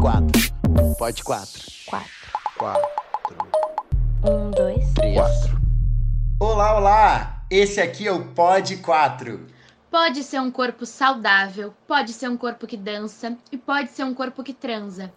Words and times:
Quatro. 0.00 0.50
Pode 0.98 1.22
quatro. 1.22 1.62
Quatro. 1.86 2.10
Quatro. 2.56 3.36
Um, 4.24 4.50
dois. 4.50 4.90
Três. 4.94 5.14
Quatro. 5.14 5.60
Olá, 6.40 6.78
olá! 6.78 7.44
Esse 7.50 7.82
aqui 7.82 8.08
é 8.08 8.12
o 8.12 8.24
Pod 8.32 8.78
4. 8.78 9.46
Pode 9.90 10.24
ser 10.24 10.40
um 10.40 10.50
corpo 10.50 10.86
saudável, 10.86 11.74
pode 11.86 12.14
ser 12.14 12.30
um 12.30 12.36
corpo 12.38 12.66
que 12.66 12.78
dança 12.78 13.36
e 13.52 13.58
pode 13.58 13.90
ser 13.90 14.04
um 14.04 14.14
corpo 14.14 14.42
que 14.42 14.54
transa. 14.54 15.12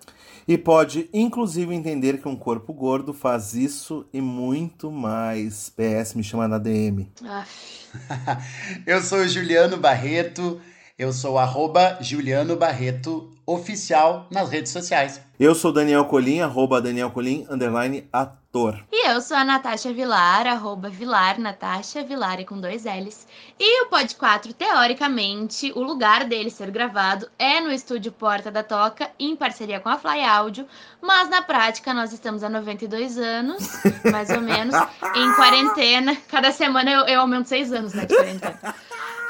E 0.46 0.58
pode, 0.58 1.10
inclusive, 1.14 1.74
entender 1.74 2.22
que 2.22 2.28
um 2.28 2.36
corpo 2.36 2.74
gordo 2.74 3.14
faz 3.14 3.54
isso 3.54 4.06
e 4.12 4.20
muito 4.20 4.92
mais. 4.92 5.70
PS 5.70 6.14
me 6.14 6.24
chama 6.26 6.46
na 6.46 6.58
DM. 6.58 7.10
Eu 8.86 9.02
sou 9.02 9.20
o 9.20 9.28
Juliano 9.30 9.78
Barreto, 9.78 10.60
eu 10.98 11.14
sou 11.14 11.40
arroba 11.40 12.00
Juliano 12.02 12.58
Barreto 12.58 13.33
oficial 13.46 14.28
nas 14.32 14.50
redes 14.50 14.72
sociais. 14.72 15.22
Eu 15.40 15.54
sou 15.56 15.74
Daniel 15.74 16.06
Colim, 16.06 16.40
arroba 16.40 16.82
Daniel 16.82 17.10
Colim, 17.12 17.46
underline 17.50 18.08
ator. 18.14 18.80
E 18.92 19.10
eu 19.10 19.20
sou 19.20 19.36
a 19.36 19.44
Natasha 19.44 19.92
Vilar, 19.92 20.46
arroba 20.48 20.90
Vilar, 20.90 21.40
Natasha 21.40 22.04
Vilar 22.04 22.40
e 22.40 22.46
com 22.46 22.62
dois 22.62 22.86
L's. 22.86 23.28
E 23.60 23.84
o 23.84 23.88
Pod 23.88 24.16
4, 24.16 24.54
teoricamente, 24.54 25.72
o 25.76 25.82
lugar 25.82 26.26
dele 26.26 26.50
ser 26.50 26.70
gravado 26.70 27.28
é 27.38 27.60
no 27.60 27.72
estúdio 27.72 28.12
Porta 28.12 28.52
da 28.52 28.64
Toca, 28.64 29.10
em 29.20 29.36
parceria 29.36 29.80
com 29.80 29.90
a 29.90 29.98
Fly 29.98 30.24
Áudio, 30.24 30.68
mas 31.02 31.30
na 31.30 31.42
prática 31.42 31.94
nós 31.94 32.14
estamos 32.14 32.44
há 32.44 32.50
92 32.50 33.18
anos, 33.18 33.68
mais 34.12 34.30
ou 34.30 34.42
menos, 34.42 34.76
em 35.16 35.34
quarentena. 35.34 36.16
Cada 36.30 36.52
semana 36.52 36.92
eu, 36.92 37.02
eu 37.08 37.22
aumento 37.22 37.50
seis 37.50 37.74
anos, 37.74 37.94
né, 37.94 38.06
de 38.06 38.16
quarentena. 38.16 38.76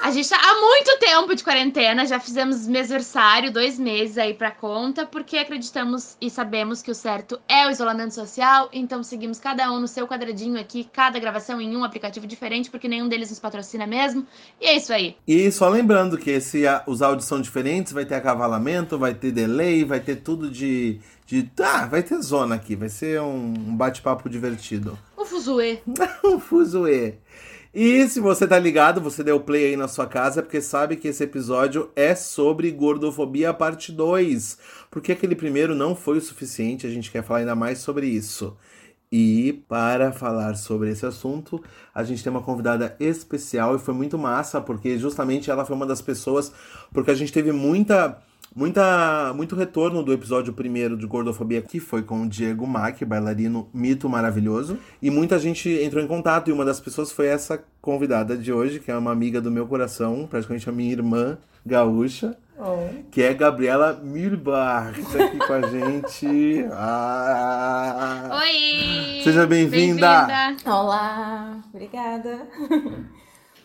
A 0.03 0.11
gente 0.11 0.27
tá 0.27 0.35
há 0.37 0.59
muito 0.59 0.99
tempo 0.99 1.33
de 1.33 1.41
quarentena, 1.45 2.05
já 2.05 2.19
fizemos 2.19 2.67
mêsversário, 2.67 3.53
dois 3.53 3.79
meses 3.79 4.17
aí 4.17 4.33
pra 4.33 4.51
conta, 4.51 5.05
porque 5.05 5.37
acreditamos 5.37 6.17
e 6.19 6.29
sabemos 6.29 6.81
que 6.81 6.91
o 6.91 6.93
certo 6.93 7.39
é 7.47 7.65
o 7.65 7.71
isolamento 7.71 8.13
social, 8.13 8.67
então 8.73 9.01
seguimos 9.01 9.39
cada 9.39 9.71
um 9.71 9.79
no 9.79 9.87
seu 9.87 10.05
quadradinho 10.05 10.59
aqui, 10.59 10.83
cada 10.91 11.17
gravação 11.19 11.61
em 11.61 11.77
um 11.77 11.85
aplicativo 11.85 12.27
diferente, 12.27 12.69
porque 12.69 12.89
nenhum 12.89 13.07
deles 13.07 13.29
nos 13.29 13.39
patrocina 13.39 13.87
mesmo. 13.87 14.27
E 14.59 14.65
é 14.65 14.75
isso 14.75 14.91
aí. 14.91 15.15
E 15.25 15.49
só 15.53 15.69
lembrando 15.69 16.17
que 16.17 16.31
esse, 16.31 16.67
a- 16.67 16.83
os 16.85 17.01
áudios 17.01 17.25
são 17.25 17.39
diferentes, 17.39 17.93
vai 17.93 18.03
ter 18.05 18.15
acavalamento, 18.15 18.97
vai 18.99 19.13
ter 19.13 19.31
delay, 19.31 19.85
vai 19.85 20.01
ter 20.01 20.17
tudo 20.17 20.51
de. 20.51 20.99
de 21.25 21.49
ah, 21.61 21.85
vai 21.85 22.03
ter 22.03 22.21
zona 22.21 22.55
aqui, 22.55 22.75
vai 22.75 22.89
ser 22.89 23.21
um, 23.21 23.53
um 23.69 23.73
bate-papo 23.77 24.29
divertido. 24.29 24.99
O 25.15 25.23
fuzuê. 25.23 25.79
um 26.25 26.37
fuzuê. 26.41 27.13
E 27.73 28.07
se 28.07 28.19
você 28.19 28.47
tá 28.47 28.59
ligado, 28.59 29.01
você 29.01 29.23
deu 29.23 29.39
play 29.39 29.65
aí 29.65 29.75
na 29.75 29.87
sua 29.87 30.05
casa, 30.05 30.43
porque 30.43 30.61
sabe 30.61 30.95
que 30.95 31.07
esse 31.07 31.23
episódio 31.23 31.89
é 31.95 32.13
sobre 32.13 32.69
gordofobia 32.69 33.51
parte 33.51 33.91
2. 33.91 34.59
Porque 34.91 35.11
aquele 35.11 35.33
primeiro 35.35 35.73
não 35.73 35.95
foi 35.95 36.19
o 36.19 36.21
suficiente, 36.21 36.85
a 36.85 36.89
gente 36.91 37.09
quer 37.09 37.23
falar 37.23 37.39
ainda 37.39 37.55
mais 37.55 37.79
sobre 37.79 38.05
isso. 38.05 38.55
E 39.11 39.63
para 39.67 40.11
falar 40.11 40.53
sobre 40.53 40.91
esse 40.91 41.03
assunto, 41.03 41.63
a 41.95 42.03
gente 42.03 42.23
tem 42.23 42.29
uma 42.29 42.43
convidada 42.43 42.95
especial 42.99 43.75
e 43.75 43.79
foi 43.79 43.95
muito 43.95 44.19
massa, 44.19 44.61
porque 44.61 44.99
justamente 44.99 45.49
ela 45.49 45.65
foi 45.65 45.75
uma 45.75 45.87
das 45.87 46.01
pessoas, 46.01 46.53
porque 46.93 47.09
a 47.09 47.15
gente 47.15 47.33
teve 47.33 47.51
muita 47.51 48.21
muita, 48.55 49.33
muito 49.35 49.55
retorno 49.55 50.03
do 50.03 50.13
episódio 50.13 50.53
primeiro 50.53 50.95
de 50.95 51.05
Gordofobia, 51.05 51.61
que 51.61 51.79
foi 51.79 52.03
com 52.03 52.23
o 52.23 52.29
Diego 52.29 52.67
Mack, 52.67 53.03
bailarino 53.03 53.67
mito 53.73 54.07
maravilhoso. 54.07 54.77
E 55.01 55.09
muita 55.09 55.39
gente 55.39 55.69
entrou 55.69 56.03
em 56.03 56.07
contato, 56.07 56.49
e 56.49 56.53
uma 56.53 56.65
das 56.65 56.79
pessoas 56.79 57.11
foi 57.11 57.27
essa 57.27 57.63
convidada 57.81 58.37
de 58.37 58.51
hoje, 58.53 58.79
que 58.79 58.91
é 58.91 58.97
uma 58.97 59.11
amiga 59.11 59.41
do 59.41 59.51
meu 59.51 59.67
coração, 59.67 60.27
praticamente 60.29 60.69
a 60.69 60.71
minha 60.71 60.91
irmã 60.91 61.37
gaúcha, 61.65 62.37
que 63.11 63.21
é 63.21 63.33
Gabriela 63.33 63.99
Milbar, 64.01 64.93
que 64.93 65.01
tá 65.03 65.25
aqui 65.25 65.37
com 65.37 65.53
a 65.53 65.61
gente. 65.61 66.65
Ah! 66.75 68.29
Oi! 68.41 69.21
Seja 69.23 69.45
bem-vinda. 69.45 70.25
Bem-vinda. 70.25 70.71
Olá, 70.71 71.61
obrigada. 71.73 72.47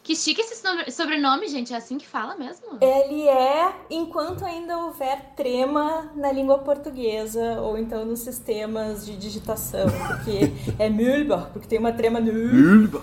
Que 0.09 0.17
chique 0.17 0.41
esse 0.41 0.57
sobre- 0.57 0.91
sobrenome, 0.91 1.49
gente. 1.49 1.75
É 1.75 1.77
assim 1.77 1.99
que 1.99 2.07
fala 2.07 2.35
mesmo? 2.35 2.79
Ele 2.81 3.29
é 3.29 3.71
enquanto 3.91 4.43
ainda 4.43 4.79
houver 4.79 5.35
trema 5.37 6.11
na 6.17 6.33
língua 6.33 6.61
portuguesa 6.61 7.61
ou 7.61 7.77
então 7.77 8.07
nos 8.07 8.21
sistemas 8.21 9.05
de 9.05 9.15
digitação, 9.19 9.87
porque 10.07 10.51
é 10.79 10.89
Mühlbach, 10.89 11.51
porque 11.53 11.69
tem 11.69 11.79
uma 11.79 11.93
trema 11.93 12.21
no 12.21 12.33
Milbar. 12.33 13.03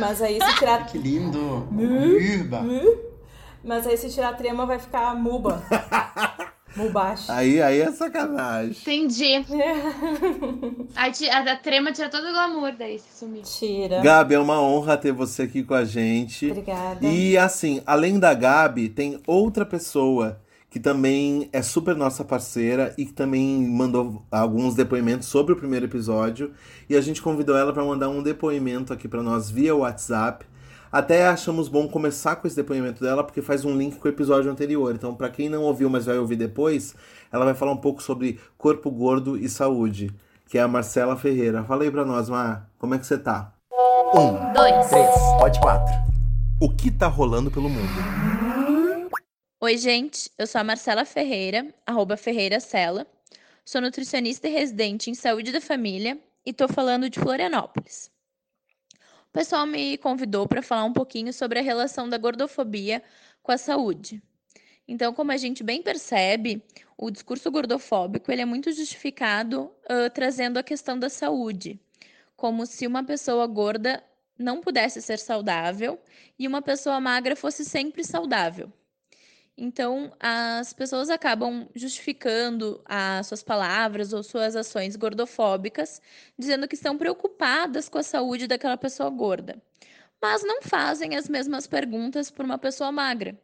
mas 0.00 0.20
aí 0.20 0.40
se 0.42 0.54
tirar 0.58 0.86
Que 0.90 0.98
lindo! 0.98 1.68
Urba. 1.70 2.62
mas 3.62 3.86
aí 3.86 3.96
se 3.96 4.10
tirar 4.10 4.30
a 4.30 4.34
trema 4.34 4.66
vai 4.66 4.80
ficar 4.80 5.14
Muba. 5.14 5.62
Mubash. 6.76 7.28
Aí, 7.30 7.60
aí 7.60 7.80
é 7.80 7.90
sacanagem. 7.92 8.76
Entendi. 8.80 9.44
Aí 10.94 11.12
ti- 11.12 11.28
a 11.28 11.42
da 11.42 11.56
trema 11.56 11.92
tira 11.92 12.08
todo 12.08 12.26
o 12.28 12.32
glamour 12.32 12.72
daí, 12.78 12.98
se 12.98 13.18
sumir. 13.18 13.42
Tira. 13.42 14.00
Gabi, 14.00 14.34
é 14.34 14.38
uma 14.38 14.60
honra 14.60 14.96
ter 14.96 15.12
você 15.12 15.42
aqui 15.42 15.62
com 15.62 15.74
a 15.74 15.84
gente. 15.84 16.50
Obrigada. 16.50 17.04
E 17.06 17.36
assim, 17.36 17.82
além 17.86 18.18
da 18.18 18.32
Gabi, 18.34 18.88
tem 18.88 19.20
outra 19.26 19.64
pessoa 19.66 20.40
que 20.68 20.78
também 20.78 21.48
é 21.52 21.62
super 21.62 21.96
nossa 21.96 22.24
parceira 22.24 22.94
e 22.96 23.04
que 23.04 23.12
também 23.12 23.60
mandou 23.66 24.22
alguns 24.30 24.76
depoimentos 24.76 25.26
sobre 25.26 25.52
o 25.52 25.56
primeiro 25.56 25.86
episódio. 25.86 26.52
E 26.88 26.96
a 26.96 27.00
gente 27.00 27.20
convidou 27.20 27.56
ela 27.56 27.72
para 27.72 27.84
mandar 27.84 28.08
um 28.08 28.22
depoimento 28.22 28.92
aqui 28.92 29.08
para 29.08 29.20
nós 29.22 29.50
via 29.50 29.74
WhatsApp. 29.74 30.46
Até 30.92 31.28
achamos 31.28 31.68
bom 31.68 31.86
começar 31.86 32.34
com 32.34 32.48
esse 32.48 32.56
depoimento 32.56 33.00
dela, 33.00 33.22
porque 33.22 33.40
faz 33.40 33.64
um 33.64 33.76
link 33.76 33.96
com 33.96 34.08
o 34.08 34.10
episódio 34.10 34.50
anterior. 34.50 34.92
Então, 34.92 35.14
para 35.14 35.30
quem 35.30 35.48
não 35.48 35.62
ouviu, 35.62 35.88
mas 35.88 36.06
vai 36.06 36.18
ouvir 36.18 36.34
depois, 36.34 36.96
ela 37.30 37.44
vai 37.44 37.54
falar 37.54 37.70
um 37.70 37.76
pouco 37.76 38.02
sobre 38.02 38.40
corpo 38.58 38.90
gordo 38.90 39.38
e 39.38 39.48
saúde, 39.48 40.10
que 40.48 40.58
é 40.58 40.62
a 40.62 40.66
Marcela 40.66 41.16
Ferreira. 41.16 41.62
Fala 41.62 41.84
aí 41.84 41.90
pra 41.92 42.04
nós, 42.04 42.28
Mar, 42.28 42.68
como 42.76 42.96
é 42.96 42.98
que 42.98 43.06
você 43.06 43.16
tá? 43.16 43.54
Um. 44.12 44.52
Dois. 44.52 44.88
Três. 44.88 45.14
Pode 45.38 45.60
quatro. 45.60 45.94
O 46.60 46.68
que 46.68 46.90
tá 46.90 47.06
rolando 47.06 47.52
pelo 47.52 47.68
mundo? 47.68 47.88
Oi, 49.60 49.76
gente. 49.76 50.28
Eu 50.36 50.46
sou 50.48 50.60
a 50.60 50.64
Marcela 50.64 51.04
Ferreira, 51.04 51.72
arroba 51.86 52.16
Ferreira 52.16 52.58
Cela. 52.58 53.06
Sou 53.64 53.80
nutricionista 53.80 54.48
e 54.48 54.50
residente 54.50 55.08
em 55.08 55.14
saúde 55.14 55.52
da 55.52 55.60
família 55.60 56.18
e 56.44 56.52
tô 56.52 56.66
falando 56.66 57.08
de 57.08 57.20
Florianópolis. 57.20 58.10
O 59.30 59.32
pessoal 59.32 59.64
me 59.64 59.96
convidou 59.96 60.44
para 60.48 60.60
falar 60.60 60.82
um 60.82 60.92
pouquinho 60.92 61.32
sobre 61.32 61.60
a 61.60 61.62
relação 61.62 62.08
da 62.08 62.18
gordofobia 62.18 63.00
com 63.44 63.52
a 63.52 63.56
saúde. 63.56 64.20
Então, 64.88 65.14
como 65.14 65.30
a 65.30 65.36
gente 65.36 65.62
bem 65.62 65.80
percebe, 65.80 66.60
o 66.98 67.12
discurso 67.12 67.48
gordofóbico 67.48 68.32
ele 68.32 68.42
é 68.42 68.44
muito 68.44 68.72
justificado 68.72 69.70
ah, 69.88 70.10
trazendo 70.10 70.58
a 70.58 70.64
questão 70.64 70.98
da 70.98 71.08
saúde, 71.08 71.78
como 72.36 72.66
se 72.66 72.88
uma 72.88 73.04
pessoa 73.04 73.46
gorda 73.46 74.02
não 74.36 74.60
pudesse 74.60 75.00
ser 75.00 75.20
saudável 75.20 76.00
e 76.36 76.48
uma 76.48 76.60
pessoa 76.60 77.00
magra 77.00 77.36
fosse 77.36 77.64
sempre 77.64 78.02
saudável. 78.02 78.72
Então, 79.56 80.12
as 80.18 80.72
pessoas 80.72 81.10
acabam 81.10 81.68
justificando 81.74 82.82
as 82.86 83.26
suas 83.26 83.42
palavras 83.42 84.12
ou 84.12 84.22
suas 84.22 84.56
ações 84.56 84.96
gordofóbicas, 84.96 86.00
dizendo 86.38 86.66
que 86.66 86.74
estão 86.74 86.96
preocupadas 86.96 87.88
com 87.88 87.98
a 87.98 88.02
saúde 88.02 88.46
daquela 88.46 88.76
pessoa 88.78 89.10
gorda, 89.10 89.62
mas 90.22 90.42
não 90.42 90.62
fazem 90.62 91.16
as 91.16 91.28
mesmas 91.28 91.66
perguntas 91.66 92.30
por 92.30 92.44
uma 92.44 92.58
pessoa 92.58 92.90
magra, 92.90 93.38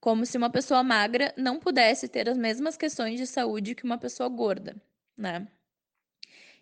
como 0.00 0.26
se 0.26 0.36
uma 0.36 0.50
pessoa 0.50 0.82
magra 0.82 1.32
não 1.36 1.58
pudesse 1.60 2.08
ter 2.08 2.28
as 2.28 2.36
mesmas 2.38 2.76
questões 2.76 3.18
de 3.18 3.26
saúde 3.26 3.74
que 3.74 3.84
uma 3.84 3.98
pessoa 3.98 4.28
gorda, 4.28 4.76
né? 5.16 5.46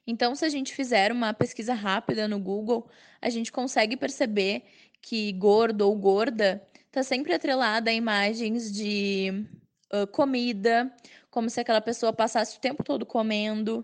Então, 0.07 0.35
se 0.35 0.45
a 0.45 0.49
gente 0.49 0.75
fizer 0.75 1.13
uma 1.13 1.33
pesquisa 1.33 1.75
rápida 1.75 2.27
no 2.27 2.39
Google, 2.39 2.89
a 3.21 3.31
gente 3.31 3.53
consegue 3.53 3.97
perceber 3.97 4.65
que 5.01 5.33
gordo 5.33 5.83
ou 5.83 5.97
gorda 5.97 6.63
está 6.93 7.03
sempre 7.03 7.33
atrelada 7.33 7.89
a 7.89 7.95
imagens 7.95 8.71
de 8.71 9.47
ah, 9.91 10.07
comida, 10.07 10.95
como 11.31 11.49
se 11.49 11.59
aquela 11.59 11.81
pessoa 11.81 12.13
passasse 12.13 12.59
o 12.59 12.61
tempo 12.61 12.85
todo 12.85 13.07
comendo. 13.07 13.83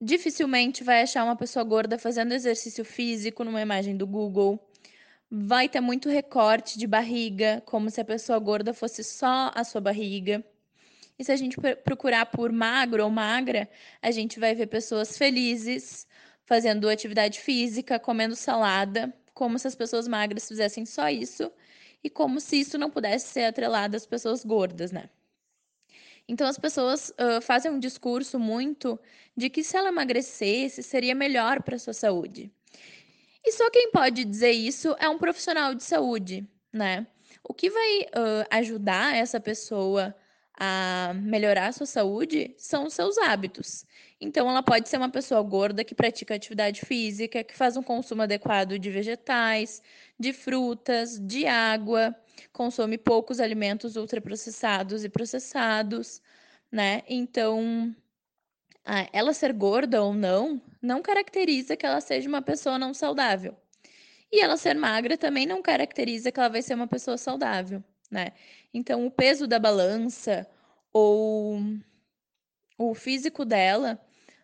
Dificilmente 0.00 0.84
vai 0.84 1.02
achar 1.02 1.24
uma 1.24 1.34
pessoa 1.34 1.64
gorda 1.64 1.98
fazendo 1.98 2.32
exercício 2.32 2.84
físico 2.84 3.42
numa 3.42 3.60
imagem 3.60 3.96
do 3.96 4.06
Google. 4.06 4.64
Vai 5.28 5.68
ter 5.68 5.80
muito 5.80 6.08
recorte 6.08 6.78
de 6.78 6.86
barriga, 6.86 7.60
como 7.66 7.90
se 7.90 8.00
a 8.00 8.04
pessoa 8.04 8.38
gorda 8.38 8.72
fosse 8.72 9.02
só 9.02 9.50
a 9.52 9.64
sua 9.64 9.80
barriga. 9.80 10.44
E 11.18 11.24
se 11.24 11.32
a 11.32 11.36
gente 11.36 11.56
pr- 11.56 11.76
procurar 11.82 12.26
por 12.26 12.52
magro 12.52 13.02
ou 13.02 13.10
magra, 13.10 13.68
a 14.00 14.12
gente 14.12 14.38
vai 14.38 14.54
ver 14.54 14.68
pessoas 14.68 15.18
felizes, 15.18 16.06
fazendo 16.44 16.88
atividade 16.88 17.40
física, 17.40 17.98
comendo 17.98 18.36
salada, 18.36 19.12
como 19.32 19.58
se 19.58 19.66
as 19.66 19.74
pessoas 19.74 20.06
magras 20.06 20.46
fizessem 20.46 20.86
só 20.86 21.08
isso 21.08 21.50
e 22.04 22.10
como 22.10 22.38
se 22.38 22.60
isso 22.60 22.76
não 22.76 22.90
pudesse 22.90 23.28
ser 23.28 23.44
atrelado 23.44 23.96
às 23.96 24.04
pessoas 24.04 24.44
gordas, 24.44 24.92
né? 24.92 25.08
Então 26.28 26.46
as 26.46 26.58
pessoas 26.58 27.12
ah, 27.16 27.40
fazem 27.40 27.70
um 27.72 27.78
discurso 27.78 28.38
muito 28.38 29.00
de 29.34 29.48
que 29.48 29.64
se 29.64 29.76
ela 29.76 29.88
emagrecesse 29.88 30.82
seria 30.82 31.14
melhor 31.14 31.62
para 31.62 31.78
sua 31.78 31.94
saúde. 31.94 32.52
E 33.42 33.52
só 33.52 33.70
quem 33.70 33.90
pode 33.90 34.24
dizer 34.24 34.52
isso 34.52 34.94
é 34.98 35.08
um 35.08 35.18
profissional 35.18 35.74
de 35.74 35.82
saúde, 35.82 36.46
né? 36.72 37.06
O 37.42 37.52
que 37.52 37.70
vai 37.70 38.06
ah, 38.12 38.46
ajudar 38.58 39.16
essa 39.16 39.40
pessoa 39.40 40.14
a 40.58 41.12
melhorar 41.14 41.68
a 41.68 41.72
sua 41.72 41.86
saúde 41.86 42.54
são 42.56 42.86
os 42.86 42.94
seus 42.94 43.18
hábitos. 43.18 43.84
Então, 44.20 44.48
ela 44.48 44.62
pode 44.62 44.88
ser 44.88 44.96
uma 44.96 45.10
pessoa 45.10 45.42
gorda 45.42 45.84
que 45.84 45.94
pratica 45.94 46.34
atividade 46.34 46.80
física, 46.82 47.42
que 47.42 47.56
faz 47.56 47.76
um 47.76 47.82
consumo 47.82 48.22
adequado 48.22 48.78
de 48.78 48.90
vegetais, 48.90 49.82
de 50.18 50.32
frutas, 50.32 51.18
de 51.18 51.46
água, 51.46 52.14
consome 52.52 52.96
poucos 52.96 53.40
alimentos 53.40 53.96
ultraprocessados 53.96 55.04
e 55.04 55.08
processados, 55.08 56.22
né? 56.70 57.02
Então, 57.08 57.94
ela 59.12 59.32
ser 59.34 59.52
gorda 59.52 60.02
ou 60.02 60.14
não, 60.14 60.62
não 60.80 61.02
caracteriza 61.02 61.76
que 61.76 61.84
ela 61.84 62.00
seja 62.00 62.28
uma 62.28 62.42
pessoa 62.42 62.78
não 62.78 62.94
saudável. 62.94 63.56
E 64.32 64.40
ela 64.40 64.56
ser 64.56 64.74
magra 64.74 65.16
também 65.16 65.46
não 65.46 65.62
caracteriza 65.62 66.32
que 66.32 66.40
ela 66.40 66.48
vai 66.48 66.62
ser 66.62 66.74
uma 66.74 66.86
pessoa 66.88 67.16
saudável, 67.16 67.82
né? 68.10 68.32
Então, 68.74 69.06
o 69.06 69.10
peso 69.10 69.46
da 69.46 69.60
balança 69.60 70.44
ou 70.92 71.60
o 72.76 72.92
físico 72.92 73.44
dela 73.44 74.00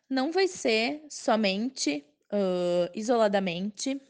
não 0.08 0.30
vai 0.30 0.46
ser 0.46 1.04
somente, 1.10 2.04
uh, 2.32 2.88
isoladamente, 2.94 4.00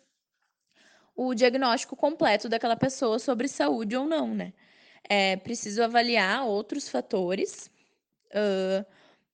o 1.16 1.34
diagnóstico 1.34 1.96
completo 1.96 2.48
daquela 2.48 2.76
pessoa 2.76 3.18
sobre 3.18 3.48
saúde 3.48 3.96
ou 3.96 4.06
não, 4.06 4.34
né? 4.34 4.52
É 5.08 5.36
preciso 5.36 5.82
avaliar 5.82 6.46
outros 6.46 6.88
fatores 6.88 7.70
uh, 8.26 8.84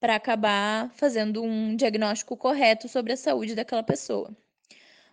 para 0.00 0.14
acabar 0.14 0.90
fazendo 0.92 1.42
um 1.42 1.74
diagnóstico 1.74 2.36
correto 2.36 2.88
sobre 2.88 3.12
a 3.12 3.16
saúde 3.16 3.56
daquela 3.56 3.82
pessoa. 3.82 4.30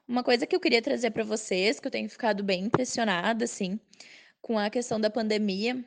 Uma 0.08 0.24
coisa 0.24 0.46
que 0.46 0.56
eu 0.56 0.60
queria 0.60 0.81
trazer 0.81 1.12
para 1.12 1.24
vocês, 1.24 1.80
que 1.80 1.88
eu 1.88 1.92
tenho 1.92 2.10
ficado 2.10 2.44
bem 2.44 2.66
impressionada, 2.66 3.46
assim, 3.46 3.80
com 4.44 4.60
a 4.60 4.69
questão 4.69 5.00
da 5.00 5.10
pandemia, 5.10 5.84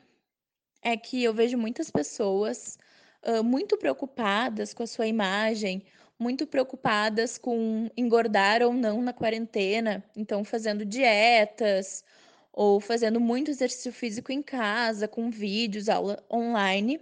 é 0.81 0.97
que 0.97 1.23
eu 1.23 1.33
vejo 1.33 1.57
muitas 1.57 1.91
pessoas 1.91 2.77
uh, 3.23 3.43
muito 3.43 3.77
preocupadas 3.77 4.73
com 4.73 4.81
a 4.81 4.87
sua 4.87 5.05
imagem, 5.05 5.85
muito 6.17 6.47
preocupadas 6.47 7.37
com 7.37 7.87
engordar 7.95 8.63
ou 8.63 8.73
não 8.73 8.99
na 9.01 9.13
quarentena, 9.13 10.03
então 10.15 10.43
fazendo 10.43 10.83
dietas 10.83 12.03
ou 12.51 12.79
fazendo 12.79 13.19
muito 13.19 13.51
exercício 13.51 13.93
físico 13.93 14.31
em 14.31 14.41
casa, 14.41 15.07
com 15.07 15.29
vídeos, 15.29 15.87
aula 15.87 16.25
online, 16.31 16.99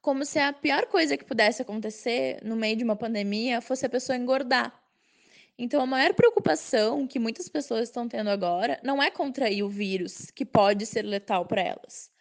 como 0.00 0.24
se 0.24 0.38
a 0.38 0.52
pior 0.52 0.86
coisa 0.86 1.16
que 1.16 1.24
pudesse 1.24 1.62
acontecer 1.62 2.38
no 2.44 2.54
meio 2.54 2.76
de 2.76 2.84
uma 2.84 2.94
pandemia 2.94 3.60
fosse 3.60 3.84
a 3.84 3.90
pessoa 3.90 4.16
engordar. 4.16 4.72
Então, 5.58 5.82
a 5.82 5.86
maior 5.86 6.14
preocupação 6.14 7.04
que 7.04 7.18
muitas 7.18 7.48
pessoas 7.48 7.88
estão 7.88 8.08
tendo 8.08 8.30
agora 8.30 8.78
não 8.84 9.02
é 9.02 9.10
contrair 9.10 9.64
o 9.64 9.68
vírus, 9.68 10.30
que 10.30 10.44
pode 10.44 10.86
ser 10.86 11.02
letal 11.02 11.44
para 11.46 11.60
elas, 11.60 12.12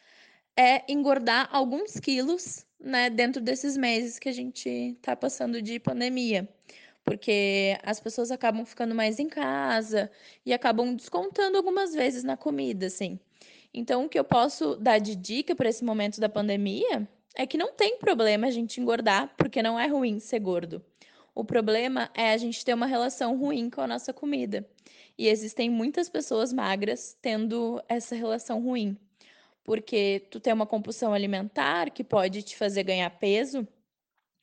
é 0.58 0.84
engordar 0.92 1.48
alguns 1.52 2.00
quilos, 2.00 2.66
né, 2.80 3.12
dentro 3.12 3.40
desses 3.40 3.78
meses 3.78 4.18
que 4.18 4.28
a 4.28 4.32
gente 4.32 4.68
está 4.70 5.16
passando 5.16 5.62
de 5.62 5.80
pandemia. 5.80 6.50
Porque 7.04 7.78
as 7.84 8.00
pessoas 8.00 8.32
acabam 8.32 8.66
ficando 8.66 8.96
mais 8.96 9.20
em 9.20 9.30
casa 9.30 10.12
e 10.46 10.52
acabam 10.52 10.96
descontando 10.96 11.58
algumas 11.58 11.94
vezes 11.94 12.24
na 12.24 12.36
comida, 12.36 12.88
assim. 12.88 13.20
Então, 13.74 14.06
o 14.06 14.10
que 14.10 14.20
eu 14.20 14.24
posso 14.24 14.76
dar 14.78 14.98
de 14.98 15.16
dica 15.16 15.56
para 15.56 15.70
esse 15.70 15.86
momento 15.86 16.20
da 16.20 16.28
pandemia 16.28 17.08
é 17.36 17.46
que 17.46 17.58
não 17.58 17.72
tem 17.72 18.00
problema 18.00 18.48
a 18.48 18.52
gente 18.52 18.82
engordar, 18.82 19.34
porque 19.38 19.62
não 19.62 19.80
é 19.80 19.88
ruim 19.88 20.20
ser 20.20 20.40
gordo. 20.40 20.84
O 21.38 21.46
problema 21.46 22.10
é 22.16 22.32
a 22.32 22.38
gente 22.38 22.66
ter 22.66 22.74
uma 22.74 22.88
relação 22.88 23.38
ruim 23.38 23.70
com 23.70 23.80
a 23.80 23.86
nossa 23.86 24.12
comida. 24.12 24.68
E 25.16 25.28
existem 25.28 25.70
muitas 25.70 26.10
pessoas 26.10 26.52
magras 26.52 27.16
tendo 27.22 27.80
essa 27.88 28.16
relação 28.16 28.60
ruim. 28.60 28.98
Porque 29.64 30.26
tu 30.32 30.40
tem 30.40 30.52
uma 30.52 30.66
compulsão 30.66 31.14
alimentar 31.14 31.92
que 31.92 32.04
pode 32.04 32.42
te 32.42 32.58
fazer 32.58 32.82
ganhar 32.82 33.12
peso, 33.20 33.68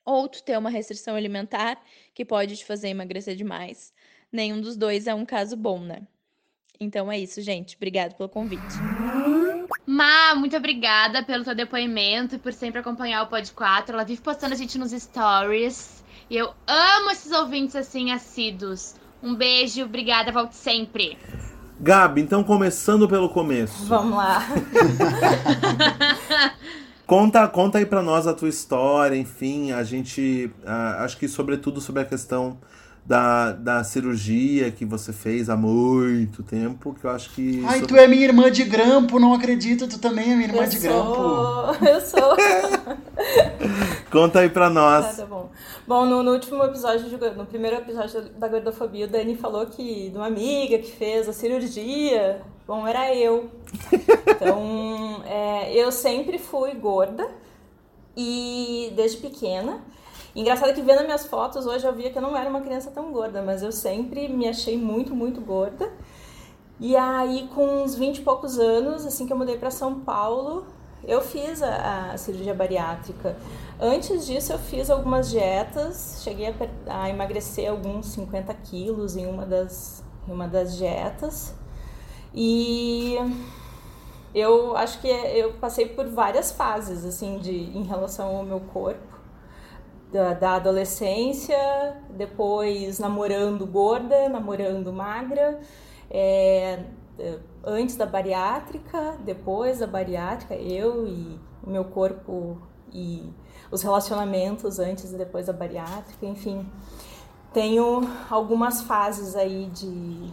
ou 0.04 0.28
tu 0.28 0.40
tem 0.44 0.56
uma 0.56 0.70
restrição 0.70 1.16
alimentar 1.16 1.82
que 2.14 2.24
pode 2.24 2.56
te 2.56 2.64
fazer 2.64 2.90
emagrecer 2.90 3.34
demais. 3.34 3.92
Nenhum 4.30 4.60
dos 4.60 4.76
dois 4.76 5.08
é 5.08 5.14
um 5.14 5.26
caso 5.26 5.56
bom, 5.56 5.80
né? 5.80 6.02
Então 6.78 7.10
é 7.10 7.18
isso, 7.18 7.42
gente. 7.42 7.74
Obrigada 7.74 8.14
pelo 8.14 8.28
convite. 8.28 8.62
Ma, 9.84 10.36
muito 10.36 10.56
obrigada 10.56 11.24
pelo 11.24 11.42
teu 11.42 11.56
depoimento 11.56 12.36
e 12.36 12.38
por 12.38 12.52
sempre 12.52 12.78
acompanhar 12.78 13.24
o 13.24 13.26
Pod 13.26 13.50
4. 13.50 13.94
Ela 13.94 14.04
vive 14.04 14.22
postando 14.22 14.54
a 14.54 14.56
gente 14.56 14.78
nos 14.78 14.92
stories. 14.92 16.03
E 16.30 16.36
eu 16.36 16.50
amo 16.66 17.10
esses 17.10 17.30
ouvintes 17.32 17.76
assim, 17.76 18.10
assíduos. 18.10 18.94
Um 19.22 19.34
beijo, 19.34 19.84
obrigada, 19.84 20.32
volte 20.32 20.56
sempre. 20.56 21.18
Gabi, 21.80 22.20
então 22.20 22.42
começando 22.44 23.08
pelo 23.08 23.28
começo. 23.28 23.84
Vamos 23.86 24.16
lá. 24.16 24.46
conta, 27.06 27.46
conta 27.48 27.78
aí 27.78 27.86
pra 27.86 28.02
nós 28.02 28.26
a 28.26 28.32
tua 28.32 28.48
história, 28.48 29.16
enfim, 29.16 29.72
a 29.72 29.82
gente. 29.82 30.50
Uh, 30.62 31.02
acho 31.02 31.16
que 31.18 31.28
sobretudo 31.28 31.80
sobre 31.80 32.02
a 32.02 32.04
questão 32.04 32.58
da, 33.04 33.52
da 33.52 33.84
cirurgia 33.84 34.70
que 34.70 34.84
você 34.84 35.12
fez 35.12 35.50
há 35.50 35.56
muito 35.56 36.42
tempo, 36.42 36.94
que 36.98 37.04
eu 37.04 37.10
acho 37.10 37.30
que. 37.30 37.62
Ai, 37.66 37.82
tu 37.82 37.96
é 37.96 38.06
minha 38.06 38.24
irmã 38.24 38.50
de 38.50 38.64
grampo, 38.64 39.18
não 39.18 39.34
acredito, 39.34 39.86
tu 39.86 39.98
também 39.98 40.32
é 40.32 40.36
minha 40.36 40.48
irmã 40.48 40.62
eu 40.62 40.68
de 40.68 40.80
sou... 40.80 40.90
grampo. 40.90 41.84
Eu 41.84 42.00
sou. 42.00 42.36
Conta 44.14 44.38
aí 44.38 44.48
pra 44.48 44.70
nós. 44.70 45.04
Ah, 45.04 45.22
tá 45.22 45.26
bom. 45.26 45.50
Bom, 45.88 46.04
no, 46.04 46.22
no, 46.22 46.30
último 46.34 46.62
episódio, 46.62 47.18
no 47.36 47.46
primeiro 47.46 47.78
episódio 47.78 48.22
da 48.38 48.46
gordofobia, 48.46 49.06
o 49.06 49.08
Dani 49.08 49.34
falou 49.34 49.66
que 49.66 50.08
de 50.08 50.16
uma 50.16 50.28
amiga 50.28 50.78
que 50.78 50.92
fez 50.92 51.28
a 51.28 51.32
cirurgia. 51.32 52.40
Bom, 52.64 52.86
era 52.86 53.12
eu. 53.12 53.50
Então, 54.28 55.20
é, 55.26 55.74
eu 55.74 55.90
sempre 55.90 56.38
fui 56.38 56.74
gorda 56.74 57.28
e 58.16 58.92
desde 58.94 59.16
pequena. 59.16 59.82
Engraçado 60.36 60.72
que 60.72 60.80
vendo 60.80 61.02
minhas 61.02 61.26
fotos 61.26 61.66
hoje 61.66 61.84
eu 61.84 61.92
via 61.92 62.10
que 62.10 62.16
eu 62.16 62.22
não 62.22 62.36
era 62.36 62.48
uma 62.48 62.60
criança 62.60 62.92
tão 62.92 63.10
gorda, 63.10 63.42
mas 63.42 63.64
eu 63.64 63.72
sempre 63.72 64.28
me 64.28 64.48
achei 64.48 64.78
muito, 64.78 65.12
muito 65.12 65.40
gorda. 65.40 65.92
E 66.78 66.96
aí, 66.96 67.48
com 67.52 67.82
uns 67.82 67.96
20 67.96 68.18
e 68.18 68.22
poucos 68.22 68.60
anos, 68.60 69.04
assim 69.04 69.26
que 69.26 69.32
eu 69.32 69.36
mudei 69.36 69.58
para 69.58 69.72
São 69.72 70.00
Paulo, 70.00 70.66
eu 71.06 71.20
fiz 71.20 71.62
a, 71.62 72.12
a, 72.12 72.18
cirurgia 72.18 72.54
bariátrica. 72.54 73.36
Antes 73.80 74.26
disso, 74.26 74.52
eu 74.52 74.58
fiz 74.58 74.90
algumas 74.90 75.30
dietas, 75.30 76.20
cheguei 76.22 76.48
a, 76.48 77.02
a 77.02 77.10
emagrecer 77.10 77.70
alguns 77.70 78.06
50 78.06 78.52
quilos 78.54 79.16
em 79.16 79.26
uma 79.26 79.44
das, 79.44 80.02
em 80.28 80.32
uma 80.32 80.48
das 80.48 80.76
dietas. 80.76 81.54
E 82.32 83.16
eu 84.34 84.76
acho 84.76 85.00
que 85.00 85.08
eu 85.08 85.54
passei 85.54 85.86
por 85.86 86.06
várias 86.08 86.52
fases, 86.52 87.04
assim, 87.04 87.38
de, 87.38 87.52
em 87.52 87.84
relação 87.84 88.36
ao 88.36 88.44
meu 88.44 88.60
corpo 88.60 89.14
da, 90.14 90.32
da 90.32 90.54
adolescência, 90.54 91.56
depois 92.10 93.00
namorando 93.00 93.66
gorda, 93.66 94.28
namorando 94.28 94.92
magra, 94.92 95.58
é, 96.08 96.78
antes 97.66 97.96
da 97.96 98.06
bariátrica, 98.06 99.16
depois 99.24 99.78
da 99.78 99.86
bariátrica, 99.86 100.54
eu 100.54 101.06
e 101.06 101.38
o 101.62 101.70
meu 101.70 101.84
corpo 101.84 102.58
e 102.92 103.28
os 103.70 103.82
relacionamentos 103.82 104.78
antes 104.78 105.12
e 105.12 105.16
depois 105.16 105.46
da 105.46 105.52
bariátrica, 105.52 106.26
enfim. 106.26 106.66
Tenho 107.52 108.02
algumas 108.30 108.82
fases 108.82 109.36
aí 109.36 109.70
de, 109.72 110.30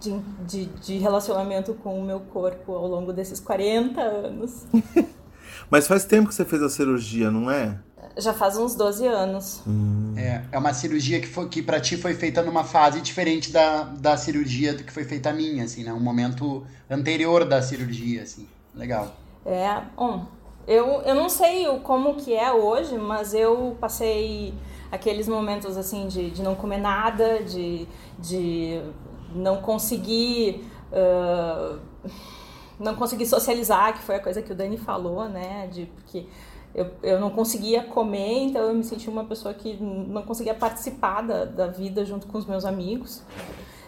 de, 0.00 0.18
de, 0.46 0.66
de 0.66 0.98
relacionamento 0.98 1.74
com 1.74 1.98
o 1.98 2.04
meu 2.04 2.20
corpo 2.20 2.72
ao 2.72 2.86
longo 2.86 3.12
desses 3.12 3.40
40 3.40 4.00
anos. 4.00 4.66
Mas 5.70 5.86
faz 5.86 6.04
tempo 6.04 6.28
que 6.28 6.34
você 6.34 6.44
fez 6.44 6.62
a 6.62 6.68
cirurgia, 6.68 7.30
não 7.30 7.50
é? 7.50 7.78
Já 8.16 8.32
faz 8.32 8.56
uns 8.56 8.74
12 8.74 9.06
anos. 9.06 9.62
Hum. 9.66 10.14
É, 10.16 10.42
é 10.50 10.58
uma 10.58 10.72
cirurgia 10.72 11.20
que, 11.20 11.26
foi, 11.26 11.48
que 11.48 11.62
pra 11.62 11.78
ti 11.78 11.96
foi 11.96 12.14
feita 12.14 12.42
numa 12.42 12.64
fase 12.64 13.00
diferente 13.00 13.52
da, 13.52 13.82
da 13.82 14.16
cirurgia 14.16 14.74
que 14.74 14.90
foi 14.90 15.04
feita 15.04 15.30
a 15.30 15.32
minha, 15.32 15.64
assim, 15.64 15.84
né? 15.84 15.92
Um 15.92 16.00
momento 16.00 16.66
anterior 16.88 17.44
da 17.44 17.60
cirurgia, 17.60 18.22
assim. 18.22 18.48
Legal. 18.74 19.14
É, 19.44 19.82
bom, 19.94 20.26
eu, 20.66 21.02
eu 21.02 21.14
não 21.14 21.28
sei 21.28 21.66
como 21.80 22.14
que 22.14 22.34
é 22.34 22.50
hoje, 22.50 22.96
mas 22.96 23.34
eu 23.34 23.76
passei 23.78 24.54
aqueles 24.90 25.28
momentos, 25.28 25.76
assim, 25.76 26.08
de, 26.08 26.30
de 26.30 26.42
não 26.42 26.54
comer 26.54 26.78
nada, 26.78 27.42
de, 27.42 27.86
de 28.18 28.80
não 29.34 29.58
conseguir... 29.58 30.64
Uh, 30.90 31.78
não 32.78 32.94
conseguir 32.94 33.26
socializar, 33.26 33.94
que 33.94 34.02
foi 34.02 34.16
a 34.16 34.20
coisa 34.20 34.42
que 34.42 34.52
o 34.52 34.54
Dani 34.54 34.76
falou, 34.76 35.28
né? 35.28 35.66
De, 35.72 35.86
porque 35.86 36.26
eu, 36.76 36.90
eu 37.02 37.18
não 37.18 37.30
conseguia 37.30 37.82
comer, 37.82 38.44
então 38.44 38.62
eu 38.64 38.74
me 38.74 38.84
sentia 38.84 39.10
uma 39.10 39.24
pessoa 39.24 39.54
que 39.54 39.74
não 39.82 40.22
conseguia 40.22 40.54
participar 40.54 41.22
da, 41.22 41.46
da 41.46 41.66
vida 41.68 42.04
junto 42.04 42.26
com 42.26 42.36
os 42.36 42.44
meus 42.44 42.66
amigos. 42.66 43.22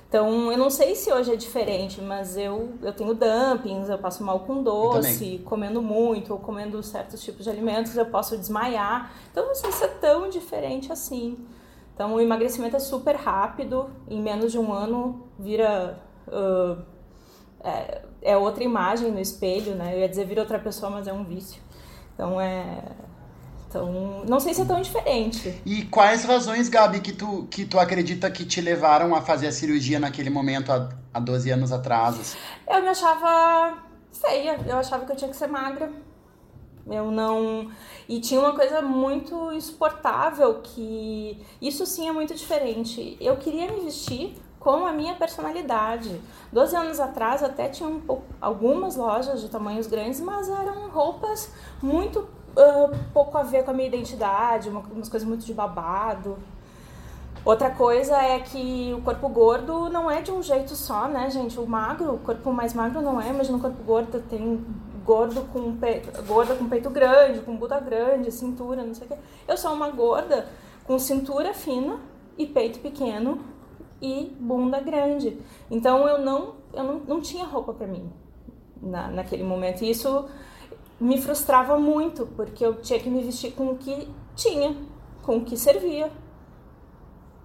Então, 0.08 0.50
eu 0.50 0.56
não 0.56 0.70
sei 0.70 0.94
se 0.94 1.12
hoje 1.12 1.30
é 1.30 1.36
diferente, 1.36 2.00
mas 2.00 2.34
eu, 2.34 2.70
eu 2.82 2.90
tenho 2.94 3.12
dumpings, 3.12 3.90
eu 3.90 3.98
passo 3.98 4.24
mal 4.24 4.40
com 4.40 4.62
doce, 4.62 5.38
comendo 5.44 5.82
muito 5.82 6.32
ou 6.32 6.38
comendo 6.38 6.82
certos 6.82 7.22
tipos 7.22 7.44
de 7.44 7.50
alimentos, 7.50 7.94
eu 7.94 8.06
posso 8.06 8.38
desmaiar. 8.38 9.12
Então, 9.30 9.46
não 9.46 9.54
sei 9.54 9.70
se 9.70 9.84
é 9.84 9.88
tão 9.88 10.30
diferente 10.30 10.90
assim. 10.90 11.36
Então, 11.94 12.14
o 12.14 12.20
emagrecimento 12.22 12.74
é 12.74 12.78
super 12.78 13.16
rápido, 13.16 13.90
em 14.08 14.18
menos 14.18 14.50
de 14.50 14.58
um 14.58 14.72
ano 14.72 15.26
vira. 15.38 16.02
Uh, 16.26 16.82
é, 17.62 18.02
é 18.22 18.36
outra 18.36 18.64
imagem 18.64 19.10
no 19.10 19.20
espelho, 19.20 19.74
né? 19.74 19.94
Eu 19.94 20.00
ia 20.00 20.08
dizer 20.08 20.24
vira 20.24 20.40
outra 20.40 20.58
pessoa, 20.58 20.90
mas 20.90 21.06
é 21.06 21.12
um 21.12 21.24
vício. 21.24 21.60
Então 22.18 22.40
é. 22.40 22.82
Então, 23.68 24.24
não 24.26 24.40
sei 24.40 24.52
se 24.52 24.62
é 24.62 24.64
tão 24.64 24.80
diferente. 24.80 25.62
E 25.64 25.84
quais 25.84 26.24
razões, 26.24 26.68
Gabi, 26.68 27.00
que 27.00 27.12
tu, 27.12 27.46
que 27.50 27.64
tu 27.64 27.78
acredita 27.78 28.28
que 28.28 28.44
te 28.44 28.60
levaram 28.60 29.14
a 29.14 29.20
fazer 29.20 29.46
a 29.46 29.52
cirurgia 29.52 30.00
naquele 30.00 30.30
momento, 30.30 30.72
há, 30.72 30.88
há 31.14 31.20
12 31.20 31.50
anos 31.50 31.70
atrás? 31.70 32.18
assim? 32.18 32.38
Eu 32.68 32.80
me 32.80 32.88
achava 32.88 33.78
feia, 34.10 34.58
eu 34.66 34.78
achava 34.78 35.04
que 35.04 35.12
eu 35.12 35.16
tinha 35.16 35.30
que 35.30 35.36
ser 35.36 35.46
magra. 35.46 35.92
Eu 36.90 37.10
não. 37.12 37.70
E 38.08 38.18
tinha 38.20 38.40
uma 38.40 38.54
coisa 38.54 38.82
muito 38.82 39.52
insuportável 39.52 40.60
que. 40.60 41.40
Isso 41.60 41.86
sim 41.86 42.08
é 42.08 42.12
muito 42.12 42.34
diferente. 42.34 43.16
Eu 43.20 43.36
queria 43.36 43.70
me 43.70 43.80
vestir 43.80 44.34
com 44.58 44.86
a 44.86 44.92
minha 44.92 45.14
personalidade. 45.14 46.20
Doze 46.52 46.74
anos 46.76 46.98
atrás 47.00 47.42
até 47.42 47.68
tinha 47.68 47.88
um 47.88 48.00
algumas 48.40 48.96
lojas 48.96 49.40
de 49.40 49.48
tamanhos 49.48 49.86
grandes, 49.86 50.20
mas 50.20 50.48
eram 50.48 50.88
roupas 50.90 51.52
muito 51.82 52.26
ah, 52.56 52.90
pouco 53.12 53.38
a 53.38 53.42
ver 53.42 53.64
com 53.64 53.70
a 53.70 53.74
minha 53.74 53.86
identidade, 53.88 54.68
uma- 54.68 54.80
umas 54.90 55.08
coisas 55.08 55.28
muito 55.28 55.44
de 55.44 55.54
babado. 55.54 56.36
Outra 57.44 57.70
coisa 57.70 58.16
é 58.20 58.40
que 58.40 58.92
o 58.98 59.00
corpo 59.02 59.28
gordo 59.28 59.88
não 59.88 60.10
é 60.10 60.20
de 60.20 60.30
um 60.32 60.42
jeito 60.42 60.74
só, 60.74 61.06
né, 61.06 61.30
gente? 61.30 61.58
O 61.58 61.66
magro, 61.66 62.14
o 62.14 62.18
corpo 62.18 62.52
mais 62.52 62.74
magro 62.74 63.00
não 63.00 63.20
é, 63.20 63.28
imagina 63.28 63.56
o 63.56 63.60
corpo 63.60 63.82
gordo 63.84 64.20
tem 64.28 64.64
gordo 65.04 65.42
com 65.52 65.74
peito, 65.76 66.22
gorda 66.24 66.54
com 66.56 66.68
peito 66.68 66.90
grande, 66.90 67.40
com 67.40 67.56
bunda 67.56 67.78
grande, 67.80 68.30
cintura, 68.32 68.82
não 68.82 68.92
sei 68.92 69.06
o 69.06 69.10
quê. 69.10 69.16
Eu 69.46 69.56
sou 69.56 69.72
uma 69.72 69.88
gorda 69.88 70.46
com 70.84 70.98
cintura 70.98 71.54
fina 71.54 71.98
e 72.36 72.44
peito 72.44 72.80
pequeno 72.80 73.38
e 74.00 74.36
bunda 74.38 74.80
grande. 74.80 75.38
Então 75.70 76.06
eu 76.06 76.18
não, 76.18 76.54
eu 76.72 76.84
não, 76.84 76.94
não 77.00 77.20
tinha 77.20 77.44
roupa 77.44 77.72
pra 77.72 77.86
mim 77.86 78.10
na, 78.80 79.08
naquele 79.08 79.42
momento. 79.42 79.82
E 79.84 79.90
isso 79.90 80.26
me 81.00 81.20
frustrava 81.20 81.78
muito, 81.78 82.26
porque 82.36 82.64
eu 82.64 82.74
tinha 82.80 82.98
que 82.98 83.08
me 83.10 83.22
vestir 83.22 83.52
com 83.52 83.68
o 83.70 83.76
que 83.76 84.08
tinha, 84.34 84.76
com 85.22 85.36
o 85.38 85.44
que 85.44 85.56
servia. 85.56 86.10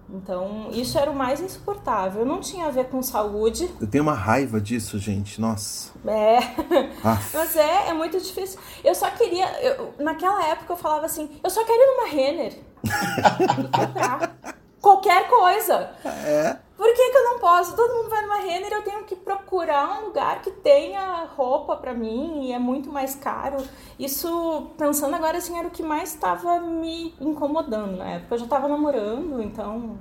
Então, 0.08 0.68
isso 0.70 0.98
era 0.98 1.10
o 1.10 1.14
mais 1.16 1.40
insuportável. 1.40 2.26
Não 2.26 2.38
tinha 2.38 2.66
a 2.66 2.70
ver 2.70 2.88
com 2.88 3.02
saúde. 3.02 3.70
Eu 3.80 3.86
tenho 3.86 4.04
uma 4.04 4.12
raiva 4.12 4.60
disso, 4.60 4.98
gente. 4.98 5.40
Nossa. 5.40 5.92
É. 6.06 6.38
Ah, 7.06 7.18
Mas 7.34 7.54
é, 7.56 7.88
é 7.88 7.92
muito 7.92 8.18
difícil. 8.18 8.58
Eu 8.82 8.94
só 8.94 9.10
queria. 9.10 9.46
eu- 9.62 9.92
naquela 9.98 10.42
época 10.46 10.72
eu 10.72 10.76
falava 10.76 11.04
assim: 11.06 11.28
eu 11.42 11.50
só 11.50 11.62
quero 11.64 11.78
ir 11.78 11.86
numa 11.86 12.08
Renner 12.08 12.58
comprar 13.74 14.38
qualquer 14.84 15.26
coisa. 15.28 15.90
é. 16.04 16.58
Por 16.76 16.92
que, 16.92 17.10
que 17.10 17.16
eu 17.16 17.24
não 17.24 17.38
posso? 17.38 17.76
Todo 17.76 17.94
mundo 17.94 18.10
vai 18.10 18.22
numa 18.22 18.38
Renner, 18.38 18.72
eu 18.72 18.82
tenho 18.82 19.04
que 19.04 19.14
procurar 19.14 20.00
um 20.00 20.06
lugar 20.06 20.42
que 20.42 20.50
tenha 20.50 21.24
roupa 21.36 21.76
pra 21.76 21.94
mim 21.94 22.46
e 22.46 22.52
é 22.52 22.58
muito 22.58 22.90
mais 22.90 23.14
caro. 23.14 23.58
Isso, 23.96 24.72
pensando 24.76 25.14
agora 25.14 25.38
assim, 25.38 25.56
era 25.56 25.68
o 25.68 25.70
que 25.70 25.84
mais 25.84 26.12
estava 26.12 26.58
me 26.60 27.14
incomodando 27.20 27.96
na 27.96 28.10
época. 28.10 28.34
Eu 28.34 28.38
já 28.40 28.46
tava 28.46 28.66
namorando, 28.66 29.40
então 29.40 29.96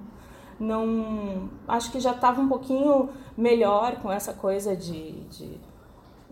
não. 0.60 1.48
Acho 1.68 1.92
que 1.92 2.00
já 2.00 2.14
tava 2.14 2.42
um 2.42 2.50
pouquinho 2.50 3.10
melhor 3.38 3.98
com 4.02 4.12
essa 4.12 4.34
coisa 4.34 4.76
de, 4.76 5.12
de, 5.26 5.62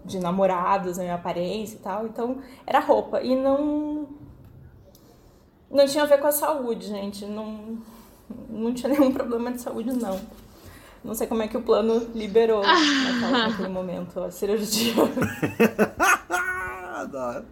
de 0.04 0.20
namorados, 0.20 0.98
né, 0.98 1.14
aparência 1.14 1.76
e 1.76 1.80
tal. 1.80 2.08
Então 2.08 2.40
era 2.66 2.80
roupa. 2.80 3.22
E 3.22 3.36
não. 3.36 4.08
Não 5.70 5.86
tinha 5.86 6.04
a 6.04 6.08
ver 6.08 6.20
com 6.20 6.28
a 6.28 6.32
saúde, 6.32 6.88
gente. 6.88 7.26
Não, 7.26 7.78
não 8.50 8.74
tinha 8.74 8.90
nenhum 8.90 9.12
problema 9.14 9.52
de 9.52 9.62
saúde, 9.62 9.92
não. 9.94 10.20
Não 11.04 11.16
sei 11.16 11.26
como 11.28 11.42
é 11.42 11.48
que 11.48 11.58
o 11.58 11.62
plano 11.64 12.08
liberou 12.14 12.62
naquela- 12.62 13.48
naquele 13.48 13.70
momento 13.70 14.20
a 14.20 14.30
cirurgia. 14.32 14.94
Adoro. 16.96 17.46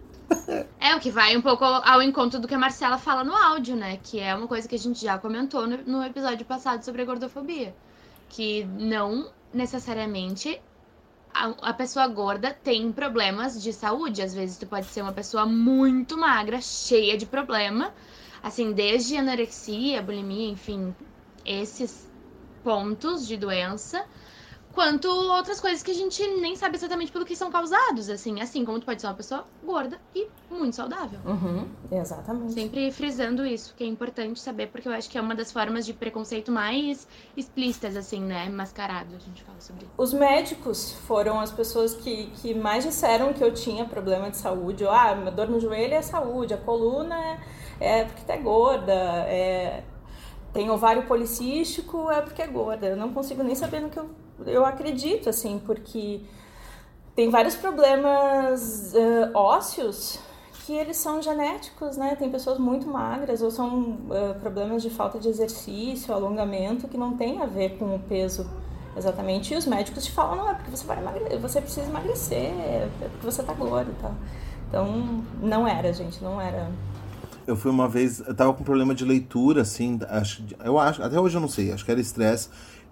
É, 0.78 0.94
o 0.94 1.00
que 1.00 1.10
vai 1.10 1.36
um 1.36 1.42
pouco 1.42 1.64
ao, 1.64 1.82
ao 1.84 2.02
encontro 2.02 2.38
do 2.38 2.46
que 2.46 2.54
a 2.54 2.58
Marcela 2.58 2.98
fala 2.98 3.24
no 3.24 3.34
áudio, 3.34 3.74
né? 3.74 3.98
Que 4.02 4.20
é 4.20 4.34
uma 4.34 4.46
coisa 4.46 4.68
que 4.68 4.76
a 4.76 4.78
gente 4.78 5.02
já 5.04 5.18
comentou 5.18 5.66
no, 5.66 5.78
no 5.78 6.04
episódio 6.04 6.44
passado 6.46 6.84
sobre 6.84 7.02
a 7.02 7.04
gordofobia. 7.04 7.74
Que 8.28 8.64
não 8.78 9.28
necessariamente 9.52 10.60
a, 11.34 11.46
a 11.62 11.74
pessoa 11.74 12.06
gorda 12.06 12.56
tem 12.62 12.92
problemas 12.92 13.60
de 13.60 13.72
saúde. 13.72 14.22
Às 14.22 14.32
vezes 14.32 14.56
tu 14.56 14.66
pode 14.66 14.86
ser 14.86 15.02
uma 15.02 15.12
pessoa 15.12 15.44
muito 15.44 16.16
magra, 16.16 16.60
cheia 16.60 17.18
de 17.18 17.26
problema. 17.26 17.92
Assim, 18.42 18.72
desde 18.72 19.16
anorexia, 19.16 20.02
bulimia, 20.02 20.50
enfim, 20.50 20.94
esses 21.44 22.08
pontos 22.62 23.26
de 23.26 23.36
doença 23.36 24.04
quanto 24.72 25.08
outras 25.08 25.60
coisas 25.60 25.82
que 25.82 25.90
a 25.90 25.94
gente 25.94 26.26
nem 26.40 26.54
sabe 26.56 26.76
exatamente 26.76 27.10
pelo 27.10 27.24
que 27.24 27.34
são 27.34 27.50
causados, 27.50 28.08
assim, 28.08 28.40
assim 28.40 28.64
como 28.64 28.78
tu 28.78 28.86
pode 28.86 29.00
ser 29.00 29.08
uma 29.08 29.14
pessoa 29.14 29.44
gorda 29.64 29.98
e 30.14 30.28
muito 30.50 30.76
saudável. 30.76 31.18
Uhum, 31.24 31.66
exatamente. 31.90 32.52
Sempre 32.52 32.90
frisando 32.92 33.44
isso, 33.44 33.74
que 33.76 33.84
é 33.84 33.86
importante 33.86 34.40
saber, 34.40 34.68
porque 34.68 34.88
eu 34.88 34.92
acho 34.92 35.08
que 35.10 35.18
é 35.18 35.20
uma 35.20 35.34
das 35.34 35.50
formas 35.52 35.84
de 35.84 35.92
preconceito 35.92 36.52
mais 36.52 37.06
explícitas, 37.36 37.96
assim, 37.96 38.20
né? 38.20 38.48
Mascarado, 38.48 39.14
a 39.16 39.18
gente 39.18 39.42
fala 39.42 39.60
sobre 39.60 39.84
isso. 39.84 39.92
Os 39.96 40.12
médicos 40.12 40.92
foram 41.06 41.40
as 41.40 41.50
pessoas 41.50 41.94
que, 41.94 42.26
que 42.40 42.54
mais 42.54 42.84
disseram 42.84 43.32
que 43.32 43.42
eu 43.42 43.52
tinha 43.52 43.84
problema 43.84 44.30
de 44.30 44.36
saúde. 44.36 44.84
Ou, 44.84 44.90
ah, 44.90 45.14
minha 45.14 45.30
dor 45.30 45.48
no 45.48 45.60
joelho 45.60 45.94
é 45.94 46.02
saúde, 46.02 46.54
a 46.54 46.58
coluna 46.58 47.16
é, 47.16 47.38
é 47.80 48.04
porque 48.04 48.30
é 48.30 48.36
gorda, 48.36 48.92
é, 48.92 49.82
tem 50.52 50.70
ovário 50.70 51.06
policístico 51.06 52.10
é 52.10 52.20
porque 52.20 52.42
é 52.42 52.46
gorda. 52.46 52.86
Eu 52.86 52.96
não 52.96 53.12
consigo 53.12 53.42
nem 53.42 53.54
saber 53.54 53.80
no 53.80 53.88
que 53.88 53.98
eu, 53.98 54.10
eu 54.46 54.64
acredito, 54.64 55.28
assim, 55.28 55.60
porque 55.64 56.20
tem 57.14 57.30
vários 57.30 57.54
problemas 57.54 58.94
eh, 58.94 59.30
ósseos 59.34 60.18
que 60.64 60.72
eles 60.72 60.96
são 60.96 61.20
genéticos, 61.20 61.96
né? 61.96 62.16
Tem 62.16 62.30
pessoas 62.30 62.58
muito 62.58 62.86
magras 62.86 63.42
ou 63.42 63.50
são 63.50 63.98
eh, 64.10 64.34
problemas 64.40 64.82
de 64.82 64.90
falta 64.90 65.18
de 65.18 65.28
exercício, 65.28 66.14
alongamento 66.14 66.88
que 66.88 66.96
não 66.96 67.16
tem 67.16 67.40
a 67.42 67.46
ver 67.46 67.78
com 67.78 67.94
o 67.94 67.98
peso 67.98 68.48
exatamente. 68.96 69.52
E 69.54 69.56
os 69.56 69.66
médicos 69.66 70.04
te 70.04 70.12
falam, 70.12 70.36
não, 70.36 70.50
é 70.50 70.54
porque 70.54 70.70
você 70.70 70.86
vai 70.86 70.98
emagrecer, 70.98 71.38
você 71.38 71.60
precisa 71.60 71.88
emagrecer, 71.88 72.52
é 72.52 72.88
porque 73.12 73.26
você 73.26 73.42
tá 73.42 73.52
gordo 73.52 73.90
e 73.90 74.02
tal. 74.02 74.14
Então, 74.68 75.24
não 75.42 75.66
era, 75.66 75.92
gente, 75.92 76.22
não 76.22 76.40
era. 76.40 76.70
Eu 77.50 77.56
fui 77.56 77.70
uma 77.70 77.88
vez, 77.88 78.20
eu 78.26 78.32
tava 78.34 78.52
com 78.54 78.62
problema 78.62 78.94
de 78.94 79.04
leitura, 79.04 79.62
assim, 79.62 79.98
acho, 80.08 80.44
eu 80.64 80.78
acho, 80.78 81.02
até 81.02 81.18
hoje 81.18 81.36
eu 81.36 81.40
não 81.40 81.48
sei, 81.48 81.72
acho 81.72 81.84
que 81.84 81.90
era 81.90 82.00
estresse. 82.00 82.48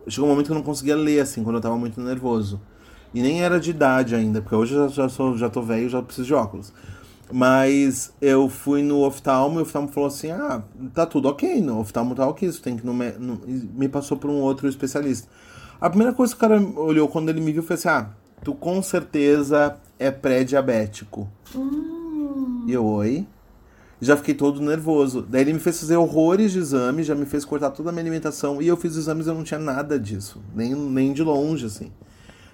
Chegou 0.08 0.26
um 0.28 0.32
momento 0.32 0.46
que 0.46 0.52
eu 0.52 0.56
não 0.56 0.62
conseguia 0.64 0.96
ler, 0.96 1.20
assim, 1.20 1.44
quando 1.44 1.56
eu 1.56 1.62
tava 1.62 1.76
muito 1.78 2.00
nervoso. 2.00 2.60
E 3.14 3.22
nem 3.22 3.40
era 3.42 3.60
de 3.60 3.70
idade 3.70 4.14
ainda, 4.16 4.40
porque 4.42 4.56
hoje 4.56 4.74
eu 4.74 4.88
já, 4.88 5.02
já, 5.04 5.08
sou, 5.08 5.36
já 5.36 5.48
tô 5.48 5.62
velho, 5.62 5.88
já 5.88 6.02
preciso 6.02 6.26
de 6.26 6.34
óculos. 6.34 6.72
Mas 7.30 8.12
eu 8.20 8.48
fui 8.48 8.82
no 8.82 9.04
oftalmo 9.04 9.58
e 9.58 9.60
o 9.60 9.62
oftalmo 9.62 9.86
falou 9.88 10.08
assim: 10.08 10.30
ah, 10.32 10.62
tá 10.94 11.06
tudo 11.06 11.28
ok, 11.28 11.60
no 11.60 11.78
oftalmo 11.78 12.14
tá 12.14 12.26
ok, 12.26 12.48
isso 12.48 12.60
tem 12.60 12.76
que 12.76 12.84
no, 12.84 12.92
me- 12.94 13.12
no- 13.12 13.40
me 13.46 13.88
passou 13.88 14.16
por 14.16 14.28
um 14.30 14.40
outro 14.40 14.66
especialista. 14.68 15.28
A 15.80 15.88
primeira 15.88 16.12
coisa 16.12 16.32
que 16.32 16.38
o 16.38 16.40
cara 16.40 16.60
olhou 16.60 17.06
quando 17.06 17.28
ele 17.28 17.40
me 17.40 17.52
viu 17.52 17.62
foi 17.62 17.74
assim: 17.74 17.88
ah, 17.88 18.08
tu 18.42 18.54
com 18.54 18.82
certeza 18.82 19.76
é 19.98 20.10
pré-diabético. 20.10 21.28
E 22.66 22.72
eu, 22.72 22.84
oi? 22.84 23.26
Já 24.00 24.16
fiquei 24.16 24.34
todo 24.34 24.60
nervoso. 24.60 25.26
Daí 25.28 25.42
ele 25.42 25.54
me 25.54 25.58
fez 25.58 25.80
fazer 25.80 25.96
horrores 25.96 26.52
de 26.52 26.58
exame, 26.58 27.02
já 27.02 27.14
me 27.14 27.26
fez 27.26 27.44
cortar 27.44 27.70
toda 27.70 27.90
a 27.90 27.92
minha 27.92 28.02
alimentação. 28.02 28.62
E 28.62 28.68
eu 28.68 28.76
fiz 28.76 28.92
os 28.92 28.98
exames 28.98 29.26
e 29.26 29.30
eu 29.30 29.34
não 29.34 29.42
tinha 29.42 29.58
nada 29.58 29.98
disso. 29.98 30.40
Nem, 30.54 30.74
nem 30.74 31.12
de 31.12 31.22
longe, 31.22 31.66
assim. 31.66 31.90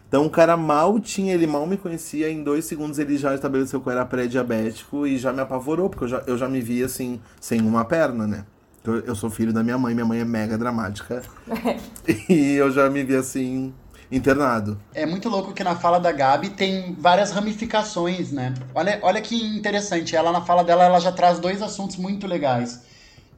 Então 0.09 0.27
o 0.27 0.31
cara 0.31 0.57
mal 0.57 1.01
tinha, 1.01 1.35
ele 1.35 1.47
mal 1.47 1.67
me 1.67 1.77
conhecia. 1.77 2.31
Em 2.31 2.43
dois 2.43 2.65
segundos 2.65 2.99
ele 2.99 3.19
já 3.19 3.35
estabeleceu 3.35 3.81
que 3.81 3.89
eu 3.89 3.93
era 3.93 4.07
pré-diabético 4.07 5.07
e 5.07 5.19
já 5.19 5.33
me 5.33 5.41
apavorou, 5.41 5.91
porque 5.91 6.05
eu 6.05 6.09
já, 6.09 6.23
eu 6.27 6.39
já 6.39 6.49
me 6.49 6.61
vi 6.61 6.83
assim, 6.83 7.21
sem 7.41 7.61
uma 7.61 7.85
perna, 7.85 8.27
né? 8.27 8.45
Eu, 8.85 9.01
eu 9.01 9.15
sou 9.15 9.29
filho 9.29 9.53
da 9.53 9.63
minha 9.63 9.77
mãe, 9.77 9.95
minha 9.95 10.07
mãe 10.07 10.21
é 10.21 10.25
mega 10.25 10.57
dramática. 10.57 11.23
e 12.29 12.55
eu 12.55 12.71
já 12.71 12.89
me 12.89 13.03
vi 13.03 13.17
assim, 13.17 13.75
internado. 14.17 14.81
É 14.95 15.05
muito 15.05 15.29
louco 15.29 15.53
que 15.53 15.65
na 15.65 15.75
fala 15.75 15.99
da 15.99 16.13
Gabi 16.13 16.51
tem 16.51 16.95
várias 16.99 17.31
ramificações, 17.31 18.31
né? 18.31 18.55
Olha, 18.75 18.99
olha 19.03 19.21
que 19.21 19.35
interessante. 19.35 20.15
Ela, 20.15 20.33
na 20.33 20.41
fala 20.41 20.63
dela, 20.63 20.85
ela 20.85 21.01
já 21.01 21.13
traz 21.13 21.39
dois 21.39 21.63
assuntos 21.63 21.97
muito 21.97 22.27
legais 22.27 22.83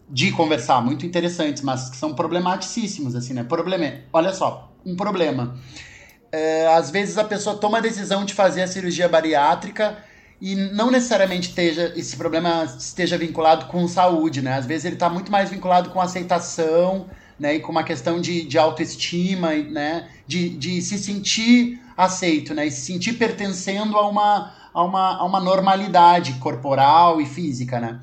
de 0.08 0.30
conversar, 0.32 0.80
muito 0.80 1.04
interessantes, 1.04 1.62
mas 1.62 1.90
que 1.90 1.96
são 1.96 2.14
problematicíssimos, 2.14 3.16
assim, 3.16 3.32
né? 3.32 3.42
Problema, 3.42 3.92
olha 4.12 4.32
só, 4.32 4.72
um 4.84 4.94
problema. 4.94 5.56
É, 6.30 6.66
às 6.68 6.90
vezes 6.90 7.18
a 7.18 7.24
pessoa 7.24 7.56
toma 7.56 7.78
a 7.78 7.80
decisão 7.80 8.24
de 8.24 8.34
fazer 8.34 8.62
a 8.62 8.68
cirurgia 8.68 9.08
bariátrica 9.08 9.98
e 10.40 10.54
não 10.54 10.90
necessariamente 10.90 11.48
esteja, 11.48 11.92
esse 11.96 12.16
problema 12.16 12.64
esteja 12.64 13.16
vinculado 13.16 13.66
com 13.66 13.88
saúde, 13.88 14.42
né? 14.42 14.54
Às 14.54 14.66
vezes 14.66 14.84
ele 14.84 14.96
está 14.96 15.08
muito 15.08 15.32
mais 15.32 15.50
vinculado 15.50 15.90
com 15.90 16.00
aceitação, 16.00 17.06
né? 17.38 17.56
E 17.56 17.60
com 17.60 17.70
uma 17.72 17.82
questão 17.84 18.20
de, 18.20 18.42
de 18.42 18.58
autoestima, 18.58 19.54
né? 19.54 20.08
De, 20.26 20.48
de 20.50 20.80
se 20.82 20.98
sentir 20.98 21.80
aceito, 21.96 22.54
né? 22.54 22.66
E 22.66 22.70
se 22.70 22.80
sentir 22.80 23.14
pertencendo 23.14 23.96
a 23.96 24.08
uma, 24.08 24.52
a 24.72 24.82
uma, 24.82 25.16
a 25.18 25.24
uma 25.24 25.40
normalidade 25.40 26.34
corporal 26.34 27.20
e 27.20 27.26
física, 27.26 27.80
né? 27.80 28.00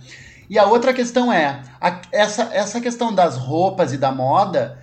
E 0.49 0.59
a 0.59 0.65
outra 0.65 0.93
questão 0.93 1.31
é, 1.31 1.61
a- 1.79 2.01
essa, 2.11 2.49
essa 2.53 2.79
questão 2.81 3.13
das 3.13 3.37
roupas 3.37 3.93
e 3.93 3.97
da 3.97 4.11
moda, 4.11 4.77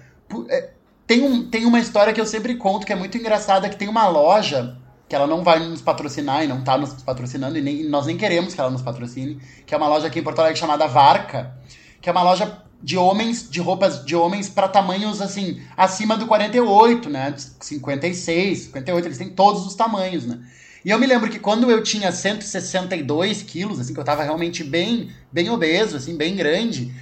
é, 0.48 0.70
tem, 1.06 1.22
um, 1.22 1.48
tem 1.48 1.64
uma 1.66 1.78
história 1.78 2.12
que 2.12 2.20
eu 2.20 2.26
sempre 2.26 2.54
conto 2.56 2.86
que 2.86 2.92
é 2.92 2.96
muito 2.96 3.16
engraçada, 3.18 3.68
que 3.68 3.76
tem 3.76 3.88
uma 3.88 4.08
loja 4.08 4.76
que 5.08 5.14
ela 5.14 5.26
não 5.26 5.42
vai 5.42 5.58
nos 5.58 5.82
patrocinar 5.82 6.44
e 6.44 6.46
não 6.46 6.62
tá 6.62 6.78
nos 6.78 7.02
patrocinando, 7.02 7.58
e, 7.58 7.60
nem, 7.60 7.88
nós 7.88 8.06
nem 8.06 8.16
queremos 8.16 8.54
que 8.54 8.60
ela 8.60 8.70
nos 8.70 8.80
patrocine, 8.80 9.40
que 9.66 9.74
é 9.74 9.76
uma 9.76 9.88
loja 9.88 10.06
aqui 10.06 10.20
em 10.20 10.22
Porto 10.22 10.38
Alegre 10.38 10.58
chamada 10.58 10.86
Varca, 10.86 11.52
que 12.00 12.08
é 12.08 12.12
uma 12.12 12.22
loja 12.22 12.62
de 12.82 12.96
homens, 12.96 13.48
de 13.48 13.60
roupas 13.60 14.04
de 14.04 14.16
homens 14.16 14.48
para 14.48 14.68
tamanhos 14.68 15.20
assim, 15.20 15.60
acima 15.76 16.16
do 16.16 16.26
48, 16.26 17.10
né? 17.10 17.34
56, 17.36 18.58
58, 18.58 19.06
eles 19.06 19.18
têm 19.18 19.28
todos 19.28 19.66
os 19.66 19.74
tamanhos, 19.74 20.26
né? 20.26 20.38
E 20.84 20.90
eu 20.90 20.98
me 20.98 21.06
lembro 21.06 21.28
que 21.28 21.38
quando 21.38 21.70
eu 21.70 21.82
tinha 21.82 22.10
162 22.10 23.42
quilos, 23.42 23.78
assim, 23.78 23.92
que 23.92 24.00
eu 24.00 24.04
tava 24.04 24.22
realmente 24.22 24.64
bem, 24.64 25.10
bem 25.30 25.50
obeso, 25.50 25.96
assim, 25.96 26.16
bem 26.16 26.34
grande, 26.34 26.94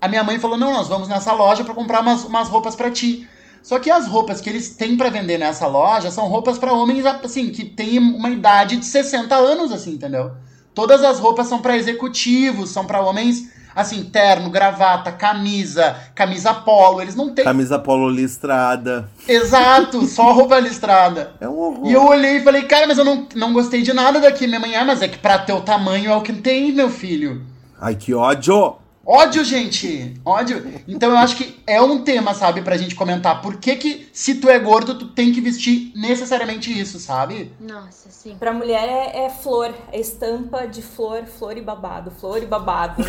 a 0.00 0.08
minha 0.08 0.24
mãe 0.24 0.38
falou: 0.38 0.56
não, 0.56 0.72
nós 0.72 0.88
vamos 0.88 1.08
nessa 1.08 1.32
loja 1.32 1.62
para 1.62 1.74
comprar 1.74 2.00
umas, 2.00 2.24
umas 2.24 2.48
roupas 2.48 2.74
para 2.74 2.90
ti. 2.90 3.28
Só 3.62 3.78
que 3.78 3.90
as 3.90 4.06
roupas 4.06 4.40
que 4.40 4.48
eles 4.48 4.70
têm 4.70 4.96
para 4.96 5.10
vender 5.10 5.36
nessa 5.36 5.66
loja 5.66 6.10
são 6.10 6.26
roupas 6.28 6.58
para 6.58 6.72
homens, 6.72 7.04
assim, 7.04 7.50
que 7.50 7.64
têm 7.64 7.98
uma 7.98 8.30
idade 8.30 8.76
de 8.76 8.86
60 8.86 9.34
anos, 9.34 9.72
assim, 9.72 9.92
entendeu? 9.92 10.32
Todas 10.72 11.02
as 11.02 11.18
roupas 11.18 11.48
são 11.48 11.60
para 11.60 11.76
executivos, 11.76 12.70
são 12.70 12.86
para 12.86 13.02
homens, 13.02 13.50
assim, 13.74 14.04
terno, 14.04 14.50
gravata, 14.50 15.12
camisa, 15.12 15.96
camisa 16.14 16.54
polo. 16.54 17.00
Eles 17.00 17.14
não 17.14 17.32
têm. 17.34 17.44
Camisa 17.44 17.78
polo 17.78 18.08
listrada. 18.08 19.08
Exato, 19.26 20.04
só 20.06 20.32
roupa 20.32 20.58
listrada. 20.58 21.32
É 21.40 21.48
um 21.48 21.58
horror. 21.58 21.88
E 21.88 21.92
eu 21.92 22.06
olhei 22.06 22.36
e 22.36 22.42
falei, 22.42 22.62
cara, 22.62 22.86
mas 22.86 22.98
eu 22.98 23.04
não, 23.04 23.26
não 23.34 23.52
gostei 23.52 23.82
de 23.82 23.92
nada 23.92 24.20
daqui. 24.20 24.46
Minha 24.46 24.60
mãe, 24.60 24.76
ah, 24.76 24.84
mas 24.84 25.02
é 25.02 25.08
que 25.08 25.18
pra 25.18 25.38
teu 25.38 25.60
tamanho 25.60 26.10
é 26.10 26.16
o 26.16 26.22
que 26.22 26.32
tem, 26.32 26.72
meu 26.72 26.90
filho. 26.90 27.42
Ai, 27.80 27.94
que 27.94 28.12
ódio! 28.14 28.76
Ódio, 29.10 29.42
gente! 29.42 30.20
Ódio. 30.22 30.82
Então 30.86 31.10
eu 31.10 31.16
acho 31.16 31.34
que 31.34 31.58
é 31.66 31.80
um 31.80 32.04
tema, 32.04 32.34
sabe, 32.34 32.60
pra 32.60 32.76
gente 32.76 32.94
comentar. 32.94 33.40
Por 33.40 33.56
que 33.56 33.74
que, 33.74 34.06
se 34.12 34.34
tu 34.34 34.50
é 34.50 34.58
gordo, 34.58 34.98
tu 34.98 35.06
tem 35.06 35.32
que 35.32 35.40
vestir 35.40 35.92
necessariamente 35.96 36.78
isso, 36.78 36.98
sabe? 36.98 37.50
Nossa, 37.58 38.10
sim. 38.10 38.36
Pra 38.38 38.52
mulher 38.52 38.86
é, 38.86 39.24
é 39.24 39.30
flor, 39.30 39.74
é 39.90 39.98
estampa 39.98 40.68
de 40.68 40.82
flor, 40.82 41.24
flor 41.24 41.56
e 41.56 41.62
babado, 41.62 42.10
flor 42.10 42.42
e 42.42 42.44
babado. 42.44 43.02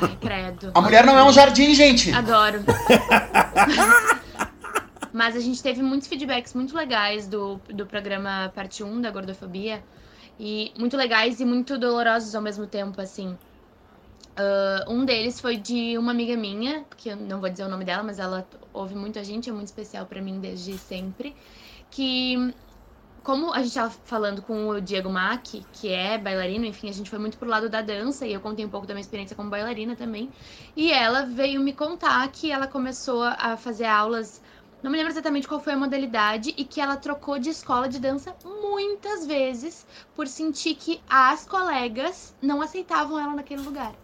Ai, 0.00 0.16
credo. 0.20 0.70
A 0.72 0.80
mulher 0.80 1.04
não 1.04 1.18
é 1.18 1.24
um 1.24 1.32
jardim, 1.32 1.74
gente. 1.74 2.12
Adoro. 2.12 2.60
Mas 5.12 5.34
a 5.34 5.40
gente 5.40 5.60
teve 5.60 5.82
muitos 5.82 6.06
feedbacks 6.06 6.54
muito 6.54 6.76
legais 6.76 7.26
do, 7.26 7.60
do 7.70 7.86
programa 7.86 8.52
parte 8.54 8.84
1 8.84 9.00
da 9.00 9.10
gordofobia. 9.10 9.82
E 10.38 10.72
muito 10.78 10.96
legais 10.96 11.40
e 11.40 11.44
muito 11.44 11.76
dolorosos 11.76 12.36
ao 12.36 12.42
mesmo 12.42 12.68
tempo, 12.68 13.00
assim. 13.00 13.36
Uh, 14.34 14.90
um 14.92 15.04
deles 15.04 15.40
foi 15.40 15.56
de 15.56 15.96
uma 15.96 16.10
amiga 16.10 16.36
minha, 16.36 16.84
que 16.96 17.08
eu 17.08 17.16
não 17.16 17.40
vou 17.40 17.48
dizer 17.48 17.64
o 17.64 17.68
nome 17.68 17.84
dela, 17.84 18.02
mas 18.02 18.18
ela 18.18 18.46
ouve 18.72 18.96
muito 18.96 19.16
a 19.18 19.22
gente, 19.22 19.48
é 19.48 19.52
muito 19.52 19.68
especial 19.68 20.06
para 20.06 20.20
mim 20.20 20.40
desde 20.40 20.76
sempre. 20.76 21.36
Que, 21.88 22.52
como 23.22 23.52
a 23.52 23.62
gente 23.62 23.74
tava 23.74 23.90
falando 24.04 24.42
com 24.42 24.68
o 24.68 24.80
Diego 24.80 25.08
Mack, 25.08 25.64
que 25.72 25.88
é 25.88 26.18
bailarino, 26.18 26.64
enfim, 26.64 26.88
a 26.88 26.92
gente 26.92 27.08
foi 27.08 27.18
muito 27.20 27.38
pro 27.38 27.48
lado 27.48 27.68
da 27.68 27.80
dança 27.80 28.26
e 28.26 28.32
eu 28.32 28.40
contei 28.40 28.64
um 28.64 28.68
pouco 28.68 28.88
da 28.88 28.94
minha 28.94 29.02
experiência 29.02 29.36
como 29.36 29.48
bailarina 29.48 29.94
também. 29.94 30.28
E 30.76 30.92
ela 30.92 31.22
veio 31.22 31.60
me 31.60 31.72
contar 31.72 32.26
que 32.32 32.50
ela 32.50 32.66
começou 32.66 33.22
a 33.22 33.56
fazer 33.56 33.84
aulas 33.84 34.42
não 34.82 34.90
me 34.90 34.98
lembro 34.98 35.14
exatamente 35.14 35.48
qual 35.48 35.60
foi 35.60 35.72
a 35.72 35.78
modalidade 35.78 36.52
e 36.58 36.62
que 36.62 36.78
ela 36.78 36.94
trocou 36.98 37.38
de 37.38 37.48
escola 37.48 37.88
de 37.88 37.98
dança 37.98 38.36
muitas 38.44 39.26
vezes 39.26 39.86
por 40.14 40.28
sentir 40.28 40.74
que 40.74 41.00
as 41.08 41.46
colegas 41.46 42.36
não 42.42 42.60
aceitavam 42.60 43.18
ela 43.18 43.34
naquele 43.34 43.62
lugar. 43.62 43.94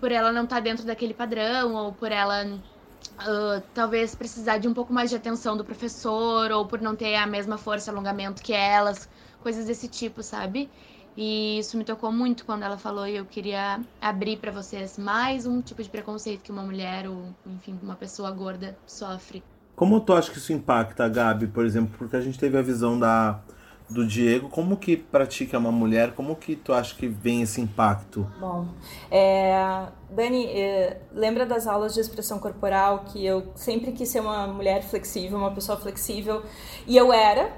Por 0.00 0.12
ela 0.12 0.32
não 0.32 0.44
estar 0.44 0.60
dentro 0.60 0.84
daquele 0.84 1.14
padrão, 1.14 1.74
ou 1.74 1.92
por 1.92 2.12
ela 2.12 2.46
uh, 2.46 3.62
talvez 3.72 4.14
precisar 4.14 4.58
de 4.58 4.68
um 4.68 4.74
pouco 4.74 4.92
mais 4.92 5.10
de 5.10 5.16
atenção 5.16 5.56
do 5.56 5.64
professor, 5.64 6.50
ou 6.52 6.66
por 6.66 6.80
não 6.80 6.94
ter 6.94 7.14
a 7.16 7.26
mesma 7.26 7.56
força 7.56 7.90
e 7.90 7.92
alongamento 7.92 8.42
que 8.42 8.52
elas, 8.52 9.08
coisas 9.42 9.66
desse 9.66 9.88
tipo, 9.88 10.22
sabe? 10.22 10.70
E 11.16 11.58
isso 11.58 11.76
me 11.78 11.84
tocou 11.84 12.10
muito 12.10 12.44
quando 12.44 12.64
ela 12.64 12.76
falou 12.76 13.06
e 13.06 13.16
eu 13.16 13.24
queria 13.24 13.80
abrir 14.00 14.36
para 14.38 14.50
vocês 14.50 14.98
mais 14.98 15.46
um 15.46 15.60
tipo 15.60 15.80
de 15.80 15.88
preconceito 15.88 16.42
que 16.42 16.50
uma 16.50 16.62
mulher 16.62 17.08
ou, 17.08 17.32
enfim, 17.46 17.78
uma 17.80 17.94
pessoa 17.94 18.30
gorda 18.32 18.76
sofre. 18.84 19.42
Como 19.76 20.00
tu 20.00 20.12
acha 20.12 20.30
que 20.30 20.38
isso 20.38 20.52
impacta 20.52 21.08
Gabi, 21.08 21.46
por 21.46 21.64
exemplo? 21.64 21.94
Porque 21.96 22.16
a 22.16 22.20
gente 22.20 22.38
teve 22.38 22.58
a 22.58 22.62
visão 22.62 22.98
da, 22.98 23.40
do 23.88 24.06
Diego. 24.06 24.48
Como 24.48 24.76
que 24.76 24.96
pratica 24.96 25.58
uma 25.58 25.70
mulher? 25.70 26.14
Como 26.14 26.36
que 26.36 26.56
tu 26.56 26.72
acha 26.72 26.94
que 26.94 27.06
vem 27.06 27.42
esse 27.42 27.60
impacto? 27.60 28.26
Bom, 28.40 28.66
é, 29.10 29.86
Dani, 30.10 30.46
é, 30.46 31.00
lembra 31.12 31.44
das 31.44 31.66
aulas 31.66 31.94
de 31.94 32.00
expressão 32.00 32.38
corporal 32.38 33.04
que 33.06 33.24
eu 33.24 33.52
sempre 33.54 33.92
quis 33.92 34.08
ser 34.08 34.20
uma 34.20 34.46
mulher 34.46 34.82
flexível, 34.82 35.38
uma 35.38 35.52
pessoa 35.52 35.78
flexível, 35.78 36.42
e 36.86 36.96
eu 36.96 37.12
era, 37.12 37.52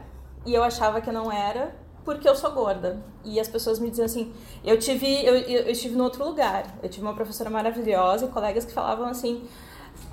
e 0.45 0.55
eu 0.55 0.63
achava 0.63 1.01
que 1.01 1.09
eu 1.09 1.15
não 1.15 1.31
era, 1.31 1.75
porque 2.05 2.29
eu 2.29 2.37
sou 2.37 2.53
gorda. 2.53 3.03
E 3.25 3.41
as 3.41 3.49
pessoas 3.49 3.81
me 3.81 3.91
diziam 3.91 4.07
assim, 4.07 4.33
eu 4.65 4.79
tive, 4.79 5.07
eu, 5.25 5.35
eu, 5.35 5.61
eu 5.63 5.73
estive 5.73 5.97
no 5.97 6.05
outro 6.05 6.25
lugar. 6.25 6.77
Eu 6.81 6.89
tive 6.89 7.05
uma 7.05 7.15
professora 7.15 7.51
maravilhosa 7.51 8.27
e 8.27 8.29
colegas 8.29 8.65
que 8.65 8.73
falavam 8.73 9.07
assim, 9.07 9.45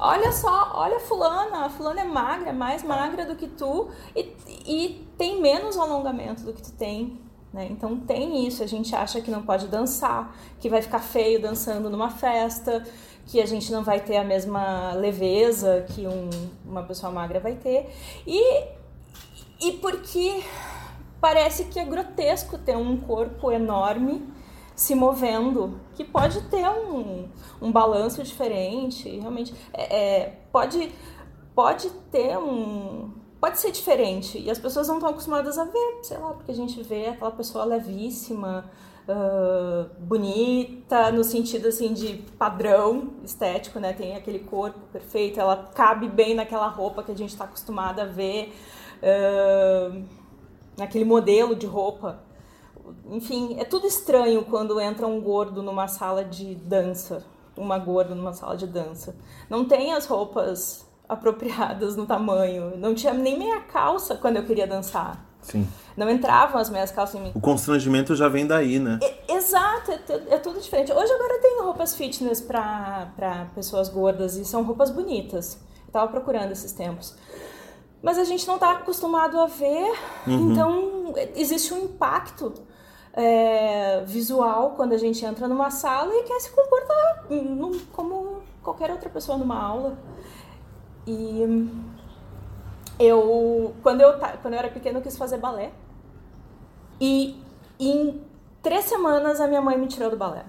olha 0.04 0.34
só, 0.34 0.74
olha 0.76 0.98
a 0.98 1.00
fulana, 1.00 1.66
a 1.66 1.70
fulana 1.70 2.02
é 2.02 2.04
magra, 2.04 2.50
é 2.50 2.54
mais 2.54 2.84
magra 2.84 3.26
do 3.26 3.38
que 3.38 3.48
tu 3.48 3.90
e, 4.14 4.36
e 4.66 5.08
tem 5.18 5.42
menos 5.42 5.78
alongamento 5.78 6.44
do 6.44 6.52
que 6.54 6.62
tu 6.62 6.74
tem. 6.74 7.22
Né? 7.54 7.68
Então 7.72 7.98
tem 7.98 8.46
isso, 8.46 8.62
a 8.62 8.68
gente 8.68 8.94
acha 8.94 9.22
que 9.22 9.32
não 9.32 9.44
pode 9.44 9.68
dançar, 9.68 10.36
que 10.60 10.68
vai 10.68 10.82
ficar 10.82 11.00
feio 11.00 11.42
dançando 11.42 11.90
numa 11.90 12.10
festa, 12.10 12.84
que 13.28 13.40
a 13.40 13.46
gente 13.46 13.72
não 13.72 13.84
vai 13.84 14.02
ter 14.02 14.18
a 14.18 14.24
mesma 14.24 14.92
leveza 14.94 15.86
que 15.88 16.06
um, 16.06 16.30
uma 16.66 16.84
pessoa 16.84 17.10
magra 17.10 17.40
vai 17.40 17.56
ter. 17.56 17.90
E, 18.28 18.66
e 19.62 19.72
porque 19.80 20.44
parece 21.22 21.66
que 21.66 21.80
é 21.80 21.86
grotesco 21.86 22.58
ter 22.58 22.76
um 22.76 22.98
corpo 22.98 23.50
enorme 23.52 24.22
se 24.76 24.96
movendo, 24.96 25.80
que 25.96 26.04
pode 26.04 26.42
ter 26.44 26.68
um, 26.68 27.28
um 27.62 27.72
balanço 27.72 28.24
diferente, 28.24 29.10
realmente 29.10 29.54
é, 29.74 29.96
é, 29.96 30.40
pode 30.52 30.92
pode 31.56 31.90
ter 32.12 32.38
um 32.38 33.12
pode 33.40 33.60
ser 33.60 33.72
diferente 33.72 34.40
e 34.40 34.50
as 34.50 34.58
pessoas 34.58 34.88
não 34.88 34.96
estão 34.96 35.10
acostumadas 35.10 35.58
a 35.58 35.66
ver, 35.66 36.00
sei 36.02 36.18
lá, 36.18 36.34
porque 36.34 36.52
a 36.52 36.56
gente 36.56 36.82
vê 36.82 37.08
aquela 37.08 37.32
pessoa 37.32 37.66
levíssima, 37.66 38.72
uh, 39.08 39.90
bonita 40.00 41.12
no 41.12 41.24
sentido 41.24 41.68
assim 41.68 41.94
de 41.94 42.24
padrão 42.38 43.10
estético, 43.24 43.80
né? 43.80 43.92
Tem 43.92 44.16
aquele 44.16 44.40
corpo 44.40 44.80
perfeito, 44.94 45.40
ela 45.40 45.58
cabe 45.76 46.08
bem 46.08 46.34
naquela 46.34 46.68
roupa 46.68 47.04
que 47.04 47.12
a 47.12 47.18
gente 47.18 47.32
está 47.32 47.44
acostumada 47.44 48.04
a 48.04 48.06
ver. 48.06 48.54
Uh, 49.04 50.04
naquele 50.78 51.06
modelo 51.06 51.56
de 51.56 51.66
roupa. 51.66 52.20
Enfim, 53.10 53.56
é 53.60 53.66
tudo 53.66 53.88
estranho 53.88 54.44
quando 54.44 54.80
entra 54.80 55.08
um 55.08 55.22
gordo 55.22 55.62
numa 55.62 55.88
sala 55.88 56.24
de 56.24 56.56
dança, 56.56 57.24
uma 57.56 57.78
gorda 57.78 58.16
numa 58.16 58.34
sala 58.34 58.58
de 58.58 58.68
dança. 58.68 59.16
Não 59.50 59.66
tem 59.66 59.94
as 59.94 60.06
roupas 60.06 60.86
apropriadas 61.08 61.96
no 61.96 62.06
tamanho, 62.06 62.78
não 62.78 62.96
tinha 62.96 63.14
nem 63.14 63.38
meia 63.38 63.62
calça 63.62 64.16
quando 64.16 64.38
eu 64.38 64.44
queria 64.44 64.68
dançar. 64.68 65.24
Sim. 65.42 65.68
Não 65.96 66.10
entravam 66.10 66.60
as 66.60 66.70
meias 66.70 66.90
calças 66.90 67.16
em 67.16 67.24
mim. 67.24 67.32
O 67.36 67.42
constrangimento 67.42 68.16
já 68.16 68.30
vem 68.30 68.48
daí, 68.48 68.80
né? 68.80 68.98
É, 69.04 69.36
exato, 69.36 69.92
é, 69.92 70.00
é, 70.30 70.38
tudo 70.38 70.60
diferente. 70.60 70.92
Hoje 70.92 71.12
agora 71.12 71.42
tem 71.42 71.62
roupas 71.62 71.96
fitness 71.96 72.40
para 72.40 73.50
pessoas 73.54 73.90
gordas 73.90 74.38
e 74.38 74.46
são 74.46 74.64
roupas 74.64 74.90
bonitas. 74.90 75.60
Eu 75.86 75.92
tava 75.92 76.08
procurando 76.10 76.52
esses 76.52 76.72
tempos 76.72 77.16
mas 78.04 78.18
a 78.18 78.26
gente 78.26 78.46
não 78.46 78.56
está 78.56 78.74
acostumado 78.74 79.40
a 79.40 79.48
ver, 79.48 79.94
uhum. 80.28 80.52
então 80.52 81.14
existe 81.38 81.74
um 81.74 81.86
impacto 81.86 82.54
é, 83.14 84.02
visual 84.06 84.72
quando 84.76 84.94
a 84.94 84.98
gente 84.98 85.24
entra 85.24 85.48
numa 85.48 85.70
sala 85.70 86.14
e 86.14 86.24
quer 86.24 86.40
se 86.40 86.50
comportar 86.52 87.26
como 87.92 88.42
qualquer 88.64 88.92
outra 88.92 89.10
pessoa 89.10 89.38
numa 89.38 89.62
aula. 89.62 89.98
E 91.06 91.70
eu, 93.00 93.76
quando 93.84 94.02
eu, 94.02 94.14
quando 94.42 94.54
eu 94.54 94.60
era 94.60 94.70
pequena, 94.70 95.00
eu 95.00 95.04
quis 95.04 95.18
fazer 95.18 95.38
balé. 95.38 95.72
E 97.00 97.40
em 97.80 98.22
três 98.62 98.86
semanas 98.86 99.40
a 99.40 99.48
minha 99.48 99.62
mãe 99.62 99.78
me 99.78 99.88
tirou 99.88 100.10
do 100.10 100.18
balé. 100.18 100.46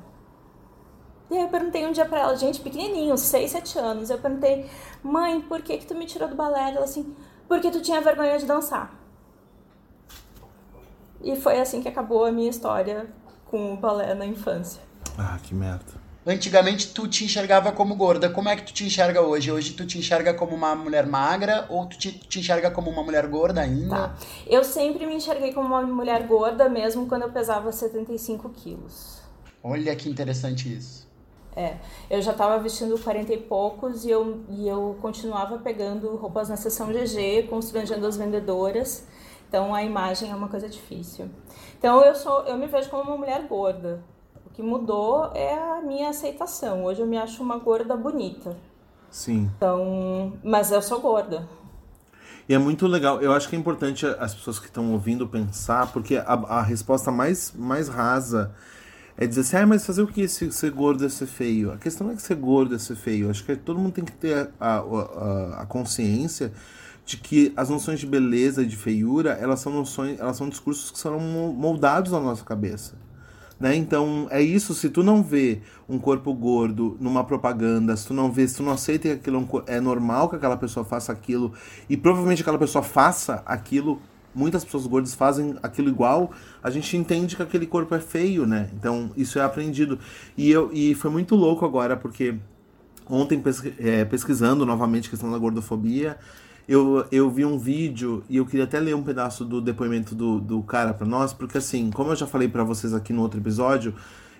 E 1.30 1.36
aí 1.36 1.42
eu 1.42 1.48
perguntei 1.48 1.86
um 1.86 1.92
dia 1.92 2.04
pra 2.04 2.20
ela, 2.20 2.36
gente, 2.36 2.60
pequenininho, 2.60 3.16
6, 3.16 3.50
7 3.50 3.78
anos. 3.78 4.10
Eu 4.10 4.18
perguntei, 4.18 4.70
mãe, 5.02 5.40
por 5.40 5.62
que 5.62 5.78
que 5.78 5.86
tu 5.86 5.94
me 5.94 6.06
tirou 6.06 6.28
do 6.28 6.34
balé? 6.36 6.70
Ela 6.70 6.84
assim, 6.84 7.14
porque 7.48 7.70
tu 7.70 7.80
tinha 7.80 8.00
vergonha 8.00 8.38
de 8.38 8.46
dançar. 8.46 9.03
E 11.24 11.34
foi 11.36 11.58
assim 11.58 11.80
que 11.82 11.88
acabou 11.88 12.24
a 12.24 12.30
minha 12.30 12.50
história 12.50 13.06
com 13.46 13.72
o 13.72 13.76
balé 13.76 14.14
na 14.14 14.26
infância. 14.26 14.82
Ah, 15.16 15.38
que 15.42 15.54
merda. 15.54 16.04
Antigamente 16.26 16.88
tu 16.92 17.08
te 17.08 17.24
enxergava 17.24 17.72
como 17.72 17.94
gorda. 17.94 18.30
Como 18.30 18.48
é 18.48 18.56
que 18.56 18.62
tu 18.62 18.72
te 18.72 18.84
enxerga 18.84 19.20
hoje? 19.22 19.50
Hoje 19.50 19.72
tu 19.72 19.86
te 19.86 19.98
enxerga 19.98 20.34
como 20.34 20.54
uma 20.54 20.74
mulher 20.74 21.06
magra 21.06 21.66
ou 21.68 21.86
tu 21.86 21.98
te, 21.98 22.12
te 22.12 22.40
enxerga 22.40 22.70
como 22.70 22.90
uma 22.90 23.02
mulher 23.02 23.26
gorda 23.26 23.60
ainda? 23.60 23.90
Tá. 23.90 24.14
Eu 24.46 24.64
sempre 24.64 25.06
me 25.06 25.14
enxerguei 25.14 25.52
como 25.52 25.68
uma 25.68 25.82
mulher 25.82 26.26
gorda, 26.26 26.68
mesmo 26.68 27.06
quando 27.06 27.22
eu 27.22 27.30
pesava 27.30 27.72
75 27.72 28.48
quilos. 28.50 29.22
Olha 29.62 29.94
que 29.96 30.08
interessante 30.08 30.74
isso. 30.74 31.08
É, 31.56 31.76
eu 32.10 32.20
já 32.20 32.32
estava 32.32 32.58
vestindo 32.58 32.98
40 32.98 33.32
e 33.32 33.38
poucos 33.38 34.04
e 34.04 34.10
eu, 34.10 34.44
e 34.48 34.66
eu 34.66 34.98
continuava 35.00 35.58
pegando 35.58 36.16
roupas 36.16 36.48
na 36.48 36.56
seção 36.56 36.88
GG, 36.88 37.46
constrangendo 37.48 38.06
as 38.06 38.16
vendedoras. 38.16 39.06
Então 39.54 39.72
a 39.72 39.84
imagem 39.84 40.32
é 40.32 40.34
uma 40.34 40.48
coisa 40.48 40.68
difícil. 40.68 41.30
Então 41.78 42.02
eu 42.02 42.12
sou, 42.16 42.40
eu 42.40 42.58
me 42.58 42.66
vejo 42.66 42.90
como 42.90 43.04
uma 43.04 43.16
mulher 43.16 43.46
gorda. 43.46 44.02
O 44.44 44.50
que 44.50 44.60
mudou 44.60 45.30
é 45.32 45.54
a 45.54 45.80
minha 45.80 46.08
aceitação. 46.08 46.84
Hoje 46.84 47.02
eu 47.02 47.06
me 47.06 47.16
acho 47.16 47.40
uma 47.40 47.56
gorda 47.58 47.96
bonita. 47.96 48.56
Sim. 49.12 49.48
Então, 49.56 50.32
mas 50.42 50.72
eu 50.72 50.82
sou 50.82 51.00
gorda. 51.00 51.46
E 52.48 52.54
é 52.54 52.58
muito 52.58 52.88
legal. 52.88 53.22
Eu 53.22 53.32
acho 53.32 53.48
que 53.48 53.54
é 53.54 53.58
importante 53.58 54.04
as 54.18 54.34
pessoas 54.34 54.58
que 54.58 54.66
estão 54.66 54.92
ouvindo 54.92 55.24
pensar, 55.28 55.92
porque 55.92 56.16
a, 56.16 56.32
a 56.32 56.60
resposta 56.60 57.12
mais, 57.12 57.52
mais 57.52 57.88
rasa 57.88 58.52
é 59.16 59.24
dizer 59.24 59.42
assim, 59.42 59.56
ah, 59.58 59.66
mas 59.68 59.86
fazer 59.86 60.02
o 60.02 60.08
que 60.08 60.26
se 60.26 60.50
ser 60.50 60.72
gordo 60.72 61.06
é 61.06 61.08
ser 61.08 61.26
feio? 61.26 61.70
A 61.70 61.76
questão 61.76 62.08
não 62.08 62.14
é 62.14 62.16
que 62.16 62.22
ser 62.22 62.34
gordo 62.34 62.74
é 62.74 62.78
ser 62.80 62.96
feio. 62.96 63.30
Acho 63.30 63.44
que 63.44 63.54
todo 63.54 63.78
mundo 63.78 63.92
tem 63.92 64.04
que 64.04 64.10
ter 64.10 64.50
a, 64.58 64.78
a, 64.78 65.62
a 65.62 65.66
consciência 65.66 66.52
de 67.04 67.16
que 67.18 67.52
as 67.56 67.68
noções 67.68 68.00
de 68.00 68.06
beleza 68.06 68.62
e 68.62 68.66
de 68.66 68.76
feiura, 68.76 69.32
elas 69.32 69.60
são 69.60 69.72
noções, 69.72 70.18
elas 70.18 70.36
são 70.36 70.48
discursos 70.48 70.90
que 70.90 70.98
são 70.98 71.18
moldados 71.18 72.12
na 72.12 72.20
nossa 72.20 72.44
cabeça. 72.44 72.94
Né? 73.60 73.76
Então, 73.76 74.26
é 74.30 74.42
isso, 74.42 74.74
se 74.74 74.88
tu 74.88 75.02
não 75.02 75.22
vê 75.22 75.60
um 75.88 75.98
corpo 75.98 76.32
gordo 76.34 76.96
numa 77.00 77.22
propaganda, 77.22 77.96
se 77.96 78.06
tu 78.06 78.14
não 78.14 78.30
vê, 78.32 78.48
se 78.48 78.56
tu 78.56 78.62
não 78.62 78.72
aceita 78.72 79.08
que 79.08 79.14
aquilo 79.14 79.48
é, 79.66 79.76
é 79.76 79.80
normal 79.80 80.28
que 80.28 80.36
aquela 80.36 80.56
pessoa 80.56 80.84
faça 80.84 81.12
aquilo, 81.12 81.52
e 81.88 81.96
provavelmente 81.96 82.42
aquela 82.42 82.58
pessoa 82.58 82.82
faça 82.82 83.42
aquilo, 83.46 84.00
muitas 84.34 84.64
pessoas 84.64 84.86
gordas 84.86 85.14
fazem 85.14 85.56
aquilo 85.62 85.88
igual, 85.88 86.32
a 86.62 86.70
gente 86.70 86.96
entende 86.96 87.36
que 87.36 87.42
aquele 87.42 87.66
corpo 87.66 87.94
é 87.94 88.00
feio, 88.00 88.46
né? 88.46 88.68
Então, 88.74 89.10
isso 89.16 89.38
é 89.38 89.42
aprendido. 89.42 89.98
E, 90.36 90.50
eu, 90.50 90.70
e 90.72 90.94
foi 90.94 91.10
muito 91.10 91.36
louco 91.36 91.64
agora, 91.64 91.96
porque 91.96 92.34
ontem 93.08 93.40
é, 93.78 94.04
pesquisando 94.04 94.66
novamente 94.66 95.06
a 95.06 95.10
questão 95.10 95.30
da 95.30 95.38
gordofobia, 95.38 96.18
eu, 96.68 97.06
eu 97.12 97.30
vi 97.30 97.44
um 97.44 97.58
vídeo 97.58 98.24
e 98.28 98.38
eu 98.38 98.46
queria 98.46 98.64
até 98.64 98.80
ler 98.80 98.94
um 98.94 99.02
pedaço 99.02 99.44
do 99.44 99.60
depoimento 99.60 100.14
do, 100.14 100.40
do 100.40 100.62
cara 100.62 100.94
para 100.94 101.06
nós, 101.06 101.32
porque 101.32 101.58
assim, 101.58 101.90
como 101.90 102.12
eu 102.12 102.16
já 102.16 102.26
falei 102.26 102.48
para 102.48 102.64
vocês 102.64 102.94
aqui 102.94 103.12
no 103.12 103.22
outro 103.22 103.38
episódio, 103.38 103.94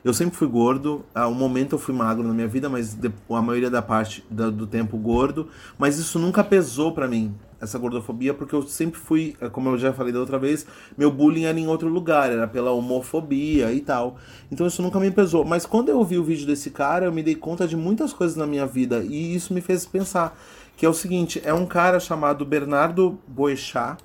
eu 0.05 0.13
sempre 0.13 0.37
fui 0.37 0.47
gordo. 0.47 1.03
A 1.15 1.27
um 1.27 1.35
momento 1.35 1.75
eu 1.75 1.79
fui 1.79 1.95
magro 1.95 2.27
na 2.29 2.35
minha 2.35 2.47
vida, 2.47 2.69
mas 2.69 2.97
a 3.31 3.43
maioria 3.43 3.71
da 3.71 3.81
parte 3.81 4.23
do, 4.29 4.53
do 4.53 4.67
tempo 4.67 4.99
gordo. 4.99 5.49
Mas 5.79 5.99
isso 5.99 6.19
nunca 6.19 6.45
pesou 6.45 6.93
para 6.93 7.09
mim, 7.09 7.35
essa 7.59 7.79
gordofobia, 7.79 8.35
porque 8.35 8.55
eu 8.55 8.63
sempre 8.63 9.01
fui, 9.01 9.35
como 9.51 9.71
eu 9.71 9.79
já 9.79 9.95
falei 9.95 10.13
da 10.13 10.21
outra 10.21 10.39
vez, 10.39 10.67
meu 10.97 11.11
bullying 11.11 11.45
era 11.45 11.59
em 11.59 11.67
outro 11.67 11.89
lugar, 11.89 12.31
era 12.31 12.47
pela 12.47 12.71
homofobia 12.71 13.73
e 13.73 13.81
tal. 13.81 14.19
Então 14.53 14.67
isso 14.67 14.83
nunca 14.83 15.01
me 15.01 15.11
pesou. 15.11 15.43
Mas 15.43 15.65
quando 15.65 15.89
eu 15.89 16.05
vi 16.05 16.19
o 16.19 16.25
vídeo 16.25 16.47
desse 16.47 16.71
cara, 16.71 17.07
eu 17.07 17.13
me 17.13 17.23
dei 17.23 17.35
conta 17.35 17.67
de 17.67 17.77
muitas 17.77 18.13
coisas 18.13 18.37
na 18.37 18.47
minha 18.47 18.67
vida 18.67 19.03
e 19.03 19.35
isso 19.35 19.55
me 19.55 19.63
fez 19.63 19.87
pensar 19.87 20.39
que 20.77 20.85
é 20.85 20.89
o 20.89 20.95
seguinte, 20.95 21.41
é 21.45 21.55
um 21.55 21.67
cara 21.67 22.01
chamado 22.01 22.45
Bernardo 22.45 23.19
Boechat, 23.29 23.97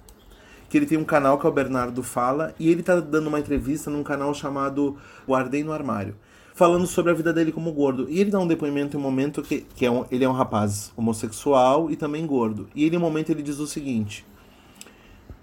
que 0.69 0.77
ele 0.77 0.85
tem 0.85 0.97
um 0.97 1.03
canal 1.03 1.39
que 1.39 1.47
é 1.47 1.49
o 1.49 1.53
Bernardo 1.53 2.03
Fala, 2.03 2.53
e 2.59 2.69
ele 2.69 2.83
tá 2.83 2.99
dando 2.99 3.27
uma 3.27 3.39
entrevista 3.39 3.89
num 3.89 4.03
canal 4.03 4.33
chamado 4.35 4.97
Guardei 5.27 5.63
no 5.63 5.73
Armário, 5.73 6.15
falando 6.53 6.85
sobre 6.85 7.11
a 7.11 7.15
vida 7.15 7.33
dele 7.33 7.51
como 7.51 7.71
gordo. 7.71 8.07
E 8.07 8.19
ele 8.19 8.29
dá 8.29 8.39
um 8.39 8.47
depoimento 8.47 8.95
em 8.95 8.99
um 8.99 9.03
momento 9.03 9.41
que, 9.41 9.61
que 9.61 9.83
é 9.85 9.89
um, 9.89 10.05
ele 10.11 10.23
é 10.23 10.29
um 10.29 10.33
rapaz 10.33 10.91
homossexual 10.95 11.89
e 11.89 11.95
também 11.95 12.25
gordo. 12.27 12.69
E 12.75 12.85
ele, 12.85 12.95
em 12.95 12.99
um 12.99 13.01
momento, 13.01 13.31
ele 13.31 13.41
diz 13.41 13.57
o 13.57 13.65
seguinte: 13.65 14.23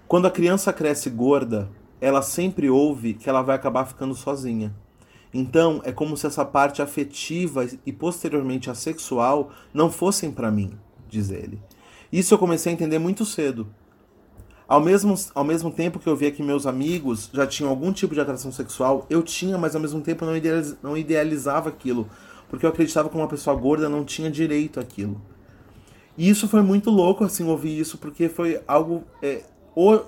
Quando 0.07 0.27
a 0.27 0.31
criança 0.31 0.71
cresce 0.71 1.09
gorda, 1.09 1.67
ela 1.99 2.21
sempre 2.21 2.69
ouve 2.69 3.15
que 3.15 3.29
ela 3.29 3.41
vai 3.41 3.57
acabar 3.57 3.83
ficando 3.83 4.15
sozinha. 4.15 4.73
Então, 5.33 5.81
é 5.83 5.91
como 5.91 6.15
se 6.15 6.25
essa 6.25 6.45
parte 6.45 6.81
afetiva 6.81 7.67
e 7.85 7.91
posteriormente 7.91 8.69
a 8.69 8.73
sexual 8.73 9.51
não 9.73 9.91
fossem 9.91 10.31
para 10.31 10.49
mim 10.49 10.71
diz 11.09 11.29
ele. 11.29 11.59
Isso 12.11 12.33
eu 12.33 12.37
comecei 12.37 12.71
a 12.71 12.73
entender 12.73 12.99
muito 12.99 13.25
cedo. 13.25 13.67
Ao 14.67 14.81
mesmo, 14.81 15.15
ao 15.33 15.43
mesmo 15.43 15.71
tempo 15.71 15.99
que 15.99 16.07
eu 16.07 16.15
via 16.15 16.31
que 16.31 16.43
meus 16.43 16.65
amigos 16.65 17.29
já 17.33 17.47
tinham 17.47 17.69
algum 17.69 17.91
tipo 17.91 18.13
de 18.13 18.19
atração 18.19 18.51
sexual, 18.51 19.05
eu 19.09 19.23
tinha, 19.23 19.57
mas 19.57 19.75
ao 19.75 19.81
mesmo 19.81 20.01
tempo 20.01 20.25
não, 20.25 20.35
idealiz, 20.35 20.75
não 20.83 20.97
idealizava 20.97 21.69
aquilo. 21.69 22.09
Porque 22.49 22.65
eu 22.65 22.69
acreditava 22.69 23.09
que 23.09 23.15
uma 23.15 23.27
pessoa 23.27 23.55
gorda 23.55 23.87
não 23.87 24.03
tinha 24.03 24.29
direito 24.29 24.79
àquilo. 24.79 25.21
E 26.17 26.29
isso 26.29 26.47
foi 26.47 26.61
muito 26.61 26.89
louco, 26.89 27.23
assim, 27.23 27.45
ouvir 27.45 27.79
isso, 27.79 27.97
porque 27.97 28.27
foi 28.27 28.59
algo. 28.67 29.03
É, 29.21 29.43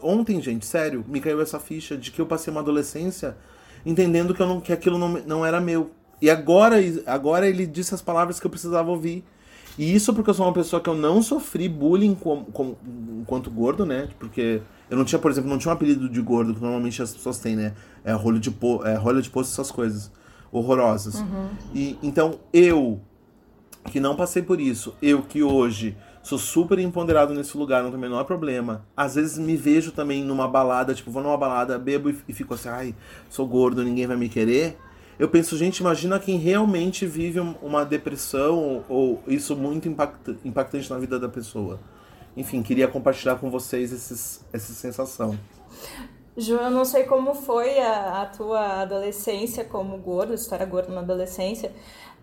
ontem, 0.01 0.41
gente, 0.41 0.65
sério, 0.65 1.05
me 1.07 1.21
caiu 1.21 1.41
essa 1.41 1.59
ficha 1.59 1.95
de 1.95 2.11
que 2.11 2.19
eu 2.19 2.25
passei 2.25 2.51
uma 2.51 2.61
adolescência 2.61 3.37
entendendo 3.85 4.33
que, 4.33 4.41
eu 4.41 4.47
não, 4.47 4.59
que 4.59 4.73
aquilo 4.73 4.97
não, 4.97 5.09
não 5.09 5.45
era 5.45 5.59
meu. 5.59 5.91
E 6.21 6.29
agora, 6.29 6.77
agora 7.05 7.47
ele 7.47 7.65
disse 7.65 7.93
as 7.93 8.01
palavras 8.01 8.39
que 8.39 8.45
eu 8.45 8.51
precisava 8.51 8.89
ouvir. 8.89 9.23
E 9.77 9.93
isso 9.95 10.13
porque 10.13 10.29
eu 10.29 10.33
sou 10.33 10.45
uma 10.45 10.53
pessoa 10.53 10.81
que 10.81 10.89
eu 10.89 10.95
não 10.95 11.21
sofri 11.21 11.69
bullying 11.69 12.15
com, 12.15 12.43
com, 12.45 12.75
enquanto 13.21 13.49
gordo, 13.49 13.85
né? 13.85 14.09
Porque 14.19 14.61
eu 14.89 14.97
não 14.97 15.05
tinha, 15.05 15.19
por 15.19 15.31
exemplo, 15.31 15.49
não 15.49 15.57
tinha 15.57 15.71
um 15.71 15.75
apelido 15.75 16.09
de 16.09 16.21
gordo 16.21 16.53
que 16.53 16.61
normalmente 16.61 17.01
as 17.01 17.13
pessoas 17.13 17.39
têm, 17.39 17.55
né? 17.55 17.73
É 18.03 18.11
rolho 18.13 18.39
de, 18.39 18.51
po, 18.51 18.85
é, 18.85 18.95
rolho 18.95 19.21
de 19.21 19.29
poço, 19.29 19.51
essas 19.51 19.71
coisas 19.71 20.11
horrorosas. 20.51 21.15
Uhum. 21.15 21.49
E 21.73 21.97
então 22.01 22.39
eu 22.51 22.99
que 23.85 23.99
não 23.99 24.15
passei 24.15 24.41
por 24.41 24.59
isso, 24.59 24.93
eu 25.01 25.21
que 25.21 25.41
hoje 25.41 25.95
sou 26.21 26.37
super 26.37 26.77
empoderado 26.79 27.33
nesse 27.33 27.57
lugar, 27.57 27.81
não 27.81 27.89
tem 27.89 27.97
o 27.97 28.01
menor 28.01 28.25
problema. 28.25 28.85
Às 28.95 29.15
vezes 29.15 29.37
me 29.37 29.55
vejo 29.55 29.91
também 29.91 30.23
numa 30.23 30.47
balada, 30.47 30.93
tipo, 30.93 31.09
vou 31.09 31.23
numa 31.23 31.37
balada, 31.37 31.79
bebo 31.79 32.09
e, 32.09 32.17
e 32.27 32.33
fico 32.33 32.53
assim, 32.53 32.69
ai, 32.69 32.95
sou 33.29 33.47
gordo, 33.47 33.83
ninguém 33.83 34.05
vai 34.05 34.17
me 34.17 34.27
querer 34.27 34.77
eu 35.19 35.27
penso, 35.27 35.57
gente, 35.57 35.79
imagina 35.79 36.17
quem 36.17 36.37
realmente 36.37 37.05
vive 37.05 37.41
uma 37.61 37.83
depressão 37.83 38.85
ou 38.87 39.21
isso 39.27 39.53
muito 39.53 39.89
impactante 40.45 40.89
na 40.89 40.97
vida 40.97 41.19
da 41.19 41.27
pessoa. 41.27 41.77
Enfim, 42.37 42.63
queria 42.63 42.87
compartilhar 42.87 43.35
com 43.35 43.51
vocês 43.51 43.91
esses, 43.91 44.45
essa 44.53 44.71
sensação. 44.71 45.37
Ju, 46.37 46.53
eu 46.53 46.71
não 46.71 46.85
sei 46.85 47.03
como 47.03 47.35
foi 47.35 47.79
a, 47.79 48.21
a 48.21 48.25
tua 48.27 48.81
adolescência 48.83 49.65
como 49.65 49.97
gordo, 49.97 50.33
história 50.33 50.65
gordo 50.65 50.93
na 50.93 51.01
adolescência, 51.01 51.73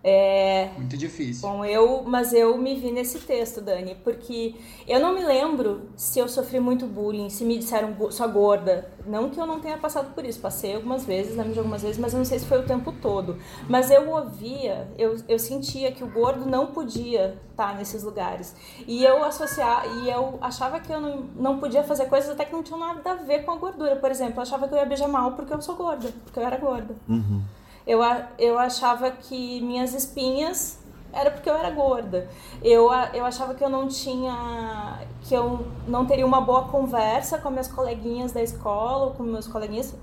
é, 0.03 0.71
Muito 0.77 0.97
difícil. 0.97 1.49
Bom, 1.49 1.65
eu, 1.65 2.05
mas 2.05 2.33
eu 2.33 2.57
me 2.57 2.77
vi 2.77 2.93
nesse 2.93 3.19
texto, 3.19 3.61
Dani, 3.61 3.97
porque 4.05 4.55
eu 4.87 5.01
não 5.01 5.13
me 5.13 5.25
lembro 5.25 5.91
se 5.97 6.19
eu 6.21 6.29
sofri 6.29 6.61
muito 6.61 6.87
bullying, 6.87 7.29
se 7.29 7.45
me 7.45 7.59
disseram 7.59 7.95
sua 8.13 8.29
gorda. 8.29 8.89
Não 9.05 9.31
que 9.31 9.41
eu 9.41 9.47
não 9.47 9.61
tenha 9.61 9.77
passado 9.79 10.15
por 10.15 10.25
isso, 10.25 10.41
passei 10.41 10.75
algumas 10.75 11.05
vezes, 11.05 11.37
lembro 11.37 11.53
de 11.53 11.59
algumas 11.59 11.83
vezes, 11.83 11.99
mas 11.99 12.13
eu 12.13 12.19
não 12.19 12.25
sei 12.25 12.39
se 12.39 12.47
foi 12.47 12.59
o 12.59 12.65
tempo 12.65 12.93
todo. 12.93 13.39
Mas 13.69 13.91
eu 13.91 14.09
ouvia, 14.11 14.89
eu, 14.97 15.17
eu 15.29 15.39
sentia 15.39 15.91
que 15.91 16.05
o 16.05 16.09
gordo 16.09 16.49
não 16.49 16.69
podia 16.69 17.37
estar 17.51 17.77
nesses 17.77 18.05
lugares. 18.05 18.55
E 18.87 19.05
eu 19.05 19.25
associar, 19.25 19.87
e 19.99 20.11
eu 20.11 20.39
achava 20.41 20.79
que 20.79 20.93
eu 20.93 21.01
não, 21.01 21.29
não 21.35 21.59
podia 21.59 21.83
fazer 21.83 22.07
coisas 22.07 22.31
até 22.31 22.45
que 22.45 22.53
não 22.53 22.63
tinham 22.63 22.79
nada 22.79 23.11
a 23.11 23.15
ver 23.15 23.45
com 23.45 23.51
a 23.51 23.57
gordura. 23.57 23.97
Por 23.97 24.11
exemplo, 24.11 24.37
eu 24.37 24.43
achava 24.43 24.69
que 24.69 24.75
eu 24.75 24.79
ia 24.79 24.87
beijar 24.87 25.09
mal 25.09 25.33
porque 25.33 25.53
eu 25.53 25.61
sou 25.61 25.75
gorda, 25.75 26.13
porque 26.25 26.39
eu 26.39 26.45
era 26.45 26.57
gorda. 26.57 26.95
Uhum 27.09 27.43
eu, 27.87 28.01
eu 28.39 28.59
achava 28.59 29.11
que 29.11 29.61
minhas 29.61 29.95
espinhas 29.95 30.79
era 31.13 31.31
porque 31.31 31.49
eu 31.49 31.55
era 31.55 31.71
gorda. 31.71 32.29
Eu, 32.63 32.91
eu 33.15 33.25
achava 33.25 33.55
que 33.55 33.65
eu 33.65 33.71
não 33.71 33.89
tinha. 33.89 35.01
que 35.23 35.35
eu 35.35 35.67
não 35.87 36.05
teria 36.05 36.27
uma 36.27 36.41
boa 36.41 36.69
conversa 36.69 37.39
com 37.39 37.49
minhas 37.49 37.69
coleguinhas 37.69 38.33
da 38.33 38.43
escola 38.43 39.07
ou 39.07 39.11
com 39.13 39.23
meus 39.23 39.47
coleguinhas 39.47 39.95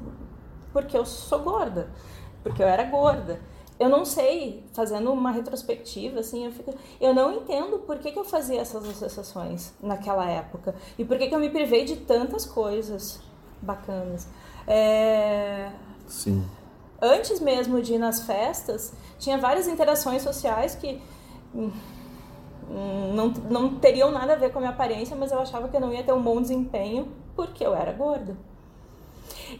porque 0.71 0.97
eu 0.97 1.05
sou 1.05 1.39
gorda. 1.39 1.89
Porque 2.41 2.63
eu 2.63 2.67
era 2.67 2.83
gorda. 2.85 3.39
Eu 3.79 3.89
não 3.89 4.05
sei, 4.05 4.63
fazendo 4.73 5.11
uma 5.11 5.31
retrospectiva, 5.31 6.19
assim, 6.19 6.45
eu, 6.45 6.51
fico, 6.51 6.73
eu 7.01 7.13
não 7.13 7.33
entendo 7.33 7.79
por 7.79 7.97
que, 7.97 8.11
que 8.11 8.19
eu 8.19 8.23
fazia 8.23 8.61
essas 8.61 8.87
associações 8.87 9.73
naquela 9.81 10.29
época. 10.29 10.75
E 10.97 11.03
por 11.03 11.17
que, 11.17 11.27
que 11.27 11.35
eu 11.35 11.39
me 11.39 11.49
privei 11.49 11.83
de 11.83 11.97
tantas 11.97 12.45
coisas 12.45 13.19
bacanas. 13.61 14.27
É... 14.67 15.71
Sim 16.07 16.45
antes 17.03 17.41
mesmo 17.41 17.81
de 17.81 17.95
ir 17.95 17.97
nas 17.97 18.21
festas, 18.21 18.93
tinha 19.19 19.37
várias 19.37 19.67
interações 19.67 20.21
sociais 20.21 20.73
que 20.73 21.01
hum, 21.53 21.69
não, 23.13 23.27
não 23.49 23.75
teriam 23.75 24.09
nada 24.09 24.33
a 24.33 24.35
ver 24.37 24.51
com 24.51 24.59
a 24.59 24.61
minha 24.61 24.71
aparência, 24.71 25.15
mas 25.15 25.31
eu 25.31 25.39
achava 25.39 25.67
que 25.67 25.75
eu 25.75 25.81
não 25.81 25.93
ia 25.93 26.01
ter 26.01 26.13
um 26.13 26.21
bom 26.21 26.41
desempenho 26.41 27.11
porque 27.35 27.65
eu 27.65 27.75
era 27.75 27.91
gorda. 27.91 28.37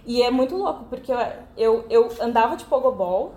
E 0.05 0.23
é 0.23 0.31
muito 0.31 0.55
louco, 0.55 0.85
porque 0.85 1.11
eu, 1.11 1.17
eu, 1.57 1.85
eu 1.89 2.09
andava 2.21 2.55
de 2.55 2.63
pogobol, 2.65 3.33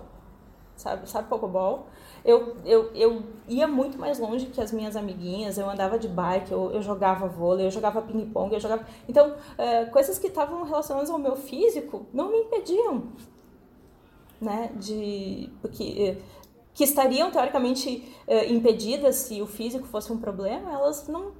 sabe, 0.75 1.07
sabe 1.09 1.27
pogobol? 1.27 1.87
Eu, 2.23 2.57
eu, 2.65 2.91
eu 2.93 3.23
ia 3.47 3.67
muito 3.67 3.97
mais 3.97 4.19
longe 4.19 4.47
que 4.47 4.59
as 4.59 4.71
minhas 4.71 4.95
amiguinhas, 4.95 5.57
eu 5.57 5.69
andava 5.69 5.99
de 5.99 6.07
bike, 6.07 6.51
eu, 6.51 6.71
eu 6.71 6.81
jogava 6.81 7.27
vôlei, 7.27 7.67
eu 7.67 7.71
jogava 7.71 8.01
ping-pong, 8.01 8.53
eu 8.53 8.59
jogava... 8.59 8.85
Então, 9.07 9.35
é, 9.57 9.85
coisas 9.85 10.17
que 10.17 10.27
estavam 10.27 10.63
relacionadas 10.63 11.09
ao 11.09 11.19
meu 11.19 11.35
físico 11.35 12.05
não 12.13 12.31
me 12.31 12.39
impediam 12.39 13.03
né, 14.41 14.71
de 14.75 15.49
porque 15.61 16.17
que 16.77 16.83
estariam 16.83 17.31
teoricamente 17.31 18.07
eh, 18.27 18.51
impedidas 18.53 19.15
se 19.15 19.41
o 19.41 19.47
físico 19.47 19.87
fosse 19.87 20.13
um 20.13 20.17
problema, 20.19 20.71
elas 20.71 21.07
não 21.07 21.31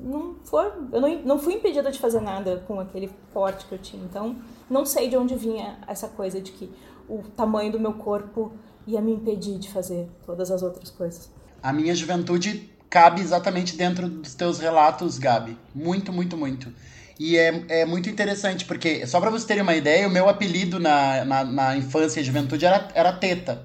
não 0.00 0.36
foram, 0.42 0.88
eu 0.90 1.02
não, 1.02 1.22
não 1.22 1.38
fui 1.38 1.52
impedida 1.52 1.92
de 1.92 1.98
fazer 1.98 2.20
nada 2.20 2.64
com 2.66 2.80
aquele 2.80 3.10
porte 3.30 3.66
que 3.66 3.72
eu 3.74 3.78
tinha. 3.78 4.02
Então, 4.02 4.36
não 4.70 4.86
sei 4.86 5.10
de 5.10 5.18
onde 5.18 5.34
vinha 5.34 5.78
essa 5.86 6.08
coisa 6.08 6.40
de 6.40 6.50
que 6.50 6.70
o 7.06 7.18
tamanho 7.36 7.72
do 7.72 7.78
meu 7.78 7.92
corpo 7.92 8.52
ia 8.86 9.02
me 9.02 9.12
impedir 9.12 9.58
de 9.58 9.68
fazer 9.70 10.08
todas 10.24 10.50
as 10.50 10.62
outras 10.62 10.88
coisas. 10.90 11.30
A 11.62 11.70
minha 11.70 11.94
juventude 11.94 12.70
cabe 12.88 13.20
exatamente 13.20 13.76
dentro 13.76 14.08
dos 14.08 14.34
teus 14.34 14.60
relatos, 14.60 15.18
Gabi. 15.18 15.58
Muito, 15.74 16.10
muito, 16.10 16.38
muito. 16.38 16.72
E 17.18 17.36
é, 17.36 17.64
é 17.68 17.84
muito 17.84 18.10
interessante, 18.10 18.64
porque, 18.64 19.06
só 19.06 19.20
pra 19.20 19.30
vocês 19.30 19.44
terem 19.44 19.62
uma 19.62 19.74
ideia, 19.74 20.08
o 20.08 20.10
meu 20.10 20.28
apelido 20.28 20.80
na, 20.80 21.24
na, 21.24 21.44
na 21.44 21.76
infância 21.76 22.20
e 22.20 22.24
juventude 22.24 22.64
era, 22.64 22.88
era 22.94 23.12
Teta. 23.12 23.62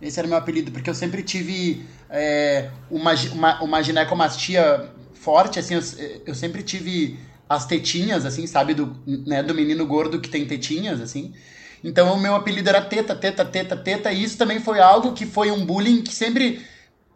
Esse 0.00 0.18
era 0.18 0.26
o 0.26 0.28
meu 0.30 0.38
apelido, 0.38 0.70
porque 0.70 0.88
eu 0.88 0.94
sempre 0.94 1.22
tive 1.22 1.84
é, 2.08 2.70
uma, 2.90 3.12
uma, 3.32 3.62
uma 3.62 3.82
ginecomastia 3.82 4.88
forte, 5.14 5.58
assim, 5.58 5.74
eu, 5.74 5.82
eu 6.26 6.34
sempre 6.34 6.62
tive 6.62 7.18
as 7.48 7.66
tetinhas, 7.66 8.24
assim, 8.24 8.46
sabe, 8.46 8.72
do, 8.72 8.96
né, 9.06 9.42
do 9.42 9.54
menino 9.54 9.84
gordo 9.84 10.20
que 10.20 10.30
tem 10.30 10.46
tetinhas, 10.46 11.00
assim. 11.00 11.34
Então 11.82 12.12
o 12.14 12.20
meu 12.20 12.34
apelido 12.34 12.68
era 12.68 12.80
teta, 12.80 13.14
teta, 13.14 13.44
teta, 13.44 13.76
teta, 13.76 14.12
e 14.12 14.22
isso 14.22 14.38
também 14.38 14.60
foi 14.60 14.80
algo 14.80 15.12
que 15.12 15.26
foi 15.26 15.50
um 15.50 15.64
bullying 15.66 16.02
que 16.02 16.14
sempre 16.14 16.64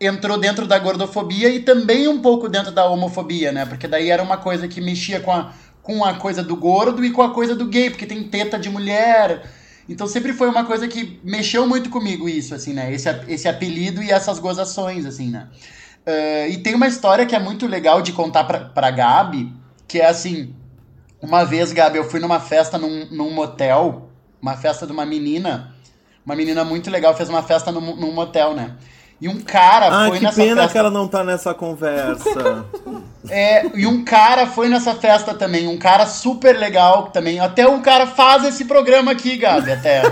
entrou 0.00 0.38
dentro 0.38 0.66
da 0.66 0.78
gordofobia 0.78 1.48
e 1.48 1.60
também 1.60 2.08
um 2.08 2.20
pouco 2.20 2.48
dentro 2.48 2.72
da 2.72 2.86
homofobia, 2.86 3.52
né? 3.52 3.64
Porque 3.64 3.86
daí 3.86 4.10
era 4.10 4.22
uma 4.22 4.36
coisa 4.36 4.66
que 4.66 4.80
mexia 4.80 5.20
com 5.20 5.32
a, 5.32 5.52
com 5.82 6.04
a 6.04 6.14
coisa 6.14 6.42
do 6.42 6.56
gordo 6.56 7.04
e 7.04 7.10
com 7.10 7.22
a 7.22 7.32
coisa 7.32 7.54
do 7.54 7.66
gay, 7.66 7.90
porque 7.90 8.06
tem 8.06 8.22
teta 8.24 8.58
de 8.58 8.68
mulher. 8.68 9.48
Então 9.88 10.06
sempre 10.06 10.32
foi 10.32 10.48
uma 10.48 10.64
coisa 10.64 10.88
que 10.88 11.20
mexeu 11.22 11.66
muito 11.66 11.90
comigo 11.90 12.28
isso, 12.28 12.54
assim, 12.54 12.72
né? 12.72 12.92
Esse, 12.92 13.08
esse 13.28 13.48
apelido 13.48 14.02
e 14.02 14.10
essas 14.10 14.38
gozações, 14.38 15.06
assim, 15.06 15.30
né? 15.30 15.48
Uh, 16.06 16.50
e 16.50 16.58
tem 16.58 16.74
uma 16.74 16.86
história 16.86 17.24
que 17.24 17.34
é 17.34 17.38
muito 17.38 17.66
legal 17.66 18.02
de 18.02 18.12
contar 18.12 18.44
pra, 18.44 18.60
pra 18.60 18.90
Gabi, 18.90 19.52
que 19.86 20.00
é 20.00 20.06
assim, 20.06 20.54
uma 21.20 21.44
vez, 21.44 21.72
Gabi, 21.72 21.96
eu 21.96 22.04
fui 22.04 22.20
numa 22.20 22.40
festa 22.40 22.76
num, 22.76 23.06
num 23.10 23.30
motel, 23.30 24.10
uma 24.40 24.56
festa 24.56 24.86
de 24.86 24.92
uma 24.92 25.06
menina, 25.06 25.74
uma 26.24 26.36
menina 26.36 26.64
muito 26.64 26.90
legal, 26.90 27.16
fez 27.16 27.28
uma 27.28 27.42
festa 27.42 27.72
num, 27.72 27.96
num 27.96 28.12
motel, 28.12 28.54
né? 28.54 28.76
E 29.24 29.28
um 29.28 29.40
cara 29.40 29.86
ah, 29.86 30.08
foi 30.08 30.18
que 30.18 30.24
nessa 30.24 30.36
pena 30.36 30.56
festa. 30.56 30.72
que 30.72 30.78
ela 30.78 30.90
não 30.90 31.08
tá 31.08 31.24
nessa 31.24 31.54
conversa. 31.54 32.66
É, 33.30 33.64
e 33.74 33.86
um 33.86 34.04
cara 34.04 34.46
foi 34.46 34.68
nessa 34.68 34.94
festa 34.94 35.32
também, 35.32 35.66
um 35.66 35.78
cara 35.78 36.04
super 36.04 36.54
legal 36.58 37.04
também. 37.04 37.40
Até 37.40 37.66
um 37.66 37.80
cara 37.80 38.06
faz 38.06 38.44
esse 38.44 38.66
programa 38.66 39.12
aqui, 39.12 39.38
Gabi, 39.38 39.72
até. 39.72 40.02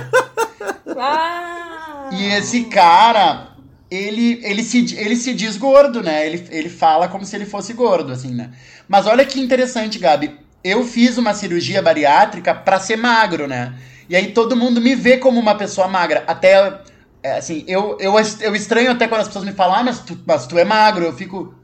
E 2.11 2.25
esse 2.29 2.65
cara, 2.65 3.49
ele, 3.91 4.41
ele, 4.43 4.63
se, 4.65 4.97
ele 4.97 5.15
se 5.15 5.35
diz 5.35 5.59
gordo, 5.59 6.03
né? 6.03 6.27
Ele, 6.27 6.49
ele 6.51 6.71
fala 6.71 7.07
como 7.07 7.27
se 7.27 7.37
ele 7.37 7.45
fosse 7.45 7.75
gordo, 7.75 8.13
assim, 8.13 8.33
né? 8.33 8.49
Mas 8.89 9.07
olha 9.07 9.27
que 9.27 9.39
interessante, 9.39 9.99
Gabi. 9.99 10.35
Eu 10.65 10.83
fiz 10.83 11.19
uma 11.19 11.35
cirurgia 11.35 11.83
bariátrica 11.83 12.55
pra 12.55 12.81
ser 12.81 12.97
magro, 12.97 13.47
né? 13.47 13.75
E 14.09 14.17
aí 14.17 14.33
todo 14.33 14.57
mundo 14.57 14.81
me 14.81 14.95
vê 14.95 15.19
como 15.19 15.39
uma 15.39 15.55
pessoa 15.55 15.87
magra. 15.87 16.25
Até, 16.27 16.81
é, 17.23 17.39
assim, 17.39 17.65
eu, 17.69 17.97
eu, 18.01 18.15
eu 18.41 18.55
estranho 18.55 18.91
até 18.91 19.07
quando 19.07 19.21
as 19.21 19.29
pessoas 19.29 19.45
me 19.45 19.53
falam, 19.53 19.77
ah, 19.77 19.85
mas 19.85 20.01
tu, 20.01 20.19
mas 20.27 20.47
tu 20.47 20.59
é 20.59 20.65
magro. 20.65 21.05
Eu 21.05 21.13
fico, 21.13 21.55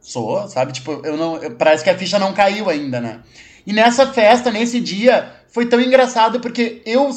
sou, 0.00 0.48
sabe? 0.48 0.72
Tipo, 0.72 1.00
eu 1.04 1.16
não, 1.16 1.36
eu, 1.38 1.50
parece 1.56 1.82
que 1.82 1.90
a 1.90 1.98
ficha 1.98 2.18
não 2.18 2.32
caiu 2.32 2.68
ainda, 2.68 3.00
né? 3.00 3.20
E 3.66 3.72
nessa 3.72 4.06
festa, 4.12 4.50
nesse 4.50 4.80
dia, 4.80 5.32
foi 5.48 5.66
tão 5.66 5.80
engraçado 5.80 6.40
porque 6.40 6.82
eu, 6.86 7.10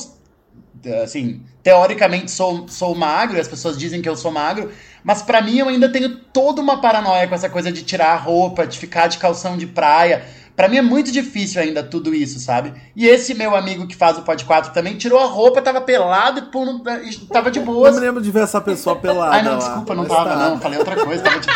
assim, 1.04 1.41
teoricamente 1.63 2.32
sou, 2.32 2.67
sou 2.67 2.93
magro, 2.95 3.39
as 3.39 3.48
pessoas 3.48 3.78
dizem 3.78 4.02
que 4.02 4.10
eu 4.10 4.15
sou 4.15 4.32
magro, 4.32 4.71
mas 5.04 5.21
para 5.21 5.41
mim 5.41 5.58
eu 5.58 5.67
ainda 5.67 5.89
tenho 5.89 6.15
toda 6.15 6.62
uma 6.62 6.82
paranoia 6.82 7.28
com 7.28 7.36
essa 7.36 7.50
coisa 7.50 7.71
de 7.71 7.84
tirar 7.84 8.13
a 8.13 8.17
roupa, 8.17 8.67
de 8.67 8.78
ficar 8.78 9.08
de 9.08 9.17
calção 9.17 9.58
de 9.58 9.67
praia. 9.67 10.24
Para 10.55 10.69
mim 10.69 10.77
é 10.77 10.81
muito 10.81 11.11
difícil 11.11 11.61
ainda 11.61 11.83
tudo 11.83 12.15
isso, 12.15 12.39
sabe? 12.39 12.73
E 12.95 13.05
esse 13.05 13.33
meu 13.33 13.55
amigo 13.55 13.85
que 13.87 13.95
faz 13.95 14.17
o 14.17 14.21
Pod 14.21 14.45
4 14.45 14.71
também 14.73 14.95
tirou 14.97 15.19
a 15.19 15.25
roupa, 15.25 15.61
tava 15.61 15.81
pelado 15.81 16.39
e 16.39 17.09
e 17.09 17.15
tava 17.27 17.51
de 17.51 17.59
Eu 17.59 17.65
boa. 17.65 17.91
me 17.91 17.99
lembro 17.99 18.21
de 18.21 18.31
ver 18.31 18.43
essa 18.43 18.61
pessoa 18.61 18.95
pelada 18.95 19.35
Ai, 19.35 19.43
não, 19.43 19.53
lá. 19.53 19.57
desculpa, 19.57 19.93
não 19.95 20.05
tava, 20.05 20.29
tá. 20.29 20.35
não. 20.49 20.59
Falei 20.61 20.79
outra 20.79 20.95
coisa, 21.03 21.21
tava 21.23 21.39
de... 21.39 21.47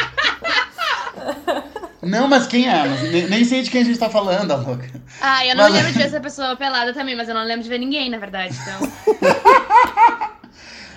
Não, 2.02 2.28
mas 2.28 2.48
quem 2.48 2.68
é? 2.68 2.88
Nem, 3.12 3.28
nem 3.30 3.44
sei 3.46 3.62
de 3.62 3.70
quem 3.70 3.82
a 3.82 3.86
gente 3.86 4.00
tá 4.00 4.10
falando, 4.10 4.52
a 4.52 4.56
louca. 4.56 4.90
Ah, 5.22 5.46
eu 5.46 5.56
não 5.56 5.66
Mas- 5.66 5.74
lembro 5.74 5.92
de 5.92 5.98
ver 5.98 6.06
essa 6.06 6.20
pessoa 6.20 6.56
pelada 6.56 6.94
também, 6.94 7.16
mas 7.16 7.28
eu 7.30 7.36
não 7.36 7.44
lembro 7.44 7.64
de 7.64 7.70
ver 7.70 7.78
ninguém, 7.78 8.10
na 8.10 8.18
verdade. 8.18 8.56
Então. 8.62 8.92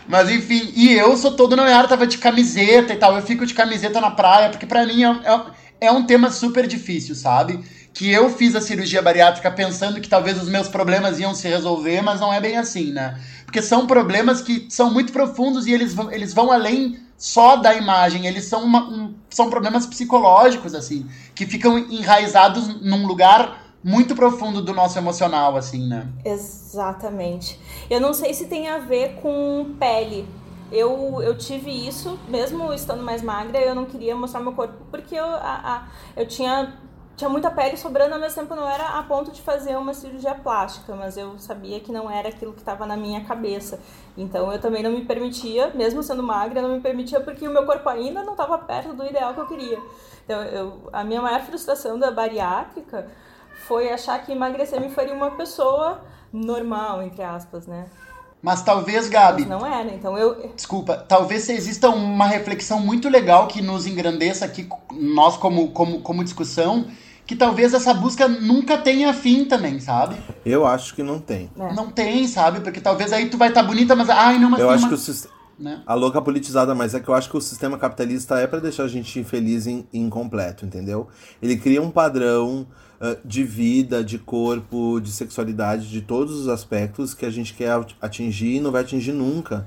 Mas 0.09 0.29
enfim, 0.31 0.73
e 0.75 0.93
eu 0.93 1.17
sou 1.17 1.33
todo 1.37 1.57
nomeado, 1.57 1.89
tava 1.89 2.07
de 2.07 2.19
camiseta 2.19 2.93
e 2.93 2.97
tal. 2.97 3.17
Eu 3.17 3.23
fico 3.23 3.47
de 3.47 3.55
camiseta 3.55 4.01
na 4.01 4.11
praia, 4.11 4.51
porque 4.51 4.67
pra 4.67 4.85
mim 4.85 5.05
é, 5.05 5.09
é, 5.09 5.87
é 5.89 5.93
um 5.93 6.05
tema 6.05 6.31
super 6.31 6.67
difícil, 6.67 7.15
sabe? 7.15 7.65
Que 7.95 8.11
eu 8.11 8.31
fiz 8.31 8.55
a 8.57 8.61
cirurgia 8.61 9.03
bariátrica 9.03 9.51
pensando 9.51 10.01
que 10.01 10.09
talvez 10.09 10.41
os 10.43 10.49
meus 10.49 10.69
problemas 10.69 11.19
iam 11.21 11.35
se 11.35 11.47
resolver, 11.49 12.01
mas 12.01 12.21
não 12.21 12.33
é 12.33 12.41
bem 12.41 12.57
assim, 12.57 12.91
né? 12.93 13.21
Porque 13.45 13.61
são 13.61 13.87
problemas 13.87 14.41
que 14.41 14.67
são 14.71 14.91
muito 14.91 15.13
profundos 15.13 15.67
e 15.67 15.73
eles 15.73 15.95
eles 16.11 16.33
vão 16.33 16.51
além 16.51 16.99
só 17.19 17.57
da 17.57 17.75
imagem, 17.75 18.27
eles 18.27 18.45
são, 18.47 18.65
uma- 18.65 18.83
um- 18.89 19.15
são 19.31 19.49
problemas 19.51 19.87
psicológicos, 19.87 20.75
assim, 20.75 21.07
que 21.35 21.47
ficam 21.47 21.79
enraizados 21.79 22.67
num 22.83 23.07
lugar 23.07 23.63
muito 23.85 24.15
profundo 24.17 24.63
do 24.63 24.73
nosso 24.73 24.99
emocional, 24.99 25.57
assim, 25.57 25.87
né? 25.87 26.09
Exatamente. 26.25 27.59
Eu 27.91 28.01
não 28.01 28.13
sei 28.15 28.33
se 28.35 28.47
tem 28.47 28.69
a 28.69 28.79
ver 28.79 29.17
com 29.21 29.75
pele. 29.79 30.27
Eu, 30.71 31.21
eu 31.23 31.37
tive 31.37 31.71
isso, 31.71 32.19
mesmo 32.29 32.73
estando 32.73 33.03
mais 33.03 33.21
magra, 33.23 33.59
eu 33.61 33.75
não 33.75 33.85
queria 33.85 34.17
mostrar 34.17 34.41
meu 34.41 34.53
corpo 34.53 34.75
porque 34.91 35.15
eu, 35.15 35.27
a, 35.27 35.37
a- 35.37 35.83
eu 36.17 36.27
tinha, 36.27 36.73
tinha 37.17 37.29
muita 37.29 37.51
pele 37.51 37.77
sobrando, 37.77 38.15
ao 38.15 38.21
mesmo 38.21 38.43
tempo 38.43 38.55
não 38.55 38.69
era 38.69 38.99
a 38.99 39.03
ponto 39.03 39.31
de 39.31 39.43
fazer 39.43 39.77
uma 39.77 39.95
cirurgia 39.95 40.35
plástica, 40.35 40.95
mas 40.95 41.17
eu 41.17 41.39
sabia 41.39 41.79
que 41.81 41.93
não 41.93 42.11
era 42.11 42.29
aquilo 42.29 42.53
que 42.53 42.61
estava 42.61 42.87
na 42.87 42.97
minha 42.97 43.23
cabeça. 43.25 43.81
Então 44.17 44.53
eu 44.53 44.61
também 44.61 44.83
não 44.83 44.91
me 44.91 45.05
permitia, 45.05 45.71
mesmo 45.75 46.03
sendo 46.03 46.23
magra, 46.23 46.63
não 46.63 46.71
me 46.71 46.81
permitia 46.81 47.21
porque 47.21 47.47
o 47.47 47.51
meu 47.51 47.65
corpo 47.67 47.89
ainda 47.89 48.23
não 48.23 48.33
estava 48.33 48.59
perto 48.59 48.95
do 48.95 49.05
ideal 49.05 49.35
que 49.35 49.41
eu 49.41 49.47
queria. 49.47 49.79
Então 50.25 50.43
eu, 50.43 50.89
a 50.93 51.05
minha 51.05 51.21
maior 51.21 51.41
frustração 51.43 51.99
da 51.99 52.11
bariátrica 52.11 53.09
foi 53.67 53.93
achar 53.93 54.19
que 54.25 54.33
emagrecer 54.33 54.81
me 54.81 54.91
faria 54.91 55.15
uma 55.15 55.31
pessoa 55.33 56.01
normal, 56.33 57.03
entre 57.03 57.23
aspas, 57.23 57.67
né? 57.67 57.87
Mas 58.43 58.61
talvez, 58.63 59.09
Gabi, 59.09 59.43
Mas 59.43 59.51
não 59.51 59.65
era. 59.65 59.89
Então 59.95 60.19
eu. 60.19 60.53
Desculpa, 60.57 60.97
talvez 60.97 61.49
exista 61.49 61.89
uma 61.89 62.27
reflexão 62.27 62.81
muito 62.81 63.09
legal 63.09 63.47
que 63.47 63.63
nos 63.63 63.87
engrandeça 63.87 64.45
aqui, 64.45 64.69
nós 64.91 65.37
como, 65.37 65.71
como, 65.71 66.01
como 66.01 66.25
discussão, 66.25 66.87
que 67.33 67.37
talvez 67.37 67.73
essa 67.73 67.95
busca 67.95 68.29
nunca 68.29 68.77
tenha 68.77 69.15
fim 69.15 69.47
também, 69.47 69.81
sabe? 69.81 70.17
Eu 70.45 70.67
acho 70.67 70.95
que 70.95 71.03
não 71.03 71.19
tem. 71.19 71.51
É. 71.59 71.73
Não 71.73 71.91
tem, 71.91 72.29
sabe? 72.29 72.61
Porque 72.61 72.79
talvez 72.79 73.11
aí 73.11 73.31
tu 73.31 73.39
vai 73.39 73.49
estar 73.49 73.63
bonita, 73.63 73.97
mas 73.97 74.11
ai, 74.11 74.39
não, 74.39 74.51
mas 74.51 74.61
Eu 74.61 74.69
acho 74.69 74.83
uma... 74.85 74.89
que 74.89 74.95
o 74.95 74.99
sistema. 74.99 75.35
né? 75.59 75.83
A 75.87 75.95
louca 75.95 76.21
politizada, 76.21 76.75
mas 76.75 76.93
é 76.93 77.01
que 77.01 77.09
eu 77.09 77.15
acho 77.15 77.31
que 77.31 77.37
o 77.37 77.41
sistema 77.41 77.79
capitalista 77.79 78.39
é 78.39 78.47
pra 78.47 78.59
deixar 78.59 78.85
a 78.85 78.89
gente 78.89 79.19
infeliz 79.19 79.65
e 79.65 79.87
incompleto, 79.95 80.67
entendeu? 80.67 81.09
Ele 81.41 81.57
cria 81.57 81.81
um 81.81 81.91
padrão 81.91 82.67
ah, 83.01 83.17
de 83.25 83.43
vida, 83.45 84.05
de 84.05 84.19
corpo, 84.19 85.01
de 85.01 85.11
sexualidade, 85.11 85.89
de 85.89 86.03
todos 86.03 86.39
os 86.39 86.49
aspectos 86.49 87.15
que 87.15 87.25
a 87.25 87.31
gente 87.31 87.55
quer 87.55 87.73
atingir 87.99 88.57
e 88.57 88.61
não 88.61 88.71
vai 88.71 88.83
atingir 88.83 89.13
nunca. 89.13 89.67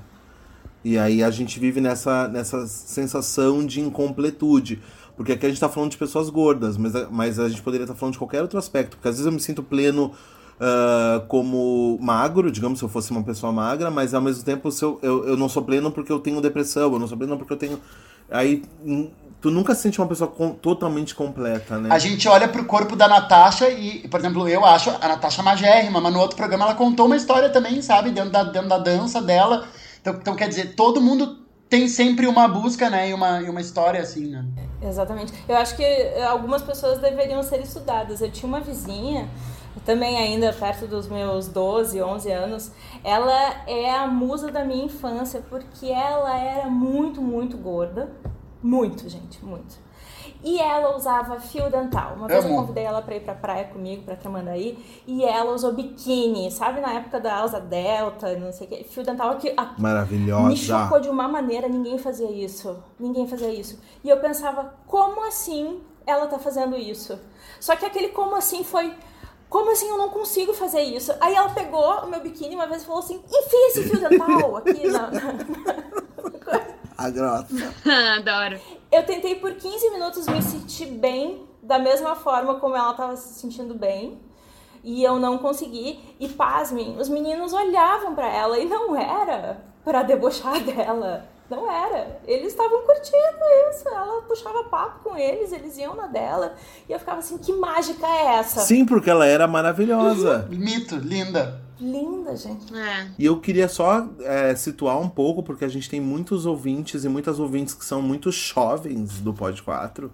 E 0.84 0.96
aí 0.96 1.20
a 1.20 1.32
gente 1.32 1.58
vive 1.58 1.80
nessa, 1.80 2.28
nessa 2.28 2.64
sensação 2.68 3.66
de 3.66 3.80
incompletude. 3.80 4.80
Porque 5.16 5.32
aqui 5.32 5.46
a 5.46 5.48
gente 5.48 5.60
tá 5.60 5.68
falando 5.68 5.90
de 5.90 5.96
pessoas 5.96 6.28
gordas, 6.28 6.76
mas, 6.76 6.92
mas 7.10 7.38
a 7.38 7.48
gente 7.48 7.62
poderia 7.62 7.84
estar 7.84 7.94
falando 7.94 8.12
de 8.12 8.18
qualquer 8.18 8.42
outro 8.42 8.58
aspecto. 8.58 8.96
Porque 8.96 9.08
às 9.08 9.14
vezes 9.14 9.26
eu 9.26 9.32
me 9.32 9.40
sinto 9.40 9.62
pleno 9.62 10.12
ah, 10.60 11.22
como 11.28 11.98
magro, 12.00 12.50
digamos, 12.50 12.78
se 12.78 12.84
eu 12.84 12.88
fosse 12.88 13.10
uma 13.10 13.22
pessoa 13.22 13.52
magra, 13.52 13.90
mas 13.90 14.14
ao 14.14 14.22
mesmo 14.22 14.42
tempo 14.42 14.70
se 14.70 14.82
eu, 14.82 14.98
eu, 15.02 15.28
eu 15.28 15.36
não 15.36 15.48
sou 15.48 15.62
pleno 15.62 15.90
porque 15.90 16.10
eu 16.10 16.18
tenho 16.18 16.40
depressão, 16.40 16.92
eu 16.92 16.98
não 16.98 17.06
sou 17.06 17.16
pleno 17.16 17.36
porque 17.36 17.52
eu 17.52 17.56
tenho. 17.58 17.80
Aí 18.30 18.62
hum, 18.84 19.10
tu 19.40 19.50
nunca 19.50 19.74
se 19.74 19.82
sente 19.82 20.00
uma 20.00 20.06
pessoa 20.06 20.28
com- 20.30 20.54
totalmente 20.54 21.14
completa, 21.14 21.78
né? 21.78 21.90
A 21.92 21.98
gente 21.98 22.26
olha 22.26 22.48
pro 22.48 22.64
corpo 22.64 22.96
da 22.96 23.06
Natasha 23.06 23.68
e, 23.68 24.08
por 24.08 24.18
exemplo, 24.18 24.48
eu 24.48 24.64
acho 24.64 24.90
a 24.90 25.08
Natasha 25.08 25.42
magérrima, 25.42 26.00
mas 26.00 26.12
no 26.12 26.20
outro 26.20 26.36
programa 26.36 26.64
ela 26.64 26.74
contou 26.74 27.06
uma 27.06 27.16
história 27.16 27.50
também, 27.50 27.82
sabe? 27.82 28.10
Dentro 28.10 28.30
da, 28.30 28.44
dentro 28.44 28.68
da 28.68 28.78
dança 28.78 29.20
dela. 29.20 29.68
Então, 30.00 30.14
então, 30.14 30.36
quer 30.36 30.48
dizer, 30.48 30.74
todo 30.74 31.00
mundo 31.00 31.38
tem 31.68 31.86
sempre 31.86 32.26
uma 32.26 32.48
busca, 32.48 32.88
né? 32.88 33.10
E 33.10 33.14
uma, 33.14 33.42
e 33.42 33.50
uma 33.50 33.60
história 33.60 34.00
assim, 34.00 34.28
né? 34.28 34.44
Exatamente. 34.82 35.32
Eu 35.48 35.56
acho 35.56 35.76
que 35.76 35.84
algumas 36.28 36.62
pessoas 36.62 36.98
deveriam 36.98 37.42
ser 37.42 37.60
estudadas. 37.60 38.20
Eu 38.20 38.30
tinha 38.30 38.48
uma 38.48 38.60
vizinha, 38.60 39.28
também 39.84 40.16
ainda 40.16 40.52
perto 40.52 40.86
dos 40.86 41.08
meus 41.08 41.48
12, 41.48 42.02
11 42.02 42.30
anos. 42.30 42.72
Ela 43.02 43.62
é 43.66 43.90
a 43.90 44.06
musa 44.06 44.50
da 44.50 44.64
minha 44.64 44.84
infância, 44.84 45.42
porque 45.48 45.86
ela 45.86 46.38
era 46.38 46.68
muito, 46.68 47.20
muito 47.20 47.56
gorda. 47.56 48.10
Muito, 48.62 49.08
gente, 49.08 49.44
muito. 49.44 49.85
E 50.48 50.60
ela 50.60 50.94
usava 50.96 51.40
fio 51.40 51.68
dental. 51.68 52.14
Uma 52.14 52.28
vez 52.28 52.44
eu 52.44 52.50
Amo. 52.52 52.60
convidei 52.60 52.84
ela 52.84 53.02
pra 53.02 53.16
ir 53.16 53.20
pra 53.20 53.34
praia 53.34 53.64
comigo, 53.64 54.04
pra 54.04 54.14
Tramandaí, 54.14 54.78
e 55.04 55.24
ela 55.24 55.52
usou 55.52 55.72
biquíni, 55.72 56.52
sabe? 56.52 56.80
Na 56.80 56.92
época 56.92 57.18
da 57.18 57.38
Asa 57.42 57.58
Delta, 57.58 58.32
não 58.36 58.52
sei 58.52 58.68
o 58.68 58.70
que. 58.70 58.84
Fio 58.84 59.02
dental 59.02 59.30
aqui. 59.30 59.52
Maravilhosa. 59.76 60.48
me 60.48 60.56
chocou 60.56 61.00
de 61.00 61.08
uma 61.08 61.26
maneira, 61.26 61.68
ninguém 61.68 61.98
fazia 61.98 62.30
isso. 62.30 62.76
Ninguém 62.96 63.26
fazia 63.26 63.48
isso. 63.52 63.80
E 64.04 64.08
eu 64.08 64.20
pensava, 64.20 64.72
como 64.86 65.26
assim 65.26 65.80
ela 66.06 66.28
tá 66.28 66.38
fazendo 66.38 66.76
isso? 66.76 67.18
Só 67.58 67.74
que 67.74 67.84
aquele 67.84 68.10
como 68.10 68.36
assim 68.36 68.62
foi. 68.62 68.94
Como 69.48 69.72
assim 69.72 69.88
eu 69.88 69.98
não 69.98 70.10
consigo 70.10 70.54
fazer 70.54 70.82
isso? 70.82 71.12
Aí 71.20 71.34
ela 71.34 71.48
pegou 71.48 72.04
o 72.04 72.06
meu 72.06 72.20
biquíni 72.20 72.54
uma 72.54 72.66
vez 72.68 72.82
e 72.82 72.86
falou 72.86 73.00
assim: 73.00 73.20
enfia 73.28 73.66
esse 73.68 73.82
fio 73.82 73.98
dental 73.98 74.56
aqui 74.58 74.86
na. 74.88 75.10
na- 75.10 76.75
A 76.96 77.10
grossa. 77.10 77.74
Adoro. 78.16 78.58
Eu 78.90 79.04
tentei 79.04 79.34
por 79.36 79.52
15 79.52 79.90
minutos 79.90 80.26
me 80.26 80.40
sentir 80.42 80.86
bem, 80.86 81.46
da 81.62 81.78
mesma 81.78 82.14
forma 82.14 82.54
como 82.56 82.76
ela 82.76 82.92
estava 82.92 83.16
se 83.16 83.38
sentindo 83.40 83.74
bem. 83.74 84.18
E 84.82 85.02
eu 85.02 85.18
não 85.18 85.38
consegui. 85.38 85.98
E 86.18 86.28
pasmem, 86.28 86.96
os 86.98 87.08
meninos 87.08 87.52
olhavam 87.52 88.14
para 88.14 88.28
ela 88.28 88.58
e 88.58 88.64
não 88.64 88.96
era 88.96 89.60
para 89.84 90.02
debochar 90.02 90.58
dela. 90.64 91.28
Não 91.50 91.70
era. 91.70 92.20
Eles 92.26 92.48
estavam 92.48 92.82
curtindo 92.82 93.38
isso. 93.70 93.88
Ela 93.88 94.22
puxava 94.22 94.64
papo 94.64 95.08
com 95.08 95.16
eles, 95.16 95.52
eles 95.52 95.76
iam 95.78 95.94
na 95.94 96.06
dela. 96.06 96.54
E 96.88 96.92
eu 96.92 96.98
ficava 96.98 97.18
assim: 97.18 97.38
que 97.38 97.52
mágica 97.52 98.06
é 98.06 98.36
essa? 98.38 98.60
Sim, 98.60 98.84
porque 98.84 99.10
ela 99.10 99.26
era 99.26 99.46
maravilhosa. 99.46 100.48
Mito, 100.50 100.96
linda. 100.96 101.65
Linda, 101.80 102.34
gente. 102.36 102.74
É. 102.74 103.08
E 103.18 103.24
eu 103.26 103.38
queria 103.38 103.68
só 103.68 104.08
é, 104.20 104.54
situar 104.54 104.98
um 104.98 105.08
pouco, 105.08 105.42
porque 105.42 105.64
a 105.64 105.68
gente 105.68 105.90
tem 105.90 106.00
muitos 106.00 106.46
ouvintes 106.46 107.04
e 107.04 107.08
muitas 107.08 107.38
ouvintes 107.38 107.74
que 107.74 107.84
são 107.84 108.00
muito 108.00 108.30
jovens 108.32 109.20
do 109.20 109.32
Pod 109.34 109.62
4. 109.62 110.10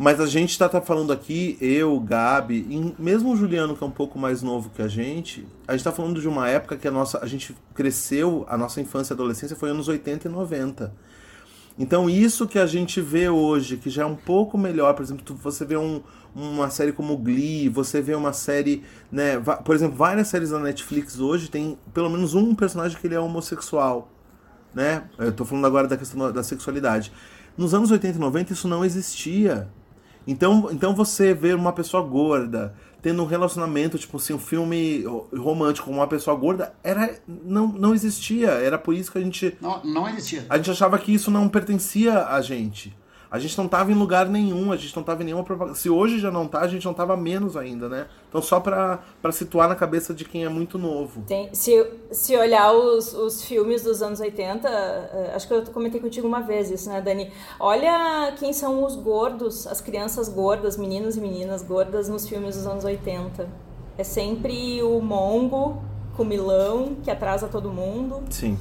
Mas 0.00 0.20
a 0.20 0.26
gente 0.26 0.56
tá, 0.56 0.68
tá 0.68 0.80
falando 0.80 1.12
aqui, 1.12 1.58
eu, 1.60 1.98
Gabi, 1.98 2.64
e 2.70 2.94
mesmo 3.02 3.32
o 3.32 3.36
Juliano, 3.36 3.76
que 3.76 3.82
é 3.82 3.86
um 3.86 3.90
pouco 3.90 4.16
mais 4.16 4.42
novo 4.42 4.70
que 4.70 4.80
a 4.80 4.86
gente, 4.86 5.44
a 5.66 5.72
gente 5.72 5.82
tá 5.82 5.90
falando 5.90 6.20
de 6.20 6.28
uma 6.28 6.48
época 6.48 6.76
que 6.76 6.86
a 6.86 6.90
nossa. 6.90 7.18
A 7.18 7.26
gente 7.26 7.56
cresceu, 7.74 8.44
a 8.48 8.56
nossa 8.56 8.80
infância 8.80 9.12
e 9.12 9.14
adolescência 9.14 9.56
foi 9.56 9.70
anos 9.70 9.88
80 9.88 10.28
e 10.28 10.30
90. 10.30 10.94
Então, 11.76 12.08
isso 12.10 12.46
que 12.46 12.58
a 12.58 12.66
gente 12.66 13.00
vê 13.00 13.28
hoje, 13.28 13.76
que 13.76 13.88
já 13.90 14.02
é 14.02 14.06
um 14.06 14.14
pouco 14.16 14.58
melhor, 14.58 14.94
por 14.94 15.02
exemplo, 15.02 15.24
tu- 15.24 15.34
você 15.34 15.64
vê 15.64 15.76
um- 15.76 16.00
uma 16.38 16.70
série 16.70 16.92
como 16.92 17.16
Glee, 17.16 17.68
você 17.68 18.00
vê 18.00 18.14
uma 18.14 18.32
série, 18.32 18.84
né, 19.10 19.38
por 19.64 19.74
exemplo, 19.74 19.96
várias 19.96 20.28
séries 20.28 20.50
da 20.50 20.58
Netflix 20.58 21.18
hoje 21.18 21.50
tem 21.50 21.76
pelo 21.92 22.08
menos 22.08 22.34
um 22.34 22.54
personagem 22.54 22.96
que 22.98 23.06
ele 23.06 23.14
é 23.14 23.20
homossexual, 23.20 24.08
né? 24.74 25.04
Eu 25.18 25.32
tô 25.32 25.44
falando 25.44 25.66
agora 25.66 25.88
da 25.88 25.96
questão 25.96 26.18
da- 26.20 26.30
da 26.30 26.42
sexualidade. 26.42 27.12
Nos 27.56 27.74
anos 27.74 27.90
80 27.90 28.16
e 28.18 28.20
90 28.20 28.52
isso 28.52 28.68
não 28.68 28.84
existia. 28.84 29.68
Então, 30.26 30.68
então 30.70 30.94
você 30.94 31.32
ver 31.34 31.56
uma 31.56 31.72
pessoa 31.72 32.02
gorda 32.02 32.74
tendo 33.00 33.22
um 33.22 33.26
relacionamento, 33.26 33.96
tipo 33.98 34.16
assim, 34.16 34.34
um 34.34 34.38
filme 34.38 35.04
romântico 35.36 35.86
com 35.88 35.94
uma 35.94 36.06
pessoa 36.06 36.36
gorda, 36.36 36.74
era 36.84 37.14
não, 37.26 37.66
não 37.68 37.94
existia. 37.94 38.48
Era 38.50 38.76
por 38.78 38.92
isso 38.94 39.10
que 39.10 39.18
a 39.18 39.20
gente 39.20 39.56
Não, 39.60 39.82
não 39.84 40.08
existia. 40.08 40.44
a 40.48 40.56
gente 40.56 40.70
achava 40.70 40.98
que 40.98 41.12
isso 41.14 41.30
não 41.30 41.48
pertencia 41.48 42.26
a 42.26 42.40
gente. 42.42 42.94
A 43.30 43.38
gente 43.38 43.58
não 43.58 43.68
tava 43.68 43.92
em 43.92 43.94
lugar 43.94 44.26
nenhum, 44.26 44.72
a 44.72 44.76
gente 44.76 44.96
não 44.96 45.02
tava 45.02 45.22
em 45.22 45.26
nenhuma 45.26 45.44
propaganda. 45.44 45.76
Se 45.76 45.90
hoje 45.90 46.18
já 46.18 46.30
não 46.30 46.48
tá, 46.48 46.60
a 46.60 46.68
gente 46.68 46.84
não 46.86 46.94
tava 46.94 47.16
menos 47.16 47.56
ainda, 47.56 47.88
né? 47.88 48.06
Então 48.28 48.40
só 48.40 48.58
pra 48.58 49.00
situar 49.32 49.68
na 49.68 49.74
cabeça 49.74 50.14
de 50.14 50.24
quem 50.24 50.44
é 50.44 50.48
muito 50.48 50.78
novo. 50.78 51.22
Se, 51.52 51.86
se 52.10 52.34
olhar 52.36 52.72
os, 52.72 53.12
os 53.12 53.44
filmes 53.44 53.82
dos 53.82 54.00
anos 54.00 54.20
80, 54.20 54.68
eh, 54.68 55.32
acho 55.34 55.46
que 55.46 55.52
eu 55.52 55.62
comentei 55.66 56.00
contigo 56.00 56.26
uma 56.26 56.40
vez 56.40 56.70
isso, 56.70 56.88
né, 56.88 57.02
Dani? 57.02 57.30
Olha 57.60 58.34
quem 58.38 58.52
são 58.52 58.82
os 58.82 58.96
gordos, 58.96 59.66
as 59.66 59.80
crianças 59.80 60.28
gordas, 60.28 60.78
meninos 60.78 61.16
e 61.16 61.20
meninas 61.20 61.62
gordas 61.62 62.08
nos 62.08 62.26
filmes 62.26 62.56
dos 62.56 62.66
anos 62.66 62.84
80. 62.84 63.46
É 63.98 64.04
sempre 64.04 64.82
o 64.82 65.02
mongo 65.02 65.82
com 66.16 66.24
milão 66.24 66.96
que 67.02 67.10
atrasa 67.10 67.46
todo 67.46 67.70
mundo. 67.70 68.22
Sim. 68.30 68.58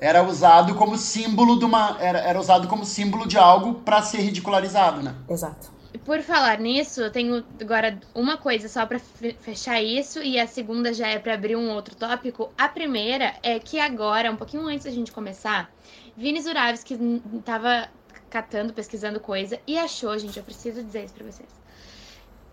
Era 0.00 0.22
usado 0.22 0.74
como 0.74 0.96
símbolo 0.96 1.58
de 1.58 1.64
uma. 1.64 1.96
Era, 2.00 2.18
era 2.20 2.40
usado 2.40 2.66
como 2.68 2.84
símbolo 2.84 3.26
de 3.28 3.36
algo 3.36 3.74
pra 3.74 4.00
ser 4.02 4.18
ridicularizado, 4.22 5.02
né? 5.02 5.14
Exato. 5.28 5.70
Por 6.04 6.22
falar 6.22 6.58
nisso, 6.58 7.02
eu 7.02 7.10
tenho 7.10 7.44
agora 7.60 7.98
uma 8.14 8.36
coisa 8.38 8.68
só 8.68 8.86
pra 8.86 8.98
fe- 8.98 9.36
fechar 9.40 9.82
isso 9.82 10.22
e 10.22 10.38
a 10.40 10.46
segunda 10.46 10.94
já 10.94 11.08
é 11.08 11.18
pra 11.18 11.34
abrir 11.34 11.56
um 11.56 11.70
outro 11.70 11.94
tópico. 11.94 12.50
A 12.56 12.68
primeira 12.68 13.34
é 13.42 13.58
que 13.58 13.78
agora, 13.78 14.30
um 14.30 14.36
pouquinho 14.36 14.66
antes 14.66 14.84
da 14.84 14.90
gente 14.90 15.12
começar, 15.12 15.68
Vini 16.16 16.40
Zuravski 16.40 16.94
n- 16.94 17.20
tava 17.44 17.88
catando, 18.30 18.72
pesquisando 18.72 19.18
coisa 19.20 19.58
e 19.66 19.76
achou, 19.78 20.16
gente, 20.18 20.38
eu 20.38 20.44
preciso 20.44 20.82
dizer 20.82 21.04
isso 21.04 21.14
pra 21.14 21.24
vocês. 21.30 21.48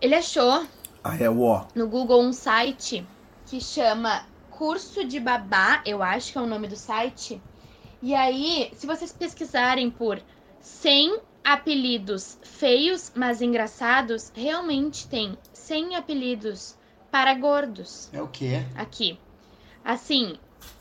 Ele 0.00 0.14
achou 0.16 0.66
Ah, 1.02 1.16
é 1.18 1.30
o 1.30 1.40
ó. 1.42 1.64
no 1.74 1.88
Google 1.88 2.20
um 2.22 2.32
site 2.32 3.06
que 3.46 3.60
chama 3.60 4.26
Curso 4.58 5.04
de 5.04 5.20
Babá, 5.20 5.80
eu 5.86 6.02
acho 6.02 6.32
que 6.32 6.38
é 6.38 6.40
o 6.40 6.46
nome 6.46 6.66
do 6.66 6.74
site. 6.74 7.40
E 8.02 8.12
aí, 8.12 8.72
se 8.74 8.88
vocês 8.88 9.12
pesquisarem 9.12 9.88
por 9.88 10.20
100 10.60 11.20
apelidos 11.44 12.40
feios, 12.42 13.12
mas 13.14 13.40
engraçados, 13.40 14.32
realmente 14.34 15.06
tem 15.06 15.38
100 15.52 15.94
apelidos 15.94 16.76
para 17.08 17.34
gordos 17.34 18.10
É 18.12 18.20
o 18.20 18.26
quê? 18.26 18.64
aqui. 18.74 19.16
Assim, 19.84 20.36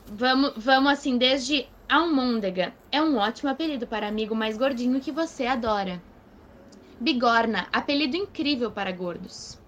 vamos, 0.07 0.53
vamos 0.57 0.93
assim, 0.93 1.15
desde 1.15 1.69
almôndega. 1.87 2.73
É 2.91 2.99
um 2.99 3.17
ótimo 3.17 3.51
apelido 3.51 3.85
para 3.85 4.07
amigo 4.07 4.33
mais 4.33 4.57
gordinho 4.57 4.99
que 4.99 5.11
você 5.11 5.45
adora. 5.45 6.01
Bigorna, 6.99 7.67
apelido 7.71 8.17
incrível 8.17 8.71
para 8.71 8.91
gordos. 8.91 9.59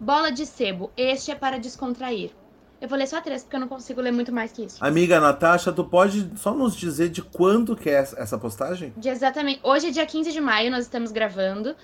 Bola 0.00 0.32
de 0.32 0.46
sebo, 0.46 0.90
este 0.96 1.30
é 1.30 1.34
para 1.34 1.58
descontrair. 1.58 2.39
Eu 2.80 2.88
vou 2.88 2.96
ler 2.96 3.06
só 3.06 3.20
três, 3.20 3.42
porque 3.42 3.56
eu 3.56 3.60
não 3.60 3.68
consigo 3.68 4.00
ler 4.00 4.10
muito 4.10 4.32
mais 4.32 4.52
que 4.52 4.64
isso. 4.64 4.82
Amiga 4.82 5.20
Natasha, 5.20 5.70
tu 5.70 5.84
pode 5.84 6.30
só 6.36 6.54
nos 6.54 6.74
dizer 6.74 7.10
de 7.10 7.20
quando 7.20 7.76
que 7.76 7.90
é 7.90 7.94
essa 8.16 8.38
postagem? 8.38 8.94
De 8.96 9.08
exatamente. 9.08 9.60
Hoje 9.62 9.88
é 9.88 9.90
dia 9.90 10.06
15 10.06 10.32
de 10.32 10.40
maio, 10.40 10.70
nós 10.70 10.84
estamos 10.84 11.12
gravando. 11.12 11.76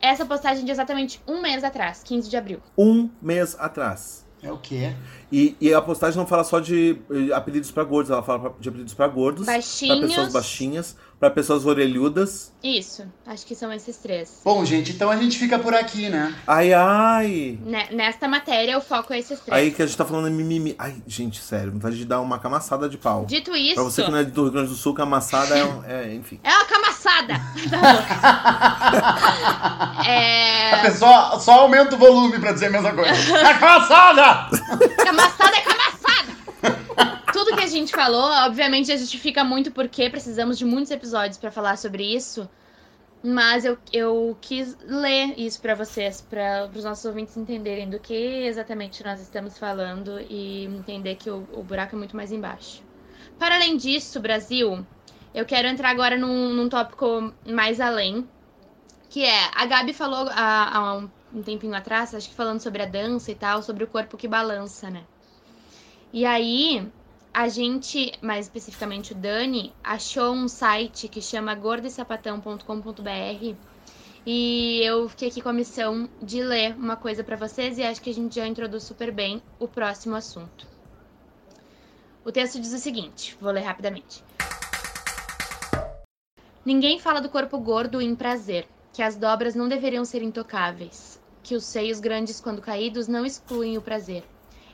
Essa 0.00 0.24
postagem 0.24 0.64
de 0.64 0.70
exatamente 0.70 1.20
um 1.26 1.40
mês 1.40 1.64
atrás, 1.64 2.02
15 2.04 2.30
de 2.30 2.36
abril. 2.36 2.60
Um 2.78 3.10
mês 3.20 3.56
atrás. 3.58 4.24
É 4.42 4.52
o 4.52 4.58
quê? 4.58 4.94
E, 5.32 5.56
e 5.60 5.74
a 5.74 5.82
postagem 5.82 6.16
não 6.16 6.26
fala 6.26 6.44
só 6.44 6.60
de 6.60 6.96
eh, 7.10 7.32
apelidos 7.34 7.70
pra 7.72 7.82
gordos, 7.82 8.10
ela 8.10 8.22
fala 8.22 8.54
de 8.60 8.68
apelidos 8.68 8.94
pra 8.94 9.08
gordos, 9.08 9.46
pra 9.46 9.54
pessoas 9.54 10.32
baixinhas, 10.32 10.96
pra 11.18 11.30
pessoas 11.30 11.64
orelhudas. 11.64 12.52
Isso, 12.62 13.04
acho 13.26 13.46
que 13.46 13.54
são 13.54 13.72
esses 13.72 13.96
três. 13.96 14.40
Bom, 14.44 14.64
gente, 14.64 14.92
então 14.92 15.10
a 15.10 15.16
gente 15.16 15.38
fica 15.38 15.58
por 15.58 15.72
aqui, 15.74 16.08
né? 16.10 16.34
Ai, 16.46 16.72
ai! 16.74 17.58
Ne- 17.64 17.88
Nesta 17.92 18.28
matéria, 18.28 18.76
o 18.76 18.80
foco 18.82 19.12
é 19.14 19.18
esses 19.18 19.40
três. 19.40 19.58
Aí 19.60 19.70
que 19.70 19.82
a 19.82 19.86
gente 19.86 19.96
tá 19.96 20.04
falando 20.04 20.26
é 20.28 20.30
mimimi. 20.30 20.74
Ai, 20.78 20.96
gente, 21.06 21.40
sério, 21.40 21.72
vontade 21.72 21.96
de 21.96 22.04
dar 22.04 22.20
uma 22.20 22.38
camaçada 22.38 22.88
de 22.88 22.98
pau. 22.98 23.24
Dito 23.24 23.54
isso. 23.56 23.74
Pra 23.76 23.84
você 23.84 24.02
que 24.04 24.10
não 24.10 24.18
é 24.18 24.24
do 24.24 24.42
Rio 24.42 24.52
Grande 24.52 24.68
do 24.68 24.74
Sul, 24.74 24.92
camaçada 24.94 25.56
é, 25.56 25.64
um- 25.64 25.84
é 25.88 26.14
enfim. 26.14 26.38
É 26.44 26.50
uma 26.54 26.64
camaçada! 26.66 27.34
A 29.96 30.04
é. 30.08 30.82
pessoa 30.82 31.38
só 31.40 31.60
aumenta 31.62 31.94
o 31.94 31.98
volume 31.98 32.38
pra 32.38 32.52
dizer 32.52 32.66
a 32.66 32.70
mesma 32.70 32.92
coisa. 32.92 33.16
É 33.46 33.54
cansada! 33.54 34.48
Camaçada 35.04 35.56
é 35.56 35.60
camaçada! 35.60 36.36
Tudo 37.46 37.58
que 37.58 37.64
a 37.64 37.68
gente 37.68 37.92
falou, 37.92 38.28
obviamente, 38.44 38.96
justifica 38.98 39.44
muito 39.44 39.70
porque 39.70 40.10
precisamos 40.10 40.58
de 40.58 40.64
muitos 40.64 40.90
episódios 40.90 41.38
pra 41.38 41.48
falar 41.48 41.78
sobre 41.78 42.02
isso. 42.02 42.50
Mas 43.22 43.64
eu, 43.64 43.78
eu 43.92 44.36
quis 44.40 44.76
ler 44.84 45.32
isso 45.38 45.62
pra 45.62 45.76
vocês, 45.76 46.20
para 46.20 46.68
os 46.74 46.82
nossos 46.82 47.04
ouvintes 47.04 47.36
entenderem 47.36 47.88
do 47.88 48.00
que 48.00 48.12
exatamente 48.14 49.04
nós 49.04 49.20
estamos 49.20 49.56
falando 49.56 50.18
e 50.28 50.64
entender 50.64 51.14
que 51.14 51.30
o, 51.30 51.46
o 51.52 51.62
buraco 51.62 51.94
é 51.94 51.98
muito 51.98 52.16
mais 52.16 52.32
embaixo. 52.32 52.82
Para 53.38 53.54
além 53.54 53.76
disso, 53.76 54.18
Brasil, 54.18 54.84
eu 55.32 55.46
quero 55.46 55.68
entrar 55.68 55.90
agora 55.90 56.18
num, 56.18 56.52
num 56.52 56.68
tópico 56.68 57.32
mais 57.46 57.80
além, 57.80 58.28
que 59.08 59.24
é, 59.24 59.50
a 59.54 59.64
Gabi 59.66 59.92
falou 59.92 60.28
há, 60.32 60.76
há 60.76 60.94
um 61.32 61.42
tempinho 61.44 61.76
atrás, 61.76 62.12
acho 62.12 62.28
que 62.28 62.34
falando 62.34 62.58
sobre 62.58 62.82
a 62.82 62.86
dança 62.86 63.30
e 63.30 63.36
tal, 63.36 63.62
sobre 63.62 63.84
o 63.84 63.86
corpo 63.86 64.16
que 64.16 64.26
balança, 64.26 64.90
né? 64.90 65.04
E 66.12 66.24
aí, 66.24 66.90
a 67.36 67.48
gente, 67.48 68.12
mais 68.22 68.46
especificamente 68.46 69.12
o 69.12 69.14
Dani, 69.14 69.70
achou 69.84 70.32
um 70.32 70.48
site 70.48 71.06
que 71.06 71.20
chama 71.20 71.54
gordesapatão.com.br 71.54 73.54
e 74.24 74.80
eu 74.82 75.06
fiquei 75.10 75.28
aqui 75.28 75.42
com 75.42 75.50
a 75.50 75.52
missão 75.52 76.08
de 76.22 76.42
ler 76.42 76.74
uma 76.76 76.96
coisa 76.96 77.22
pra 77.22 77.36
vocês 77.36 77.76
e 77.76 77.82
acho 77.82 78.00
que 78.00 78.08
a 78.08 78.14
gente 78.14 78.36
já 78.36 78.46
introduz 78.46 78.84
super 78.84 79.12
bem 79.12 79.42
o 79.58 79.68
próximo 79.68 80.16
assunto. 80.16 80.66
O 82.24 82.32
texto 82.32 82.58
diz 82.58 82.72
o 82.72 82.78
seguinte, 82.78 83.36
vou 83.38 83.52
ler 83.52 83.64
rapidamente. 83.64 84.24
Ninguém 86.64 86.98
fala 86.98 87.20
do 87.20 87.28
corpo 87.28 87.58
gordo 87.58 88.00
em 88.00 88.16
prazer, 88.16 88.66
que 88.94 89.02
as 89.02 89.14
dobras 89.14 89.54
não 89.54 89.68
deveriam 89.68 90.06
ser 90.06 90.22
intocáveis, 90.22 91.20
que 91.42 91.54
os 91.54 91.66
seios 91.66 92.00
grandes 92.00 92.40
quando 92.40 92.62
caídos 92.62 93.06
não 93.06 93.26
excluem 93.26 93.76
o 93.76 93.82
prazer. 93.82 94.24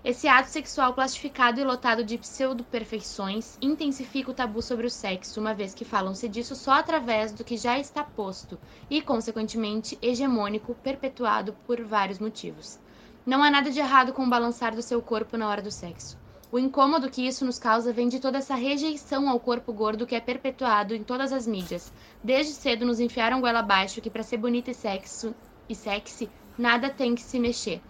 Esse 0.04 0.26
ato 0.26 0.48
sexual 0.48 0.94
plastificado 0.94 1.60
e 1.60 1.64
lotado 1.64 2.02
de 2.02 2.18
pseudo-perfeições 2.18 3.56
intensifica 3.62 4.32
o 4.32 4.34
tabu 4.34 4.60
sobre 4.60 4.84
o 4.84 4.90
sexo, 4.90 5.38
uma 5.38 5.54
vez 5.54 5.74
que 5.74 5.84
falam-se 5.84 6.28
disso 6.28 6.56
só 6.56 6.72
através 6.72 7.30
do 7.30 7.44
que 7.44 7.56
já 7.56 7.78
está 7.78 8.02
posto 8.02 8.58
e, 8.90 9.00
consequentemente, 9.00 9.96
hegemônico, 10.02 10.74
perpetuado 10.74 11.52
por 11.68 11.80
vários 11.84 12.18
motivos. 12.18 12.80
Não 13.24 13.44
há 13.44 13.48
nada 13.48 13.70
de 13.70 13.78
errado 13.78 14.12
com 14.12 14.24
o 14.24 14.28
balançar 14.28 14.74
do 14.74 14.82
seu 14.82 15.00
corpo 15.00 15.36
na 15.36 15.48
hora 15.48 15.62
do 15.62 15.70
sexo. 15.70 16.18
O 16.50 16.58
incômodo 16.58 17.08
que 17.08 17.24
isso 17.24 17.44
nos 17.44 17.60
causa 17.60 17.92
vem 17.92 18.08
de 18.08 18.18
toda 18.18 18.38
essa 18.38 18.56
rejeição 18.56 19.28
ao 19.28 19.38
corpo 19.38 19.72
gordo 19.72 20.04
que 20.04 20.16
é 20.16 20.20
perpetuado 20.20 20.96
em 20.96 21.04
todas 21.04 21.32
as 21.32 21.46
mídias. 21.46 21.92
Desde 22.24 22.54
cedo 22.54 22.84
nos 22.84 22.98
enfiaram 22.98 23.40
goela 23.40 23.60
abaixo 23.60 24.00
que 24.00 24.10
para 24.10 24.24
ser 24.24 24.38
bonita 24.38 24.72
e 24.72 24.74
sexo 24.74 25.32
e 25.68 25.76
sexy, 25.76 26.28
nada 26.58 26.90
tem 26.90 27.14
que 27.14 27.22
se 27.22 27.38
mexer. 27.38 27.80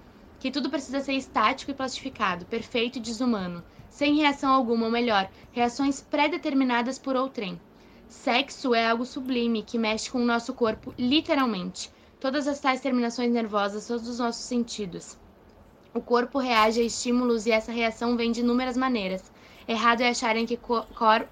Que 0.43 0.51
tudo 0.51 0.69
precisa 0.69 0.99
ser 1.01 1.13
estático 1.13 1.71
e 1.71 1.75
plastificado, 1.75 2.45
perfeito 2.47 2.99
e 2.99 3.01
desumano, 3.01 3.63
sem 3.89 4.17
reação 4.17 4.53
alguma, 4.53 4.87
ou 4.87 4.91
melhor, 4.91 5.31
reações 5.53 6.01
pré-determinadas 6.01 6.99
por 6.99 7.15
outrem. 7.15 7.61
Sexo 8.09 8.75
é 8.75 8.91
algo 8.91 9.05
sublime 9.05 9.63
que 9.63 9.79
mexe 9.79 10.11
com 10.11 10.19
o 10.19 10.27
nosso 10.27 10.53
corpo, 10.53 10.93
literalmente. 10.99 11.93
Todas 12.19 12.49
as 12.49 12.59
tais 12.59 12.81
terminações 12.81 13.31
nervosas, 13.31 13.87
todos 13.87 14.09
os 14.09 14.19
nossos 14.19 14.43
sentidos. 14.43 15.17
O 15.95 16.01
corpo 16.01 16.41
reage 16.41 16.81
a 16.81 16.85
estímulos 16.85 17.47
e 17.47 17.53
essa 17.53 17.71
reação 17.71 18.17
vem 18.17 18.33
de 18.33 18.41
inúmeras 18.41 18.77
maneiras. 18.77 19.32
Errado 19.67 20.01
é 20.01 20.09
acharem 20.09 20.45
que 20.45 20.57
cor 20.57 20.87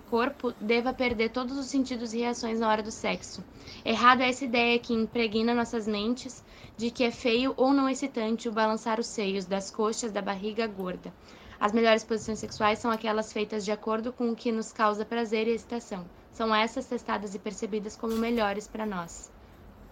corpo 0.09 0.53
deva 0.61 0.93
perder 0.93 1.31
todos 1.31 1.59
os 1.59 1.67
sentidos 1.67 2.13
e 2.13 2.19
reações 2.19 2.61
na 2.61 2.69
hora 2.69 2.83
do 2.83 2.91
sexo. 2.93 3.45
Errado 3.85 4.21
é 4.21 4.29
essa 4.29 4.45
ideia 4.45 4.79
que 4.79 4.93
impregna 4.93 5.53
nossas 5.53 5.89
mentes 5.89 6.43
de 6.77 6.91
que 6.91 7.03
é 7.03 7.11
feio 7.11 7.53
ou 7.57 7.73
não 7.73 7.89
excitante 7.89 8.49
o 8.49 8.53
balançar 8.53 9.01
os 9.01 9.09
seios, 9.09 9.47
das 9.47 9.71
coxas, 9.71 10.13
da 10.13 10.23
barriga 10.23 10.67
gorda. 10.67 11.13
As 11.59 11.73
melhores 11.73 12.05
posições 12.05 12.39
sexuais 12.39 12.79
são 12.79 12.91
aquelas 12.91 13.33
feitas 13.33 13.65
de 13.65 13.73
acordo 13.73 14.13
com 14.13 14.31
o 14.31 14.37
que 14.37 14.51
nos 14.51 14.73
causa 14.73 15.05
prazer 15.05 15.47
e 15.47 15.51
excitação. 15.51 16.07
São 16.33 16.55
essas 16.55 16.87
testadas 16.87 17.35
e 17.35 17.39
percebidas 17.39 17.97
como 17.97 18.17
melhores 18.17 18.67
para 18.67 18.87
nós. 18.87 19.31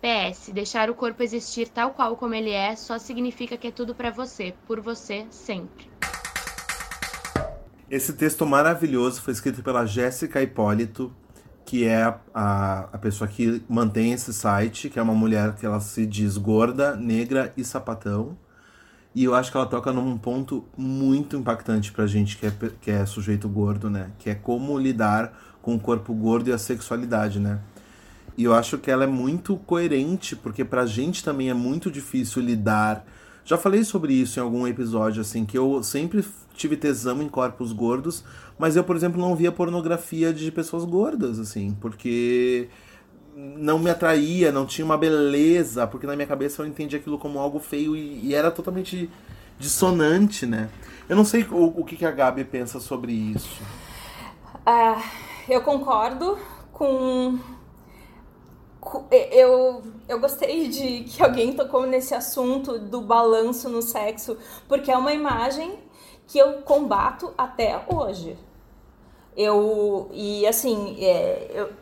PS, 0.01 0.53
deixar 0.53 0.89
o 0.89 0.95
corpo 0.95 1.23
existir 1.23 1.69
tal 1.69 1.91
qual 1.91 2.17
como 2.17 2.35
ele 2.35 2.53
é 2.53 2.77
só 2.77 2.99
significa 2.99 3.57
que 3.57 3.67
é 3.67 3.73
tudo 3.73 3.95
para 3.95 4.13
você, 4.13 4.55
por 4.65 4.81
você, 4.81 5.27
sempre. 5.29 5.91
Esse 7.91 8.13
texto 8.13 8.45
maravilhoso 8.45 9.23
foi 9.23 9.33
escrito 9.33 9.63
pela 9.63 9.87
Jéssica 9.87 10.43
Hipólito, 10.43 11.11
que 11.65 11.87
é 11.87 12.03
a, 12.35 12.81
a 12.93 12.99
pessoa 12.99 13.27
que 13.27 13.63
mantém 13.67 14.13
esse 14.13 14.33
site, 14.33 14.91
que 14.91 14.99
é 14.99 15.03
uma 15.03 15.15
mulher 15.15 15.55
que 15.55 15.65
ela 15.65 15.81
se 15.81 16.05
diz 16.05 16.37
gorda, 16.37 16.95
negra 16.95 17.51
e 17.57 17.65
sapatão. 17.65 18.37
E 19.15 19.25
eu 19.25 19.35
acho 19.35 19.51
que 19.51 19.57
ela 19.57 19.67
toca 19.67 19.91
num 19.91 20.19
ponto 20.19 20.67
muito 20.77 21.35
impactante 21.35 21.91
pra 21.91 22.07
gente 22.07 22.37
que 22.37 22.47
é, 22.47 22.53
que 22.81 22.91
é 22.91 23.07
sujeito 23.07 23.49
gordo, 23.49 23.89
né? 23.89 24.11
Que 24.19 24.29
é 24.31 24.35
como 24.35 24.79
lidar 24.79 25.33
com 25.63 25.75
o 25.75 25.81
corpo 25.81 26.13
gordo 26.13 26.51
e 26.51 26.53
a 26.53 26.59
sexualidade, 26.59 27.41
né? 27.41 27.59
E 28.37 28.45
eu 28.45 28.55
acho 28.55 28.77
que 28.77 28.91
ela 28.91 29.05
é 29.05 29.07
muito 29.07 29.57
coerente, 29.57 30.37
porque 30.37 30.63
pra 30.63 30.85
gente 30.85 31.25
também 31.25 31.49
é 31.49 31.55
muito 31.55 31.91
difícil 31.91 32.43
lidar. 32.43 33.05
Já 33.49 33.57
falei 33.57 33.83
sobre 33.83 34.13
isso 34.13 34.39
em 34.39 34.43
algum 34.43 34.67
episódio, 34.67 35.23
assim, 35.23 35.47
que 35.47 35.57
eu 35.57 35.83
sempre 35.83 36.23
tive 36.53 36.77
tesão 36.77 37.23
em 37.23 37.31
corpos 37.31 37.73
gordos, 37.73 38.23
mas 38.59 38.77
eu, 38.77 38.85
por 38.85 38.95
exemplo, 38.95 39.19
não 39.19 39.35
via 39.35 39.51
pornografia 39.51 40.35
de 40.35 40.53
pessoas 40.53 40.85
gordas, 40.85 41.39
assim, 41.39 41.75
porque 41.81 42.69
não 43.35 43.79
me 43.79 43.89
atraía, 43.89 44.53
não 44.53 44.67
tinha 44.67 44.85
uma 44.85 44.99
beleza, 44.99 45.87
porque 45.87 46.07
na 46.07 46.15
minha 46.15 46.29
cabeça 46.29 46.61
eu 46.61 46.67
entendia 46.67 46.99
aquilo 46.99 47.19
como 47.19 47.39
algo 47.39 47.59
feio 47.59 47.97
e, 47.97 48.27
e 48.27 48.35
era 48.35 48.51
totalmente 48.51 49.09
dissonante, 49.59 50.45
né? 50.45 50.69
Eu 51.09 51.17
não 51.17 51.25
sei 51.25 51.47
o, 51.51 51.81
o 51.81 51.85
que, 51.87 51.97
que 51.97 52.05
a 52.05 52.11
Gabi 52.11 52.45
pensa 52.45 52.79
sobre 52.79 53.13
isso. 53.13 53.63
Ah, 54.67 55.03
eu 55.49 55.63
concordo 55.63 56.37
com 56.71 57.39
eu, 59.11 59.83
eu 60.09 60.21
gostei 60.21 60.69
de 60.69 61.05
que 61.05 61.23
alguém 61.23 61.55
tocou 61.55 61.87
nesse 61.87 62.15
assunto 62.15 62.79
do 62.79 63.01
balanço 63.01 63.69
no 63.69 63.83
sexo, 63.83 64.37
porque 64.67 64.91
é 64.91 64.97
uma 64.97 65.13
imagem 65.13 65.79
que 66.27 66.39
eu 66.39 66.63
combato 66.63 67.33
até 67.37 67.83
hoje. 67.89 68.39
Eu, 69.37 70.11
e 70.13 70.47
assim, 70.47 70.97
é, 71.01 71.51
eu, 71.55 71.73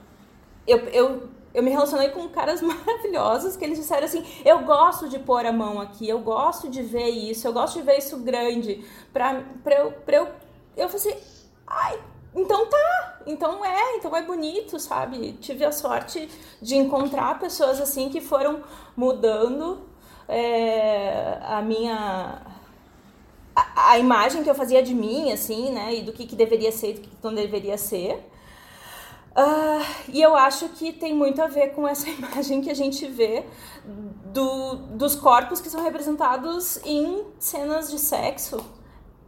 eu, 0.66 0.78
eu, 0.88 1.28
eu 1.54 1.62
me 1.62 1.70
relacionei 1.70 2.10
com 2.10 2.28
caras 2.28 2.60
maravilhosos 2.62 3.56
que 3.56 3.64
eles 3.64 3.78
disseram 3.78 4.04
assim: 4.04 4.24
eu 4.44 4.60
gosto 4.64 5.08
de 5.08 5.18
pôr 5.18 5.44
a 5.46 5.52
mão 5.52 5.80
aqui, 5.80 6.08
eu 6.08 6.20
gosto 6.20 6.68
de 6.68 6.82
ver 6.82 7.08
isso, 7.08 7.46
eu 7.48 7.52
gosto 7.52 7.78
de 7.78 7.82
ver 7.82 7.98
isso 7.98 8.18
grande. 8.18 8.84
Pra, 9.12 9.42
pra, 9.64 9.74
eu, 9.74 9.92
pra 9.92 10.16
eu, 10.16 10.28
eu 10.76 10.88
falei 10.88 11.12
assim: 11.12 11.16
ai, 11.66 11.98
então 12.36 12.66
tá, 12.66 13.18
então 13.26 13.64
é, 13.64 13.96
então 13.96 14.14
é 14.14 14.22
bonito, 14.22 14.78
sabe? 14.78 15.32
Tive 15.40 15.64
a 15.64 15.72
sorte 15.72 16.28
de 16.60 16.76
encontrar 16.76 17.40
pessoas 17.40 17.80
assim 17.80 18.10
que 18.10 18.20
foram 18.20 18.62
mudando 18.94 19.80
é, 20.28 21.38
a 21.42 21.62
minha 21.62 22.42
a, 23.54 23.92
a, 23.92 23.98
imagem 23.98 24.44
que 24.44 24.50
eu 24.50 24.54
fazia 24.54 24.82
de 24.82 24.94
mim, 24.94 25.32
assim, 25.32 25.72
né? 25.72 25.94
E 25.94 26.02
do 26.02 26.12
que, 26.12 26.26
que 26.26 26.36
deveria 26.36 26.70
ser 26.70 26.90
e 26.90 26.92
do 26.94 27.00
que 27.00 27.08
não 27.22 27.34
deveria 27.34 27.78
ser. 27.78 28.22
Uh, 29.36 29.84
e 30.08 30.20
eu 30.20 30.34
acho 30.34 30.68
que 30.70 30.92
tem 30.92 31.14
muito 31.14 31.42
a 31.42 31.46
ver 31.46 31.74
com 31.74 31.86
essa 31.88 32.08
imagem 32.10 32.60
que 32.60 32.70
a 32.70 32.74
gente 32.74 33.06
vê 33.06 33.44
do, 34.32 34.76
dos 34.96 35.14
corpos 35.14 35.60
que 35.60 35.70
são 35.70 35.82
representados 35.82 36.78
em 36.84 37.24
cenas 37.38 37.90
de 37.90 37.98
sexo, 37.98 38.64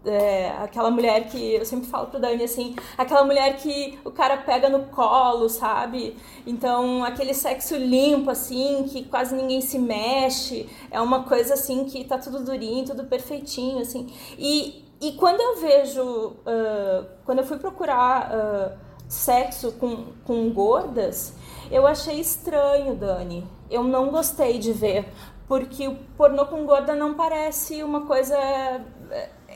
é, 0.05 0.51
aquela 0.63 0.91
mulher 0.91 1.29
que 1.29 1.55
eu 1.55 1.65
sempre 1.65 1.89
falo 1.89 2.07
pro 2.07 2.21
Dani 2.21 2.45
assim, 2.45 2.77
aquela 2.97 3.25
mulher 3.25 3.57
que 3.57 3.99
o 4.05 4.11
cara 4.11 4.37
pega 4.37 4.69
no 4.69 4.87
colo, 4.87 5.49
sabe? 5.49 6.17
Então, 6.47 7.05
aquele 7.05 7.35
sexo 7.35 7.77
limpo, 7.77 8.31
assim, 8.31 8.85
que 8.89 9.05
quase 9.05 9.35
ninguém 9.35 9.61
se 9.61 9.79
mexe, 9.79 10.69
é 10.91 11.01
uma 11.01 11.25
coisa 11.25 11.55
assim 11.55 11.85
que 11.85 12.05
tá 12.05 12.19
tudo 12.19 12.45
durinho, 12.45 12.85
tudo 12.85 13.05
perfeitinho, 13.05 13.81
assim. 13.81 14.13
E, 14.39 14.85
e 15.01 15.13
quando 15.13 15.41
eu 15.41 15.57
vejo, 15.61 16.03
uh, 16.03 17.07
quando 17.25 17.39
eu 17.41 17.45
fui 17.45 17.59
procurar 17.59 18.31
uh, 18.31 18.79
sexo 19.09 19.73
com, 19.73 20.07
com 20.25 20.49
gordas, 20.51 21.35
eu 21.71 21.87
achei 21.87 22.19
estranho, 22.19 22.95
Dani. 22.95 23.47
Eu 23.71 23.85
não 23.85 24.11
gostei 24.11 24.59
de 24.59 24.73
ver, 24.73 25.07
porque 25.47 25.87
o 25.87 25.97
pornô 26.17 26.47
com 26.47 26.65
gorda 26.65 26.95
não 26.95 27.15
parece 27.15 27.83
uma 27.83 28.07
coisa. 28.07 28.37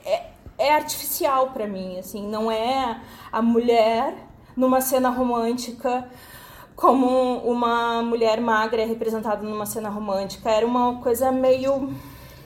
É, 0.05 0.26
é 0.59 0.74
artificial 0.74 1.50
para 1.50 1.66
mim, 1.66 1.98
assim, 1.98 2.26
não 2.26 2.50
é 2.50 3.00
a 3.30 3.42
mulher 3.42 4.14
numa 4.57 4.80
cena 4.80 5.09
romântica 5.11 6.09
como 6.76 7.38
uma 7.38 8.03
mulher 8.03 8.40
magra 8.40 8.82
é 8.82 8.84
representada 8.84 9.42
numa 9.42 9.66
cena 9.66 9.88
romântica. 9.88 10.50
Era 10.50 10.66
uma 10.66 10.96
coisa 10.96 11.30
meio 11.30 11.92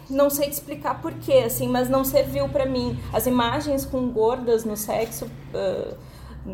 não 0.08 0.30
sei 0.30 0.48
explicar 0.48 1.00
porquê, 1.00 1.44
assim, 1.46 1.68
mas 1.68 1.88
não 1.88 2.04
serviu 2.04 2.48
para 2.48 2.66
mim. 2.66 2.98
As 3.12 3.26
imagens 3.26 3.84
com 3.84 4.08
gordas 4.08 4.64
no 4.64 4.76
sexo 4.76 5.24
uh, 5.24 5.96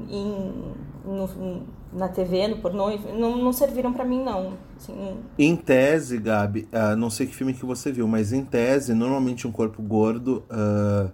em, 0.08 0.74
no, 1.04 1.66
na 1.92 2.08
TV, 2.08 2.48
no 2.48 2.56
pornô, 2.56 2.90
não, 3.18 3.36
não 3.36 3.52
serviram 3.52 3.92
para 3.92 4.04
mim, 4.04 4.22
não. 4.22 4.54
Assim, 4.76 5.16
em 5.38 5.54
tese, 5.54 6.18
Gabi, 6.18 6.68
uh, 6.72 6.96
não 6.96 7.10
sei 7.10 7.26
que 7.26 7.34
filme 7.34 7.52
que 7.52 7.64
você 7.64 7.92
viu, 7.92 8.08
mas 8.08 8.32
em 8.32 8.44
tese, 8.44 8.94
normalmente 8.94 9.46
um 9.46 9.52
corpo 9.52 9.82
gordo. 9.82 10.44
Uh, 10.50 11.10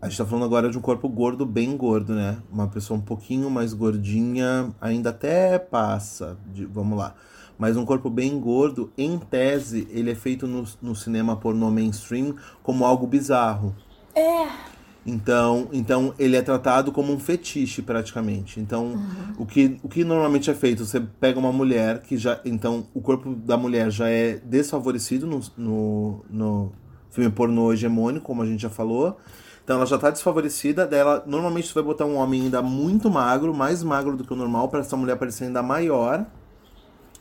a 0.00 0.08
gente 0.08 0.18
tá 0.18 0.26
falando 0.26 0.44
agora 0.44 0.68
de 0.68 0.76
um 0.76 0.82
corpo 0.82 1.08
gordo, 1.08 1.46
bem 1.46 1.76
gordo, 1.76 2.14
né? 2.14 2.38
Uma 2.52 2.68
pessoa 2.68 2.98
um 2.98 3.02
pouquinho 3.02 3.48
mais 3.50 3.72
gordinha, 3.72 4.70
ainda 4.80 5.10
até 5.10 5.58
passa, 5.58 6.36
de, 6.52 6.66
vamos 6.66 6.98
lá. 6.98 7.14
Mas 7.56 7.76
um 7.76 7.84
corpo 7.84 8.10
bem 8.10 8.38
gordo, 8.38 8.92
em 8.98 9.18
tese, 9.18 9.88
ele 9.90 10.10
é 10.10 10.14
feito 10.14 10.46
no, 10.46 10.64
no 10.82 10.94
cinema 10.94 11.36
pornô 11.36 11.70
mainstream 11.70 12.34
como 12.62 12.84
algo 12.84 13.06
bizarro. 13.06 13.74
É. 14.14 14.73
Então, 15.06 15.68
então 15.72 16.14
ele 16.18 16.34
é 16.34 16.42
tratado 16.42 16.90
como 16.90 17.12
um 17.12 17.18
fetiche 17.18 17.82
praticamente. 17.82 18.58
Então, 18.58 18.86
uhum. 18.86 19.34
o, 19.38 19.46
que, 19.46 19.78
o 19.82 19.88
que 19.88 20.02
normalmente 20.02 20.50
é 20.50 20.54
feito, 20.54 20.84
você 20.84 21.00
pega 21.00 21.38
uma 21.38 21.52
mulher 21.52 22.00
que 22.00 22.16
já, 22.16 22.40
então 22.44 22.86
o 22.94 23.00
corpo 23.00 23.34
da 23.34 23.56
mulher 23.56 23.90
já 23.90 24.08
é 24.08 24.40
desfavorecido 24.44 25.26
no, 25.26 25.40
no, 25.56 26.24
no 26.30 26.72
filme 27.10 27.30
pornô 27.30 27.72
hegemônico, 27.72 28.24
como 28.24 28.42
a 28.42 28.46
gente 28.46 28.62
já 28.62 28.70
falou. 28.70 29.18
Então 29.62 29.76
ela 29.76 29.86
já 29.86 29.96
tá 29.96 30.10
desfavorecida, 30.10 30.86
dela 30.86 31.22
normalmente 31.26 31.68
você 31.68 31.74
vai 31.74 31.82
botar 31.82 32.04
um 32.04 32.16
homem 32.16 32.42
ainda 32.42 32.60
muito 32.60 33.10
magro, 33.10 33.54
mais 33.54 33.82
magro 33.82 34.16
do 34.16 34.24
que 34.24 34.32
o 34.32 34.36
normal, 34.36 34.68
para 34.68 34.80
essa 34.80 34.96
mulher 34.96 35.16
parecer 35.16 35.44
ainda 35.44 35.62
maior, 35.62 36.26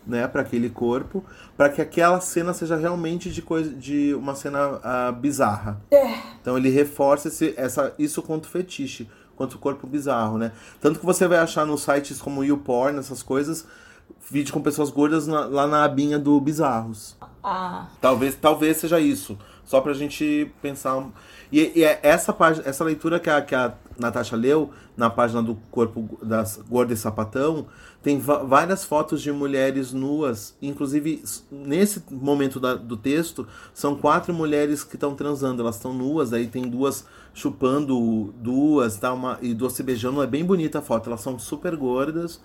né, 0.06 0.28
para 0.28 0.42
aquele 0.42 0.70
corpo, 0.70 1.24
para 1.56 1.70
que 1.70 1.82
aquela 1.82 2.20
cena 2.20 2.54
seja 2.54 2.76
realmente 2.76 3.30
de 3.32 3.42
coisa 3.42 3.70
de 3.70 4.14
uma 4.14 4.36
cena 4.36 4.74
uh, 4.74 5.14
bizarra. 5.14 5.82
É. 5.92 6.18
Então 6.42 6.58
ele 6.58 6.70
reforça 6.70 7.28
esse, 7.28 7.54
essa, 7.58 7.94
isso 7.98 8.22
quanto 8.22 8.48
fetiche, 8.48 9.10
quanto 9.36 9.58
corpo 9.58 9.88
bizarro, 9.88 10.38
né? 10.38 10.52
Tanto 10.82 11.00
que 11.00 11.06
você 11.06 11.28
vai 11.28 11.40
achar 11.40 11.66
nos 11.66 11.84
sites 11.84 12.22
como 12.22 12.44
YouPorn, 12.44 13.00
essas 13.00 13.24
coisas, 13.24 13.66
vídeo 14.30 14.54
com 14.54 14.62
pessoas 14.62 14.90
gordas 14.90 15.28
na, 15.28 15.46
lá 15.46 15.68
na 15.68 15.84
abinha 15.84 16.20
do 16.20 16.40
bizarros. 16.40 17.16
Ah. 17.44 17.88
Talvez, 18.00 18.36
talvez 18.36 18.78
seja 18.78 19.00
isso. 19.00 19.38
Só 19.66 19.80
pra 19.82 19.94
gente 19.94 20.52
pensar. 20.62 21.10
E, 21.52 21.72
e 21.76 21.84
é 21.84 22.00
essa, 22.04 22.34
página, 22.34 22.68
essa 22.68 22.84
leitura 22.84 23.20
que 23.20 23.30
a, 23.30 23.42
que 23.42 23.56
a 23.56 23.74
Natasha 23.98 24.36
leu, 24.36 24.72
na 24.98 25.10
página 25.10 25.42
do 25.42 25.56
Corpo 25.72 26.18
das 26.22 26.58
Gorda 26.58 26.94
e 26.94 26.98
Sapatão, 26.98 27.68
tem 28.02 28.20
várias 28.20 28.84
fotos 28.84 29.22
de 29.22 29.32
mulheres 29.32 29.94
nuas. 29.94 30.56
Inclusive, 30.62 31.24
nesse 31.50 32.04
momento 32.12 32.60
da, 32.60 32.76
do 32.76 32.98
texto, 32.98 33.48
são 33.74 33.96
quatro 33.96 34.34
mulheres 34.34 34.84
que 34.84 34.96
estão 34.96 35.16
transando. 35.16 35.62
Elas 35.62 35.76
estão 35.76 35.94
nuas, 35.94 36.34
aí 36.34 36.48
tem 36.48 36.68
duas 36.68 37.06
chupando 37.34 38.34
duas 38.38 38.98
tá 38.98 39.12
uma, 39.12 39.40
e 39.42 39.54
duas 39.54 39.74
se 39.74 39.82
beijando. 39.82 40.22
É 40.22 40.28
bem 40.28 40.44
bonita 40.44 40.80
a 40.80 40.82
foto. 40.82 41.10
Elas 41.10 41.22
são 41.22 41.40
super 41.40 41.76
gordas. 41.76 42.42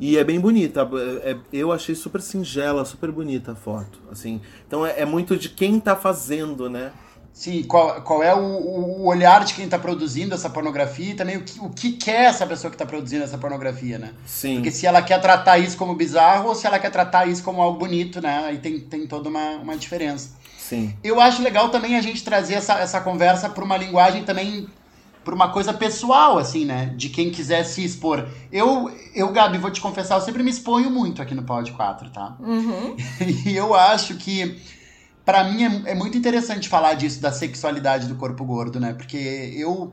E 0.00 0.16
é 0.16 0.24
bem 0.24 0.40
bonita. 0.40 0.88
É, 1.22 1.32
é, 1.32 1.36
eu 1.52 1.70
achei 1.70 1.94
super 1.94 2.22
singela, 2.22 2.84
super 2.84 3.12
bonita 3.12 3.52
a 3.52 3.54
foto. 3.54 4.00
assim 4.10 4.40
Então 4.66 4.84
é, 4.84 5.00
é 5.00 5.04
muito 5.04 5.36
de 5.36 5.50
quem 5.50 5.78
tá 5.78 5.94
fazendo, 5.94 6.70
né? 6.70 6.90
Sim, 7.32 7.62
qual, 7.62 8.02
qual 8.02 8.22
é 8.22 8.34
o, 8.34 8.40
o 8.40 9.06
olhar 9.06 9.44
de 9.44 9.54
quem 9.54 9.64
está 9.64 9.78
produzindo 9.78 10.34
essa 10.34 10.50
pornografia 10.50 11.12
e 11.12 11.14
também 11.14 11.36
o 11.36 11.42
que, 11.42 11.60
o 11.60 11.70
que 11.70 11.92
quer 11.92 12.24
essa 12.24 12.46
pessoa 12.46 12.70
que 12.70 12.74
está 12.74 12.84
produzindo 12.84 13.22
essa 13.22 13.38
pornografia, 13.38 13.98
né? 13.98 14.12
Sim. 14.26 14.56
Porque 14.56 14.70
se 14.70 14.86
ela 14.86 15.00
quer 15.00 15.20
tratar 15.20 15.58
isso 15.58 15.76
como 15.76 15.94
bizarro 15.94 16.48
ou 16.48 16.54
se 16.54 16.66
ela 16.66 16.78
quer 16.78 16.90
tratar 16.90 17.26
isso 17.28 17.42
como 17.42 17.62
algo 17.62 17.78
bonito, 17.78 18.20
né? 18.20 18.44
Aí 18.46 18.58
tem, 18.58 18.80
tem 18.80 19.06
toda 19.06 19.28
uma, 19.28 19.56
uma 19.56 19.76
diferença. 19.76 20.30
Sim. 20.58 20.94
Eu 21.02 21.20
acho 21.20 21.42
legal 21.42 21.68
também 21.68 21.96
a 21.96 22.02
gente 22.02 22.22
trazer 22.22 22.54
essa, 22.54 22.74
essa 22.74 23.00
conversa 23.00 23.48
para 23.48 23.64
uma 23.64 23.76
linguagem 23.76 24.24
também, 24.24 24.66
para 25.24 25.34
uma 25.34 25.50
coisa 25.50 25.72
pessoal, 25.72 26.38
assim, 26.38 26.64
né? 26.64 26.94
De 26.96 27.08
quem 27.08 27.30
quiser 27.30 27.64
se 27.64 27.84
expor. 27.84 28.26
Eu, 28.50 28.90
eu, 29.14 29.30
Gabi, 29.32 29.58
vou 29.58 29.70
te 29.70 29.80
confessar, 29.80 30.16
eu 30.16 30.20
sempre 30.22 30.42
me 30.42 30.50
exponho 30.50 30.90
muito 30.90 31.20
aqui 31.20 31.34
no 31.34 31.42
Pod 31.42 31.70
4, 31.72 32.10
tá? 32.10 32.36
Uhum. 32.40 32.96
E 33.46 33.54
eu 33.54 33.74
acho 33.74 34.16
que, 34.16 34.58
para 35.24 35.44
mim, 35.44 35.64
é, 35.64 35.90
é, 35.90 35.94
muito 35.94 36.16
interessante 36.16 36.68
falar 36.68 36.94
disso, 36.94 37.20
da 37.20 37.32
sexualidade 37.32 38.06
do 38.06 38.14
corpo 38.14 38.44
gordo, 38.44 38.80
né? 38.80 38.94
Porque 38.94 39.16
eu. 39.56 39.92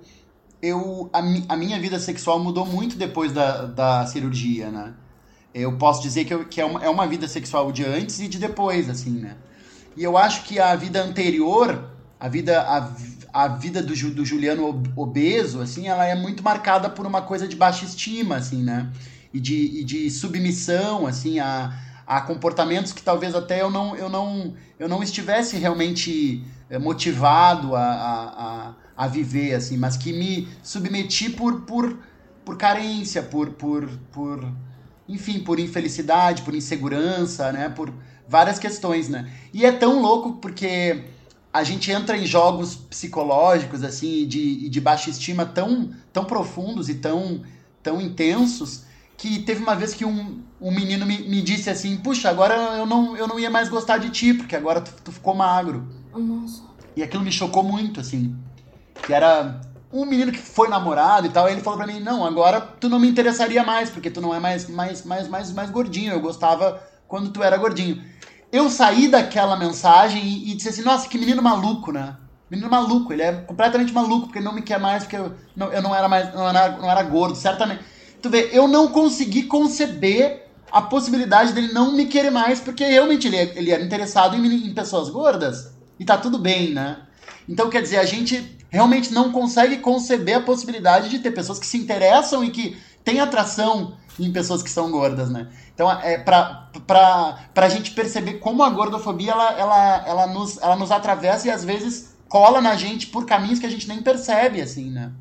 eu 0.62 1.10
a, 1.12 1.22
mi, 1.22 1.46
a 1.50 1.58
minha 1.58 1.80
vida 1.80 2.00
sexual 2.00 2.40
mudou 2.40 2.66
muito 2.66 2.98
depois 2.98 3.32
da, 3.34 3.66
da 3.66 4.06
cirurgia, 4.06 4.72
né? 4.72 4.94
Eu 5.54 5.78
posso 5.78 6.02
dizer 6.02 6.24
que, 6.26 6.34
eu, 6.34 6.46
que 6.46 6.62
é, 6.62 6.66
uma, 6.66 6.84
é 6.84 6.90
uma 6.90 7.08
vida 7.08 7.28
sexual 7.28 7.72
de 7.72 7.84
antes 7.84 8.20
e 8.20 8.28
de 8.28 8.38
depois, 8.38 8.90
assim, 8.90 9.12
né? 9.12 9.36
E 9.96 10.04
eu 10.04 10.16
acho 10.16 10.44
que 10.44 10.60
a 10.60 10.76
vida 10.76 11.04
anterior, 11.04 11.90
a 12.20 12.30
vida, 12.30 12.62
a, 12.62 12.92
a 13.38 13.48
vida 13.48 13.84
do, 13.84 13.94
do 13.94 14.26
Juliano 14.26 14.82
obeso, 14.96 15.62
assim, 15.62 15.88
ela 15.88 16.04
é 16.04 16.16
muito 16.16 16.42
marcada 16.42 16.90
por 16.90 17.06
uma 17.06 17.22
coisa 17.22 17.48
de 17.48 17.56
baixa 17.56 17.86
estima, 17.86 18.38
assim, 18.38 18.64
né? 18.64 18.92
E 19.32 19.40
de, 19.40 19.54
e 19.54 19.84
de 19.84 20.10
submissão, 20.10 21.06
assim, 21.06 21.38
a, 21.38 21.72
a 22.08 22.20
comportamentos 22.22 22.92
que 22.92 23.04
talvez 23.04 23.36
até 23.36 23.62
eu 23.62 23.70
não, 23.70 23.96
eu 23.96 24.10
não, 24.10 24.56
eu 24.80 24.90
não 24.90 25.04
estivesse 25.04 25.56
realmente 25.56 26.44
eh, 26.68 26.80
motivado 26.80 27.76
a, 27.76 27.84
a, 27.84 28.24
a, 28.98 29.06
a 29.06 29.08
viver, 29.08 29.54
assim, 29.54 29.78
mas 29.78 29.96
que 29.96 30.12
me 30.12 30.48
submeti 30.64 31.30
por, 31.30 31.62
por, 31.62 31.96
por 32.44 32.58
carência, 32.58 33.22
por, 33.22 33.52
por, 33.52 33.88
por, 34.12 34.52
enfim, 35.08 35.42
por 35.42 35.60
infelicidade, 35.60 36.42
por 36.42 36.56
insegurança, 36.56 37.52
né? 37.52 37.70
Por, 37.70 37.94
várias 38.28 38.58
questões, 38.60 39.08
né? 39.08 39.32
E 39.54 39.64
é 39.64 39.72
tão 39.72 40.02
louco 40.02 40.34
porque 40.34 41.06
a 41.58 41.64
gente 41.64 41.92
entra 41.92 42.16
em 42.16 42.26
jogos 42.26 42.76
psicológicos, 42.76 43.84
assim, 43.84 44.28
de, 44.28 44.70
de 44.70 44.80
baixa 44.80 45.10
estima 45.10 45.44
tão, 45.44 45.90
tão 46.14 46.24
profundos 46.24 46.88
e 46.88 46.96
tão, 46.96 47.42
tão 47.82 48.00
intensos, 48.00 48.84
que 49.18 49.40
teve 49.40 49.64
uma 49.64 49.76
vez 49.76 49.92
que 49.96 50.06
um, 50.06 50.44
um 50.62 50.72
menino 50.72 51.04
me, 51.04 51.18
me 51.18 51.42
disse 51.42 51.68
assim, 51.68 51.98
puxa, 51.98 52.30
agora 52.30 52.54
eu 52.78 52.86
não, 52.86 53.18
eu 53.18 53.28
não 53.28 53.40
ia 53.40 53.50
mais 53.50 53.70
gostar 53.70 53.98
de 53.98 54.12
ti, 54.12 54.36
porque 54.36 54.56
agora 54.56 54.82
tu, 54.82 54.94
tu 55.04 55.12
ficou 55.12 55.34
magro. 55.34 55.88
Nossa. 56.16 56.62
E 56.96 57.02
aquilo 57.02 57.24
me 57.24 57.32
chocou 57.32 57.64
muito, 57.64 58.00
assim. 58.00 58.36
Que 59.02 59.12
era 59.12 59.60
um 59.92 60.06
menino 60.06 60.32
que 60.32 60.38
foi 60.38 60.68
namorado 60.68 61.26
e 61.26 61.32
tal, 61.32 61.50
e 61.50 61.54
ele 61.54 61.62
falou 61.62 61.80
pra 61.80 61.88
mim, 61.88 62.00
não, 62.00 62.24
agora 62.24 62.62
tu 62.62 62.88
não 62.88 63.00
me 63.00 63.08
interessaria 63.08 63.64
mais, 63.64 63.90
porque 63.90 64.12
tu 64.12 64.22
não 64.22 64.32
é 64.32 64.40
mais, 64.40 64.70
mais, 64.70 65.04
mais, 65.04 65.28
mais, 65.28 65.52
mais 65.52 65.72
gordinho, 65.72 66.14
eu 66.14 66.22
gostava 66.22 66.80
quando 67.08 67.32
tu 67.32 67.42
era 67.42 67.58
gordinho 67.58 68.04
eu 68.52 68.70
saí 68.70 69.08
daquela 69.08 69.56
mensagem 69.56 70.24
e, 70.24 70.52
e, 70.52 70.56
disse 70.56 70.70
assim, 70.70 70.82
nossa, 70.82 71.08
que 71.08 71.18
menino 71.18 71.42
maluco, 71.42 71.92
né? 71.92 72.16
Menino 72.50 72.70
maluco, 72.70 73.12
ele 73.12 73.22
é 73.22 73.34
completamente 73.34 73.92
maluco, 73.92 74.28
porque 74.28 74.40
não 74.40 74.54
me 74.54 74.62
quer 74.62 74.80
mais, 74.80 75.04
porque 75.04 75.18
eu 75.18 75.34
não, 75.56 75.68
eu 75.72 75.82
não 75.82 75.94
era 75.94 76.08
mais, 76.08 76.34
não 76.34 76.48
era, 76.48 76.78
não 76.78 76.90
era 76.90 77.04
gordo, 77.04 77.36
certamente. 77.36 77.82
Tu 78.22 78.30
vê, 78.30 78.50
eu 78.54 78.68
não 78.68 78.88
consegui 78.88 79.44
conceber 79.44 80.48
a 80.72 80.82
possibilidade 80.82 81.54
dele 81.54 81.74
não 81.74 81.94
me 81.94 82.06
querer 82.06 82.30
mais, 82.30 82.60
porque 82.60 82.86
realmente 82.86 83.28
ele, 83.28 83.38
ele 83.38 83.72
era 83.72 83.84
interessado 83.84 84.36
em, 84.36 84.68
em 84.68 84.74
pessoas 84.74 85.10
gordas. 85.10 85.72
E 86.00 86.06
tá 86.06 86.18
tudo 86.18 86.38
bem, 86.38 86.74
né? 86.74 87.00
Então, 87.50 87.70
quer 87.70 87.82
dizer, 87.82 87.98
a 87.98 88.06
gente 88.06 88.58
realmente 88.70 89.14
não 89.14 89.32
consegue 89.32 89.78
conceber 89.78 90.38
a 90.38 90.42
possibilidade 90.42 91.10
de 91.10 91.20
ter 91.20 91.32
pessoas 91.32 91.60
que 91.60 91.66
se 91.66 91.78
interessam 91.78 92.44
e 92.44 92.50
que 92.50 92.78
têm 93.04 93.20
atração 93.20 93.94
em 94.20 94.32
pessoas 94.32 94.64
que 94.64 94.70
são 94.70 94.92
gordas, 94.92 95.30
né? 95.30 95.50
Então, 95.74 95.92
é 96.02 96.18
pra, 96.18 96.70
pra, 96.86 97.40
pra 97.54 97.70
gente 97.70 97.92
perceber 97.92 98.36
como 98.36 98.64
a 98.64 98.70
gordofobia, 98.70 99.32
ela, 99.32 99.52
ela, 99.54 100.08
ela, 100.08 100.28
nos, 100.28 100.58
ela 100.62 100.76
nos 100.76 100.92
atravessa 100.92 101.48
e 101.48 101.52
às 101.52 101.64
vezes 101.64 102.16
cola 102.28 102.62
na 102.62 102.76
gente 102.76 103.08
por 103.08 103.26
caminhos 103.26 103.60
que 103.60 103.66
a 103.66 103.70
gente 103.70 103.88
nem 103.88 104.02
percebe, 104.02 104.62
assim, 104.62 104.90
né? 104.90 105.12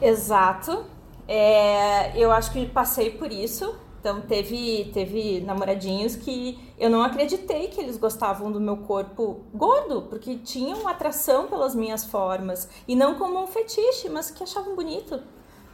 Exato. 0.00 0.84
É, 1.26 2.16
eu 2.16 2.30
acho 2.30 2.52
que 2.52 2.66
passei 2.66 3.10
por 3.10 3.32
isso. 3.32 3.74
Então, 3.98 4.20
teve, 4.20 4.90
teve 4.94 5.40
namoradinhos 5.40 6.14
que 6.14 6.72
eu 6.78 6.88
não 6.88 7.02
acreditei 7.02 7.66
que 7.68 7.80
eles 7.80 7.96
gostavam 7.96 8.52
do 8.52 8.60
meu 8.60 8.76
corpo 8.76 9.40
gordo, 9.52 10.02
porque 10.02 10.36
tinham 10.36 10.86
atração 10.86 11.48
pelas 11.48 11.74
minhas 11.74 12.04
formas. 12.04 12.68
E 12.86 12.94
não 12.94 13.16
como 13.16 13.42
um 13.42 13.48
fetiche, 13.48 14.08
mas 14.08 14.30
que 14.30 14.44
achavam 14.44 14.76
bonito. 14.76 15.20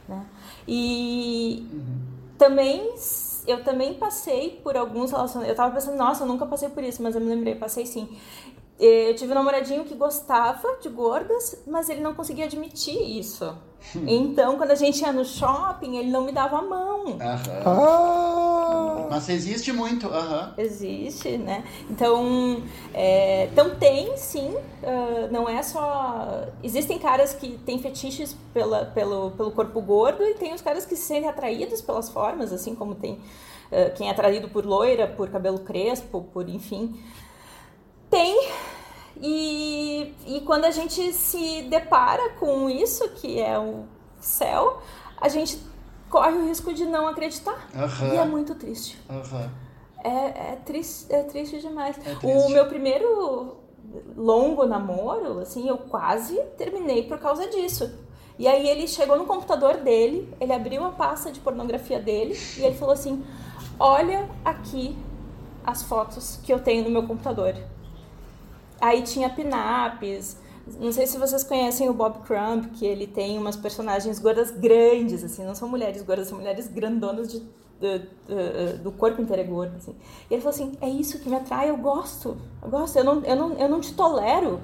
Né? 0.07 0.25
E 0.67 1.67
uhum. 1.71 2.12
Também 2.37 2.93
eu 3.45 3.63
também 3.63 3.93
passei 3.93 4.61
por 4.63 4.77
alguns 4.77 5.11
relacionamentos. 5.11 5.49
Eu 5.49 5.55
tava 5.55 5.73
pensando, 5.75 5.97
nossa, 5.97 6.23
eu 6.23 6.27
nunca 6.27 6.45
passei 6.45 6.69
por 6.69 6.83
isso, 6.83 7.01
mas 7.03 7.15
eu 7.15 7.21
me 7.21 7.27
lembrei, 7.27 7.55
passei 7.55 7.85
sim. 7.85 8.07
Eu 8.79 9.15
tive 9.15 9.31
um 9.31 9.35
namoradinho 9.35 9.85
que 9.85 9.95
gostava 9.95 10.77
de 10.81 10.89
gordas, 10.89 11.63
mas 11.67 11.89
ele 11.89 12.01
não 12.01 12.13
conseguia 12.13 12.45
admitir 12.45 12.99
isso. 13.19 13.55
Então, 14.07 14.57
quando 14.57 14.71
a 14.71 14.75
gente 14.75 15.01
ia 15.01 15.11
no 15.11 15.23
shopping, 15.23 15.97
ele 15.97 16.09
não 16.09 16.23
me 16.23 16.31
dava 16.31 16.57
a 16.57 16.61
mão. 16.61 17.17
Ah. 17.19 19.07
Mas 19.09 19.29
existe 19.29 19.71
muito. 19.71 20.07
Uhum. 20.07 20.53
Existe, 20.57 21.37
né? 21.37 21.63
Então, 21.89 22.63
é, 22.93 23.49
então 23.51 23.75
tem 23.75 24.17
sim. 24.17 24.55
Uh, 24.81 25.31
não 25.31 25.47
é 25.47 25.61
só. 25.61 26.47
Existem 26.63 26.97
caras 26.97 27.33
que 27.33 27.57
têm 27.59 27.79
fetiches 27.79 28.35
pela, 28.53 28.85
pelo, 28.85 29.31
pelo 29.31 29.51
corpo 29.51 29.81
gordo 29.81 30.23
e 30.23 30.33
tem 30.35 30.53
os 30.53 30.61
caras 30.61 30.85
que 30.85 30.95
se 30.95 31.03
sentem 31.03 31.29
atraídos 31.29 31.81
pelas 31.81 32.09
formas, 32.09 32.51
assim 32.51 32.73
como 32.73 32.95
tem 32.95 33.13
uh, 33.13 33.93
quem 33.95 34.07
é 34.07 34.11
atraído 34.11 34.49
por 34.49 34.65
loira, 34.65 35.07
por 35.07 35.29
cabelo 35.29 35.59
crespo, 35.59 36.25
por 36.33 36.49
enfim. 36.49 36.97
Tem 38.13 38.51
e, 39.19 40.13
e 40.27 40.41
quando 40.41 40.65
a 40.65 40.71
gente 40.71 41.11
se 41.13 41.63
depara 41.63 42.29
com 42.39 42.69
isso, 42.69 43.09
que 43.09 43.39
é 43.39 43.57
o 43.57 43.85
céu, 44.19 44.83
a 45.19 45.27
gente 45.27 45.59
corre 46.11 46.37
o 46.37 46.47
risco 46.47 46.71
de 46.75 46.85
não 46.85 47.07
acreditar. 47.07 47.67
Uhum. 47.73 48.13
E 48.13 48.17
é 48.17 48.23
muito 48.23 48.53
triste. 48.53 48.99
Uhum. 49.09 49.49
É, 50.03 50.51
é, 50.51 50.59
triste, 50.63 51.11
é 51.11 51.23
triste 51.23 51.59
demais. 51.59 51.97
É 51.97 52.13
triste. 52.13 52.25
O 52.25 52.49
meu 52.49 52.67
primeiro 52.67 53.57
longo 54.15 54.63
namoro, 54.67 55.39
assim, 55.39 55.67
eu 55.67 55.79
quase 55.79 56.39
terminei 56.55 57.01
por 57.07 57.17
causa 57.17 57.47
disso. 57.47 57.91
E 58.37 58.47
aí 58.47 58.69
ele 58.69 58.87
chegou 58.87 59.17
no 59.17 59.25
computador 59.25 59.77
dele, 59.77 60.31
ele 60.39 60.53
abriu 60.53 60.85
a 60.85 60.91
pasta 60.91 61.31
de 61.31 61.39
pornografia 61.39 61.99
dele 61.99 62.39
e 62.57 62.61
ele 62.63 62.75
falou 62.75 62.93
assim: 62.93 63.25
Olha 63.79 64.29
aqui 64.45 64.95
as 65.65 65.81
fotos 65.81 66.39
que 66.43 66.53
eu 66.53 66.59
tenho 66.59 66.83
no 66.83 66.91
meu 66.91 67.07
computador. 67.07 67.55
Aí 68.79 69.01
tinha 69.01 69.29
pinaps. 69.29 70.37
Não 70.79 70.91
sei 70.91 71.05
se 71.07 71.17
vocês 71.17 71.43
conhecem 71.43 71.89
o 71.89 71.93
Bob 71.93 72.19
Crumb, 72.19 72.67
que 72.71 72.85
ele 72.85 73.05
tem 73.05 73.37
umas 73.37 73.55
personagens 73.55 74.17
gordas 74.17 74.49
grandes, 74.49 75.23
assim, 75.23 75.43
não 75.43 75.53
são 75.53 75.67
mulheres 75.67 76.01
gordas, 76.01 76.29
são 76.29 76.37
mulheres 76.37 76.67
grandonas 76.67 77.29
de, 77.29 77.39
de, 77.81 77.99
de, 77.99 78.77
do 78.81 78.89
corpo 78.93 79.21
inteiro 79.21 79.41
é 79.41 79.45
gordo, 79.45 79.75
assim. 79.75 79.93
E 80.29 80.33
ele 80.33 80.41
falou 80.41 80.55
assim, 80.55 80.71
é 80.79 80.87
isso 80.87 81.19
que 81.19 81.29
me 81.29 81.35
atrai, 81.35 81.69
eu 81.69 81.75
gosto, 81.75 82.37
eu 82.61 82.69
gosto, 82.69 82.97
eu 82.97 83.03
não, 83.03 83.21
eu 83.25 83.35
não, 83.35 83.53
eu 83.59 83.67
não 83.67 83.81
te 83.81 83.93
tolero, 83.93 84.61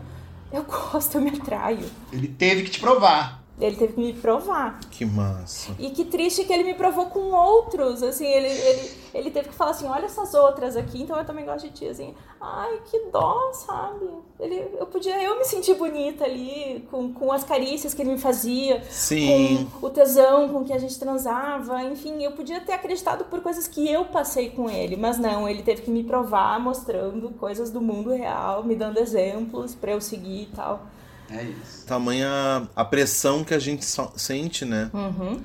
eu 0.53 0.63
gosto, 0.93 1.17
eu 1.17 1.21
me 1.21 1.31
atraio. 1.31 1.89
Ele 2.13 2.29
teve 2.29 2.63
que 2.63 2.71
te 2.71 2.79
provar. 2.79 3.38
Ele 3.59 3.75
teve 3.75 3.93
que 3.93 3.99
me 3.99 4.13
provar. 4.13 4.79
Que 4.89 5.05
massa. 5.05 5.75
E 5.77 5.89
que 5.89 6.05
triste 6.05 6.45
que 6.45 6.53
ele 6.53 6.63
me 6.63 6.73
provou 6.73 7.07
com 7.07 7.31
outros. 7.31 8.01
Assim, 8.01 8.25
ele, 8.25 8.47
ele, 8.47 8.91
ele 9.13 9.31
teve 9.31 9.49
que 9.49 9.55
falar 9.55 9.71
assim: 9.71 9.85
olha 9.85 10.05
essas 10.05 10.33
outras 10.33 10.77
aqui, 10.77 11.01
então 11.03 11.17
eu 11.17 11.25
também 11.25 11.45
gosto 11.45 11.67
de 11.67 11.71
ti. 11.71 11.87
Assim, 11.87 12.15
ai, 12.39 12.79
que 12.89 12.99
dó, 13.11 13.51
sabe? 13.51 14.07
Ele, 14.39 14.77
eu 14.79 14.85
podia 14.87 15.21
eu 15.21 15.37
me 15.37 15.43
sentir 15.43 15.75
bonita 15.75 16.23
ali, 16.23 16.87
com, 16.89 17.13
com 17.13 17.31
as 17.33 17.43
carícias 17.43 17.93
que 17.93 18.01
ele 18.01 18.11
me 18.11 18.17
fazia, 18.17 18.81
Sim. 18.89 19.69
com 19.79 19.87
o 19.87 19.89
tesão 19.89 20.47
com 20.47 20.63
que 20.63 20.71
a 20.71 20.79
gente 20.79 20.97
transava. 20.97 21.83
Enfim, 21.83 22.23
eu 22.23 22.31
podia 22.31 22.61
ter 22.61 22.71
acreditado 22.71 23.25
por 23.25 23.41
coisas 23.41 23.67
que 23.67 23.91
eu 23.91 24.05
passei 24.05 24.49
com 24.51 24.69
ele, 24.69 24.95
mas 24.95 25.17
não, 25.17 25.49
ele 25.49 25.63
teve 25.63 25.81
que 25.81 25.91
me 25.91 26.03
provar 26.03 26.59
mostrando 26.61 27.29
coisas 27.31 27.69
do 27.69 27.81
mundo 27.81 28.11
real, 28.11 28.63
me 28.63 28.75
dando 28.75 28.99
exemplos 28.99 29.75
para 29.75 29.91
eu 29.91 29.99
seguir 29.99 30.43
e 30.43 30.55
tal. 30.55 30.87
É 31.31 31.43
isso. 31.43 31.85
Tamanha 31.85 32.67
a 32.75 32.85
pressão 32.85 33.43
que 33.43 33.53
a 33.53 33.59
gente 33.59 33.85
sente, 34.15 34.65
né? 34.65 34.89
Uhum. 34.93 35.41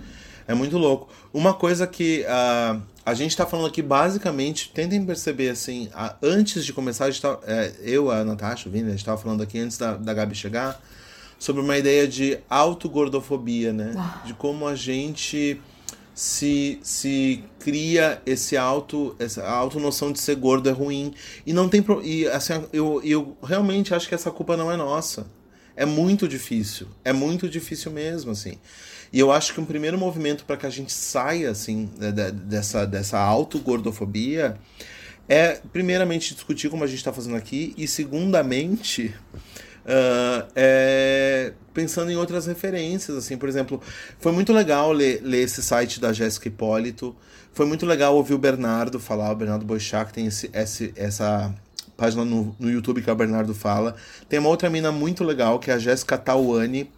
É 0.46 0.54
muito 0.54 0.76
louco. 0.76 1.08
Uma 1.32 1.54
coisa 1.54 1.86
que 1.86 2.24
uh, 2.24 2.80
a 3.04 3.14
gente 3.14 3.36
tá 3.36 3.46
falando 3.46 3.66
aqui, 3.66 3.82
basicamente, 3.82 4.70
tentem 4.72 5.04
perceber, 5.04 5.48
assim, 5.48 5.88
uh, 5.88 6.14
antes 6.22 6.64
de 6.64 6.72
começar, 6.72 7.06
a 7.06 7.10
gente 7.10 7.22
tá, 7.22 7.38
é, 7.46 7.72
eu, 7.82 8.10
a 8.10 8.24
Natasha, 8.24 8.68
o 8.68 8.72
Vini, 8.72 8.88
a 8.88 8.90
gente 8.90 9.04
tava 9.04 9.20
falando 9.20 9.42
aqui 9.42 9.58
antes 9.58 9.78
da, 9.78 9.96
da 9.96 10.12
Gabi 10.12 10.34
chegar, 10.34 10.80
sobre 11.38 11.62
uma 11.62 11.76
ideia 11.76 12.06
de 12.06 12.38
autogordofobia, 12.48 13.72
né? 13.72 13.94
Ah. 13.96 14.22
De 14.24 14.34
como 14.34 14.66
a 14.66 14.74
gente 14.74 15.60
se, 16.14 16.78
se 16.82 17.42
cria 17.58 18.22
esse 18.24 18.56
auto, 18.56 19.16
essa 19.18 19.46
auto 19.46 19.80
noção 19.80 20.12
de 20.12 20.20
ser 20.20 20.36
gordo 20.36 20.68
é 20.68 20.72
ruim. 20.72 21.12
E 21.44 21.52
não 21.52 21.68
tem. 21.68 21.82
Pro, 21.82 22.02
e 22.02 22.26
assim, 22.28 22.64
eu, 22.72 23.00
eu 23.02 23.36
realmente 23.42 23.94
acho 23.94 24.08
que 24.08 24.14
essa 24.14 24.30
culpa 24.30 24.56
não 24.56 24.70
é 24.70 24.76
nossa. 24.76 25.26
É 25.76 25.84
muito 25.84 26.28
difícil. 26.28 26.86
É 27.04 27.12
muito 27.12 27.48
difícil 27.48 27.90
mesmo, 27.90 28.30
assim. 28.30 28.58
E 29.12 29.18
eu 29.18 29.30
acho 29.30 29.54
que 29.54 29.60
um 29.60 29.64
primeiro 29.64 29.98
movimento 29.98 30.44
para 30.44 30.56
que 30.56 30.66
a 30.66 30.70
gente 30.70 30.92
saia, 30.92 31.50
assim, 31.50 31.88
dessa, 32.48 32.86
dessa 32.86 33.18
autogordofobia 33.18 34.58
é, 35.28 35.60
primeiramente, 35.72 36.34
discutir 36.34 36.68
como 36.68 36.84
a 36.84 36.86
gente 36.86 36.98
está 36.98 37.12
fazendo 37.12 37.36
aqui, 37.36 37.74
e, 37.76 37.86
segundamente, 37.86 39.14
Uh, 39.84 40.48
é, 40.56 41.52
pensando 41.74 42.10
em 42.10 42.16
outras 42.16 42.46
referências, 42.46 43.18
assim, 43.18 43.36
por 43.36 43.50
exemplo, 43.50 43.82
foi 44.18 44.32
muito 44.32 44.50
legal 44.50 44.90
ler, 44.90 45.20
ler 45.22 45.42
esse 45.42 45.62
site 45.62 46.00
da 46.00 46.10
Jéssica 46.10 46.48
Hipólito, 46.48 47.14
foi 47.52 47.66
muito 47.66 47.84
legal 47.84 48.16
ouvir 48.16 48.32
o 48.32 48.38
Bernardo 48.38 48.98
falar, 48.98 49.30
o 49.30 49.36
Bernardo 49.36 49.66
Boixá, 49.66 50.02
que 50.06 50.14
tem 50.14 50.26
esse, 50.26 50.50
esse, 50.54 50.90
essa 50.96 51.54
página 51.96 52.24
no, 52.24 52.54
no 52.58 52.70
YouTube 52.70 53.02
que 53.02 53.10
o 53.10 53.14
Bernardo 53.14 53.54
fala. 53.54 53.94
Tem 54.28 54.38
uma 54.38 54.48
outra 54.48 54.68
mina 54.68 54.90
muito 54.90 55.24
legal, 55.24 55.58
que 55.58 55.70
é 55.70 55.74
a 55.74 55.78
Jéssica 55.78 56.18
Tauani, 56.18 56.90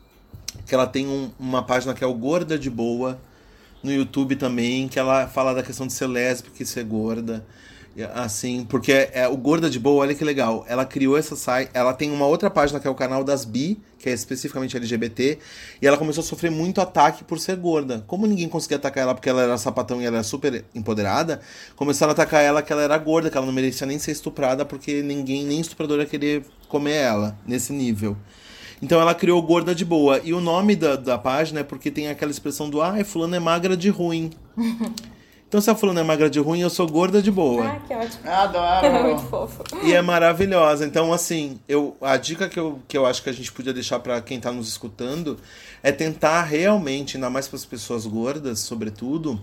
que 0.67 0.75
ela 0.75 0.87
tem 0.87 1.07
um, 1.07 1.31
uma 1.39 1.63
página 1.63 1.95
que 1.95 2.03
é 2.03 2.07
o 2.07 2.15
Gorda 2.15 2.59
de 2.59 2.71
Boa, 2.71 3.19
no 3.83 3.93
YouTube 3.93 4.37
também, 4.37 4.89
que 4.89 4.99
ela 4.99 5.29
fala 5.29 5.55
da 5.55 5.63
questão 5.63 5.87
de 5.87 5.93
ser 5.93 6.07
lésbica 6.07 6.63
e 6.63 6.67
ser 6.67 6.85
gorda. 6.85 7.47
Assim, 8.15 8.65
porque 8.69 8.93
é, 8.93 9.27
o 9.27 9.37
Gorda 9.37 9.71
de 9.71 9.79
Boa, 9.79 10.03
olha 10.03 10.15
que 10.15 10.23
legal. 10.23 10.67
Ela 10.69 10.85
criou 10.85 11.17
essa 11.17 11.35
site. 11.35 11.71
Ela 11.73 11.95
tem 11.95 12.11
uma 12.11 12.27
outra 12.27 12.51
página 12.51 12.79
que 12.79 12.87
é 12.87 12.91
o 12.91 12.95
canal 12.95 13.25
das 13.25 13.45
Bi, 13.45 13.81
que 13.99 14.11
é 14.11 14.13
especificamente 14.13 14.77
LGBT. 14.77 15.39
E 15.81 15.87
ela 15.87 15.97
começou 15.97 16.21
a 16.21 16.25
sofrer 16.25 16.51
muito 16.51 16.81
ataque 16.81 17.25
por 17.25 17.39
ser 17.39 17.57
gorda. 17.57 18.05
Como 18.07 18.27
ninguém 18.27 18.49
conseguia 18.49 18.77
atacar 18.77 19.03
ela 19.03 19.15
porque 19.15 19.31
ela 19.31 19.43
era 19.43 19.57
sapatão 19.57 20.03
e 20.03 20.05
ela 20.05 20.17
era 20.17 20.25
super 20.25 20.63
empoderada, 20.75 21.41
começaram 21.75 22.11
a 22.11 22.13
atacar 22.13 22.43
ela 22.43 22.61
que 22.61 22.71
ela 22.71 22.83
era 22.83 22.99
gorda, 22.99 23.31
que 23.31 23.37
ela 23.37 23.47
não 23.47 23.53
merecia 23.53 23.87
nem 23.87 23.99
ser 23.99 24.13
estuprada, 24.13 24.65
porque 24.65 25.01
ninguém, 25.03 25.47
nem 25.47 25.59
estuprador 25.61 25.99
ia 26.01 26.07
querer 26.07 26.45
comer 26.69 26.97
ela 26.97 27.39
nesse 27.47 27.73
nível. 27.73 28.15
Então 28.83 29.01
ela 29.01 29.15
criou 29.15 29.41
Gorda 29.41 29.75
de 29.75 29.87
Boa. 29.87 30.21
E 30.23 30.35
o 30.35 30.41
nome 30.41 30.77
da, 30.77 30.97
da 30.97 31.17
página 31.17 31.61
é 31.61 31.65
porque 31.65 31.91
tem 31.91 32.09
aquela 32.09 32.31
expressão 32.31 32.69
do 32.69 32.83
ai, 32.83 33.05
fulano 33.05 33.35
é 33.35 33.41
magra 33.41 33.75
de 33.75 33.89
ruim. 33.89 34.31
Então, 35.57 35.63
se 35.63 35.71
a 35.71 35.75
fulana 35.75 36.01
é 36.01 36.05
magra 36.05 36.29
de 36.29 36.39
ruim, 36.39 36.61
eu 36.61 36.69
sou 36.69 36.87
gorda 36.87 37.23
de 37.23 37.31
boa. 37.31 37.67
Ah, 37.67 37.81
que 37.81 37.95
ótimo. 37.95 38.31
Adoro. 38.31 38.85
É 38.87 39.03
muito 39.03 39.23
fofo. 39.23 39.65
E 39.83 39.95
é 39.95 40.03
maravilhosa. 40.03 40.85
Então, 40.85 41.15
assim, 41.15 41.59
eu, 41.67 41.97
a 41.99 42.19
dica 42.19 42.47
que 42.47 42.61
eu, 42.61 42.79
que 42.87 42.95
eu 42.95 43.07
acho 43.07 43.23
que 43.23 43.31
a 43.31 43.33
gente 43.33 43.51
podia 43.51 43.73
deixar 43.73 43.99
para 44.01 44.21
quem 44.21 44.39
tá 44.39 44.53
nos 44.53 44.69
escutando 44.69 45.39
é 45.83 45.91
tentar 45.91 46.43
realmente, 46.43 47.17
ainda 47.17 47.31
mais 47.31 47.49
para 47.49 47.57
as 47.57 47.65
pessoas 47.65 48.05
gordas, 48.05 48.59
sobretudo, 48.59 49.41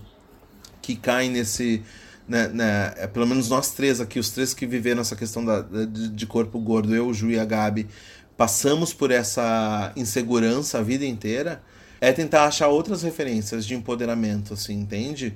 que 0.80 0.94
caem 0.94 1.30
nesse. 1.30 1.82
Né, 2.28 2.46
né, 2.46 2.94
é, 2.96 3.06
pelo 3.08 3.26
menos 3.26 3.48
nós 3.48 3.72
três 3.72 4.00
aqui, 4.00 4.20
os 4.20 4.30
três 4.30 4.54
que 4.54 4.66
viveram 4.66 5.00
essa 5.00 5.16
questão 5.16 5.44
da, 5.44 5.62
de, 5.62 6.10
de 6.10 6.26
corpo 6.26 6.60
gordo, 6.60 6.94
eu, 6.94 7.08
o 7.08 7.12
Ju 7.12 7.28
e 7.32 7.40
a 7.40 7.44
Gabi, 7.44 7.88
passamos 8.36 8.94
por 8.94 9.10
essa 9.10 9.90
insegurança 9.96 10.78
a 10.78 10.80
vida 10.80 11.04
inteira, 11.04 11.60
é 12.00 12.12
tentar 12.12 12.44
achar 12.44 12.68
outras 12.68 13.02
referências 13.02 13.66
de 13.66 13.74
empoderamento, 13.74 14.54
assim, 14.54 14.74
entende? 14.74 15.34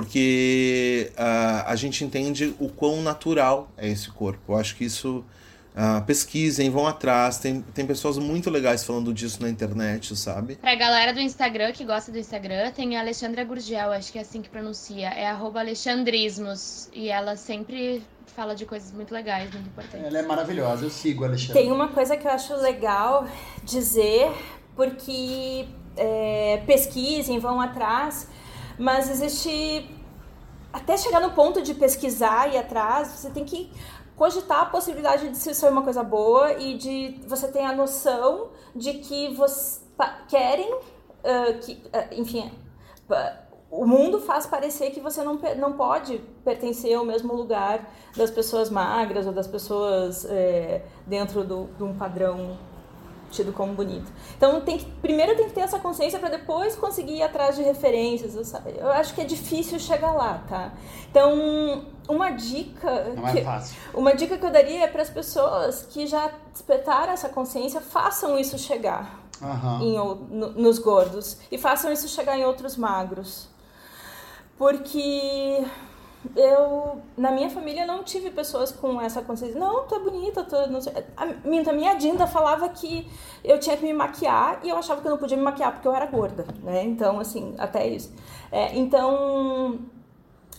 Porque 0.00 1.12
uh, 1.12 1.64
a 1.66 1.76
gente 1.76 2.02
entende 2.02 2.54
o 2.58 2.70
quão 2.70 3.02
natural 3.02 3.68
é 3.76 3.86
esse 3.86 4.10
corpo. 4.10 4.52
Eu 4.52 4.56
acho 4.56 4.74
que 4.74 4.84
isso. 4.84 5.22
Uh, 5.70 6.04
pesquisem, 6.04 6.68
vão 6.68 6.86
atrás. 6.86 7.38
Tem, 7.38 7.60
tem 7.60 7.86
pessoas 7.86 8.18
muito 8.18 8.50
legais 8.50 8.82
falando 8.82 9.14
disso 9.14 9.40
na 9.40 9.48
internet, 9.48 10.16
sabe? 10.16 10.56
Pra 10.56 10.74
galera 10.74 11.12
do 11.12 11.20
Instagram 11.20 11.70
que 11.72 11.84
gosta 11.84 12.10
do 12.10 12.18
Instagram, 12.18 12.72
tem 12.72 12.96
a 12.96 13.00
Alexandra 13.00 13.44
Gurgel, 13.44 13.92
acho 13.92 14.10
que 14.10 14.18
é 14.18 14.22
assim 14.22 14.42
que 14.42 14.48
pronuncia. 14.48 15.08
É 15.10 15.30
alexandrismos. 15.30 16.88
E 16.92 17.08
ela 17.08 17.36
sempre 17.36 18.02
fala 18.34 18.54
de 18.54 18.66
coisas 18.66 18.90
muito 18.90 19.14
legais, 19.14 19.52
muito 19.52 19.68
importantes. 19.68 20.04
Ela 20.04 20.18
é 20.18 20.22
maravilhosa, 20.22 20.86
eu 20.86 20.90
sigo 20.90 21.24
a 21.24 21.28
Alexandra. 21.28 21.54
Tem 21.54 21.70
uma 21.70 21.88
coisa 21.88 22.16
que 22.16 22.26
eu 22.26 22.32
acho 22.32 22.54
legal 22.56 23.28
dizer, 23.62 24.32
porque 24.74 25.66
é, 25.96 26.62
pesquisem, 26.66 27.38
vão 27.38 27.60
atrás 27.60 28.26
mas 28.80 29.10
existe. 29.10 29.88
Até 30.72 30.96
chegar 30.96 31.20
no 31.20 31.32
ponto 31.32 31.60
de 31.62 31.74
pesquisar 31.74 32.52
e 32.52 32.56
atrás, 32.56 33.08
você 33.08 33.28
tem 33.28 33.44
que 33.44 33.72
cogitar 34.16 34.60
a 34.60 34.66
possibilidade 34.66 35.28
de 35.28 35.36
ser 35.36 35.68
uma 35.68 35.82
coisa 35.82 36.02
boa 36.02 36.52
e 36.52 36.76
de 36.76 37.20
você 37.26 37.48
ter 37.48 37.64
a 37.64 37.72
noção 37.72 38.50
de 38.74 38.94
que 38.94 39.34
você 39.34 39.80
querem 40.28 40.72
uh, 40.72 41.58
que, 41.60 41.72
uh, 41.72 42.20
enfim, 42.20 42.52
o 43.70 43.86
mundo 43.86 44.20
faz 44.20 44.46
parecer 44.46 44.90
que 44.90 45.00
você 45.00 45.22
não, 45.22 45.38
não 45.56 45.72
pode 45.72 46.18
pertencer 46.44 46.94
ao 46.94 47.04
mesmo 47.04 47.34
lugar 47.34 47.88
das 48.16 48.30
pessoas 48.30 48.70
magras 48.70 49.26
ou 49.26 49.32
das 49.32 49.46
pessoas 49.46 50.24
é, 50.24 50.82
dentro 51.06 51.44
do, 51.44 51.64
de 51.76 51.82
um 51.82 51.96
padrão 51.96 52.58
tido 53.30 53.52
como 53.52 53.74
bonito. 53.74 54.10
Então 54.36 54.60
tem 54.60 54.78
que, 54.78 54.84
primeiro 54.84 55.36
tem 55.36 55.46
que 55.46 55.52
ter 55.52 55.60
essa 55.60 55.78
consciência 55.78 56.18
para 56.18 56.28
depois 56.28 56.76
conseguir 56.76 57.16
ir 57.16 57.22
atrás 57.22 57.56
de 57.56 57.62
referências. 57.62 58.34
Eu, 58.34 58.72
eu, 58.72 58.90
acho 58.92 59.14
que 59.14 59.20
é 59.20 59.24
difícil 59.24 59.78
chegar 59.78 60.12
lá, 60.12 60.42
tá? 60.48 60.72
Então 61.10 61.84
uma 62.08 62.30
dica 62.30 63.12
não 63.16 63.28
é 63.28 63.32
que, 63.32 63.38
é 63.38 63.44
fácil. 63.44 63.76
uma 63.94 64.14
dica 64.14 64.36
que 64.36 64.44
eu 64.44 64.50
daria 64.50 64.84
é 64.84 64.86
para 64.88 65.02
as 65.02 65.10
pessoas 65.10 65.86
que 65.88 66.06
já 66.06 66.30
despertaram 66.52 67.12
essa 67.12 67.28
consciência 67.28 67.80
façam 67.80 68.38
isso 68.38 68.58
chegar 68.58 69.20
uhum. 69.40 69.80
em, 69.80 69.94
no, 70.36 70.50
nos 70.52 70.78
gordos 70.78 71.38
e 71.50 71.56
façam 71.56 71.92
isso 71.92 72.08
chegar 72.08 72.36
em 72.36 72.44
outros 72.44 72.76
magros, 72.76 73.48
porque 74.58 75.64
eu 76.36 77.00
na 77.16 77.30
minha 77.30 77.48
família 77.48 77.86
não 77.86 78.02
tive 78.04 78.30
pessoas 78.30 78.70
com 78.70 79.00
essa 79.00 79.22
consciência. 79.22 79.58
Não 79.58 79.86
tu 79.86 79.94
é 79.94 79.98
bonita 79.98 80.44
tu 80.44 80.54
não 80.70 80.80
sei. 80.80 80.92
a 81.16 81.26
minha, 81.44 81.62
a 81.68 81.72
minha 81.72 81.94
Dinda 81.94 82.26
falava 82.26 82.68
que 82.68 83.06
eu 83.42 83.58
tinha 83.58 83.76
que 83.76 83.84
me 83.84 83.92
maquiar 83.92 84.60
e 84.62 84.68
eu 84.68 84.76
achava 84.76 85.00
que 85.00 85.06
eu 85.06 85.10
não 85.10 85.18
podia 85.18 85.36
me 85.36 85.42
maquiar 85.42 85.72
porque 85.72 85.88
eu 85.88 85.94
era 85.94 86.06
gorda 86.06 86.44
né? 86.62 86.84
Então 86.84 87.18
assim 87.18 87.54
até 87.58 87.86
isso. 87.86 88.12
É, 88.52 88.76
então 88.76 89.78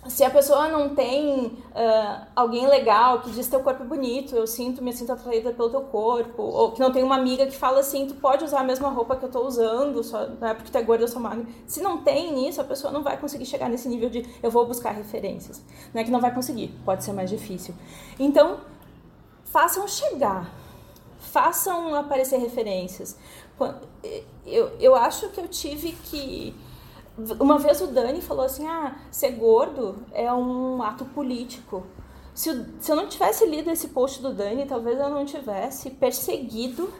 se 0.07 0.23
a 0.23 0.29
pessoa 0.31 0.67
não 0.67 0.95
tem 0.95 1.45
uh, 1.45 2.27
alguém 2.35 2.67
legal 2.67 3.21
que 3.21 3.29
diz 3.29 3.47
teu 3.47 3.59
corpo 3.59 3.83
é 3.83 3.85
bonito, 3.85 4.35
eu 4.35 4.47
sinto, 4.47 4.83
me 4.83 4.91
sinto 4.91 5.11
atraída 5.11 5.51
pelo 5.51 5.69
teu 5.69 5.81
corpo, 5.81 6.41
ou 6.41 6.71
que 6.71 6.79
não 6.79 6.91
tem 6.91 7.03
uma 7.03 7.15
amiga 7.15 7.45
que 7.45 7.55
fala 7.55 7.81
assim, 7.81 8.07
tu 8.07 8.15
pode 8.15 8.43
usar 8.43 8.61
a 8.61 8.63
mesma 8.63 8.89
roupa 8.89 9.15
que 9.15 9.23
eu 9.23 9.29
tô 9.29 9.45
usando, 9.45 10.03
só 10.03 10.27
não 10.27 10.47
é 10.47 10.53
porque 10.55 10.71
tu 10.71 10.77
é 10.77 10.81
gorda, 10.81 11.03
eu 11.03 11.07
sou 11.07 11.21
magra. 11.21 11.45
Se 11.67 11.81
não 11.81 11.99
tem 11.99 12.47
isso, 12.49 12.59
a 12.59 12.63
pessoa 12.63 12.91
não 12.91 13.03
vai 13.03 13.15
conseguir 13.17 13.45
chegar 13.45 13.69
nesse 13.69 13.87
nível 13.87 14.09
de 14.09 14.27
eu 14.41 14.49
vou 14.49 14.65
buscar 14.65 14.91
referências. 14.91 15.61
Não 15.93 16.01
é 16.01 16.03
que 16.03 16.11
não 16.11 16.19
vai 16.19 16.33
conseguir, 16.33 16.69
pode 16.83 17.03
ser 17.03 17.13
mais 17.13 17.29
difícil. 17.29 17.75
Então, 18.17 18.61
façam 19.45 19.87
chegar, 19.87 20.49
façam 21.19 21.93
aparecer 21.93 22.39
referências. 22.39 23.17
Eu, 24.43 24.71
eu 24.79 24.95
acho 24.95 25.29
que 25.29 25.39
eu 25.39 25.47
tive 25.47 25.91
que 25.91 26.55
uma 27.39 27.57
vez 27.57 27.82
o 27.82 27.88
Dani 27.88 28.22
falou 28.22 28.45
assim: 28.45 28.68
ah, 28.68 28.95
ser 29.12 29.32
gordo 29.32 30.03
é 30.14 30.32
um 30.32 30.82
ato 30.82 31.05
político. 31.05 31.84
Se, 32.34 32.66
se 32.80 32.91
eu 32.91 32.95
não 32.95 33.07
tivesse 33.07 33.45
lido 33.45 33.70
esse 33.70 33.89
post 33.89 34.22
do 34.22 34.34
Dani, 34.34 34.66
talvez 34.66 34.97
eu 34.97 35.09
não 35.09 35.26
tivesse 35.26 35.89
perseguido 35.89 36.91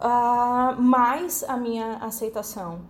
uh, 0.00 0.80
mais 0.80 1.44
a 1.44 1.56
minha 1.56 1.96
aceitação. 1.98 2.80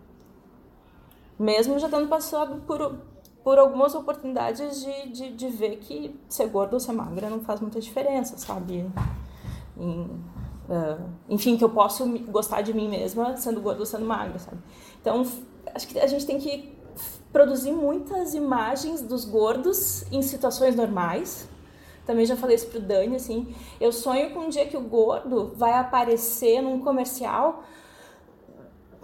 Mesmo 1.37 1.79
já 1.81 1.89
tendo 1.89 2.09
passado 2.09 2.63
por, 2.65 3.01
por 3.43 3.59
algumas 3.59 3.93
oportunidades 3.95 4.81
de, 4.83 5.09
de, 5.09 5.33
de 5.33 5.49
ver 5.49 5.79
que 5.79 6.19
ser 6.29 6.47
gordo 6.47 6.75
ou 6.75 6.81
ser 6.81 6.93
magra 6.93 7.29
não 7.29 7.41
faz 7.41 7.61
muita 7.61 7.81
diferença, 7.81 8.39
sabe? 8.39 8.89
Em, 9.77 10.03
uh, 10.69 11.11
enfim, 11.29 11.57
que 11.57 11.65
eu 11.65 11.71
posso 11.71 12.07
gostar 12.29 12.63
de 12.63 12.73
mim 12.73 12.89
mesma 12.89 13.37
sendo 13.37 13.61
gordo 13.61 13.81
ou 13.81 13.87
sendo 13.87 14.07
magra, 14.07 14.39
sabe? 14.39 14.59
Então, 15.01 15.27
acho 15.75 15.89
que 15.89 15.99
a 15.99 16.07
gente 16.07 16.25
tem 16.25 16.39
que 16.39 16.73
produzir 17.33 17.73
muitas 17.73 18.35
imagens 18.35 19.03
dos 19.03 19.25
gordos 19.25 20.05
em 20.13 20.23
situações 20.23 20.77
normais. 20.77 21.49
Também 22.07 22.25
já 22.27 22.37
falei 22.37 22.55
isso 22.57 22.67
pro 22.69 22.81
Dani, 22.81 23.17
assim. 23.17 23.55
Eu 23.81 23.91
sonho 23.93 24.31
com 24.33 24.41
um 24.41 24.49
dia 24.49 24.67
que 24.67 24.77
o 24.77 24.81
gordo 24.81 25.53
vai 25.57 25.73
aparecer 25.73 26.63
num 26.63 26.81
comercial 26.81 27.65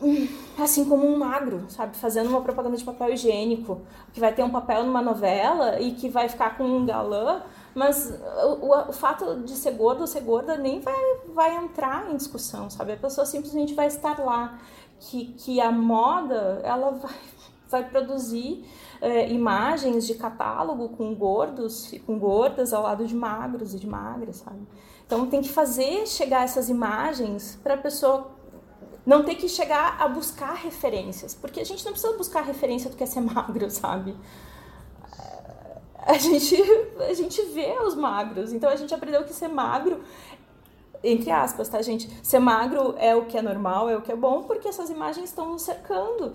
hum, 0.03 0.29
assim 0.59 0.85
como 0.85 1.07
um 1.07 1.19
magro, 1.19 1.65
sabe? 1.69 1.97
Fazendo 1.97 2.29
uma 2.29 2.41
propaganda 2.41 2.77
de 2.77 2.85
papel 2.85 3.13
higiênico, 3.13 3.81
que 4.13 4.21
vai 4.21 4.33
ter 4.33 4.43
um 4.43 4.51
papel 4.51 4.85
numa 4.85 5.03
novela 5.03 5.81
e 5.81 5.93
que 5.93 6.09
vai 6.09 6.29
ficar 6.29 6.57
com 6.57 6.65
um 6.65 6.87
galã, 6.87 7.43
mas 7.75 8.13
o, 8.45 8.67
o, 8.67 8.89
o 8.89 8.93
fato 8.93 9.41
de 9.41 9.53
ser 9.53 9.73
gordo 9.73 10.01
ou 10.01 10.07
ser 10.07 10.21
gorda 10.21 10.57
nem 10.57 10.81
vai, 10.81 10.95
vai 11.35 11.57
entrar 11.57 12.11
em 12.11 12.17
discussão, 12.17 12.69
sabe? 12.71 12.93
A 12.93 12.97
pessoa 12.97 13.27
simplesmente 13.27 13.75
vai 13.75 13.87
estar 13.87 14.19
lá 14.19 14.59
que, 15.01 15.33
que 15.33 15.61
a 15.61 15.73
moda 15.73 16.61
ela 16.63 16.93
vai, 16.93 17.19
vai 17.69 17.89
produzir 17.89 18.65
é, 19.01 19.31
imagens 19.31 20.07
de 20.07 20.15
catálogo 20.15 20.91
com 20.91 21.15
gordos 21.15 21.93
e 21.93 21.99
com 21.99 22.19
gordas 22.19 22.73
ao 22.73 22.83
lado 22.83 23.07
de 23.07 23.15
magros 23.15 23.75
e 23.75 23.79
de 23.79 23.87
magras, 23.87 24.37
sabe? 24.37 24.61
Então 25.07 25.27
tem 25.27 25.41
que 25.41 25.49
fazer 25.49 26.07
chegar 26.07 26.45
essas 26.45 26.69
imagens 26.69 27.59
para 27.63 27.75
a 27.75 27.79
pessoa 27.79 28.31
não 29.05 29.25
ter 29.25 29.35
que 29.35 29.49
chegar 29.49 29.97
a 30.01 30.07
buscar 30.07 30.55
referências, 30.55 31.35
porque 31.35 31.61
a 31.61 31.65
gente 31.65 31.85
não 31.85 31.93
precisa 31.93 32.17
buscar 32.17 32.43
referência 32.43 32.91
do 32.91 32.97
que 32.97 33.03
é 33.03 33.07
ser 33.07 33.21
magro, 33.23 33.69
sabe? 33.71 34.15
A 36.07 36.15
gente, 36.15 36.57
a 37.09 37.13
gente 37.13 37.43
vê 37.47 37.79
os 37.85 37.95
magros, 37.95 38.53
então 38.53 38.71
a 38.71 38.77
gente 38.77 38.93
aprendeu 38.95 39.23
que 39.25 39.35
ser 39.35 39.49
magro 39.49 40.03
entre 41.03 41.31
aspas, 41.31 41.69
tá, 41.69 41.81
gente? 41.83 42.09
Ser 42.23 42.39
magro 42.39 42.95
é 42.99 43.15
o 43.15 43.25
que 43.25 43.37
é 43.37 43.43
normal, 43.43 43.89
é 43.89 43.97
o 43.97 44.03
que 44.03 44.13
é 44.13 44.17
bom, 44.17 44.43
porque 44.43 44.69
essas 44.69 44.91
imagens 44.91 45.31
estão 45.31 45.51
nos 45.53 45.63
cercando, 45.63 46.35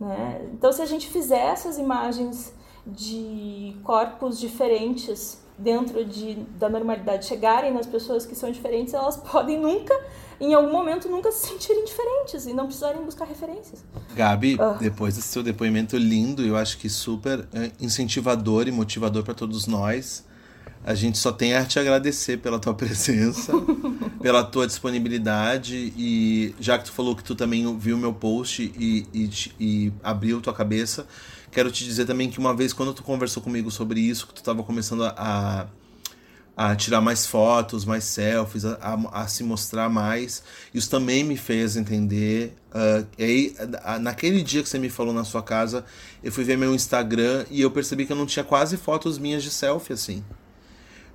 né? 0.00 0.48
Então, 0.52 0.72
se 0.72 0.80
a 0.82 0.86
gente 0.86 1.08
fizer 1.08 1.38
essas 1.38 1.78
imagens 1.78 2.52
de 2.86 3.76
corpos 3.82 4.38
diferentes 4.38 5.38
dentro 5.58 6.04
de, 6.04 6.34
da 6.58 6.68
normalidade, 6.68 7.26
chegarem 7.26 7.72
nas 7.72 7.86
pessoas 7.86 8.24
que 8.24 8.34
são 8.34 8.50
diferentes, 8.50 8.94
elas 8.94 9.16
podem 9.30 9.58
nunca, 9.58 9.92
em 10.40 10.54
algum 10.54 10.70
momento, 10.70 11.08
nunca 11.08 11.32
se 11.32 11.48
sentirem 11.48 11.84
diferentes 11.84 12.46
e 12.46 12.52
não 12.52 12.66
precisarem 12.66 13.02
buscar 13.02 13.24
referências. 13.24 13.84
Gabi, 14.14 14.54
uh. 14.54 14.78
depois 14.78 15.16
desse 15.16 15.28
seu 15.28 15.42
depoimento 15.42 15.96
lindo, 15.96 16.44
eu 16.44 16.56
acho 16.56 16.78
que 16.78 16.88
super 16.88 17.48
é, 17.52 17.72
incentivador 17.80 18.68
e 18.68 18.70
motivador 18.70 19.24
para 19.24 19.34
todos 19.34 19.66
nós. 19.66 20.24
A 20.88 20.94
gente 20.94 21.18
só 21.18 21.30
tem 21.30 21.54
a 21.54 21.66
te 21.66 21.78
agradecer 21.78 22.38
pela 22.38 22.58
tua 22.58 22.72
presença, 22.72 23.52
pela 24.22 24.42
tua 24.42 24.66
disponibilidade 24.66 25.92
e 25.94 26.54
já 26.58 26.78
que 26.78 26.86
tu 26.86 26.92
falou 26.92 27.14
que 27.14 27.22
tu 27.22 27.34
também 27.34 27.76
viu 27.76 27.98
meu 27.98 28.14
post 28.14 28.62
e, 28.62 29.06
e, 29.12 29.30
e, 29.60 29.92
abriu 30.02 30.40
tua 30.40 30.54
cabeça, 30.54 31.06
quero 31.52 31.70
te 31.70 31.84
dizer 31.84 32.06
também 32.06 32.30
que 32.30 32.38
uma 32.38 32.54
vez 32.56 32.72
quando 32.72 32.94
tu 32.94 33.02
conversou 33.02 33.42
comigo 33.42 33.70
sobre 33.70 34.00
isso, 34.00 34.28
que 34.28 34.32
tu 34.32 34.38
estava 34.38 34.62
começando 34.62 35.04
a, 35.04 35.66
a, 36.56 36.74
tirar 36.74 37.02
mais 37.02 37.26
fotos, 37.26 37.84
mais 37.84 38.04
selfies, 38.04 38.64
a, 38.64 38.78
a, 38.80 39.24
a, 39.24 39.28
se 39.28 39.44
mostrar 39.44 39.90
mais, 39.90 40.42
isso 40.72 40.88
também 40.88 41.22
me 41.22 41.36
fez 41.36 41.76
entender. 41.76 42.56
Uh, 42.70 43.06
e 43.18 43.24
aí, 43.24 43.56
naquele 44.00 44.42
dia 44.42 44.62
que 44.62 44.68
você 44.70 44.78
me 44.78 44.88
falou 44.88 45.12
na 45.12 45.24
sua 45.24 45.42
casa, 45.42 45.84
eu 46.24 46.32
fui 46.32 46.44
ver 46.44 46.56
meu 46.56 46.74
Instagram 46.74 47.44
e 47.50 47.60
eu 47.60 47.70
percebi 47.70 48.06
que 48.06 48.12
eu 48.12 48.16
não 48.16 48.24
tinha 48.24 48.42
quase 48.42 48.78
fotos 48.78 49.18
minhas 49.18 49.42
de 49.42 49.50
selfie 49.50 49.92
assim. 49.92 50.24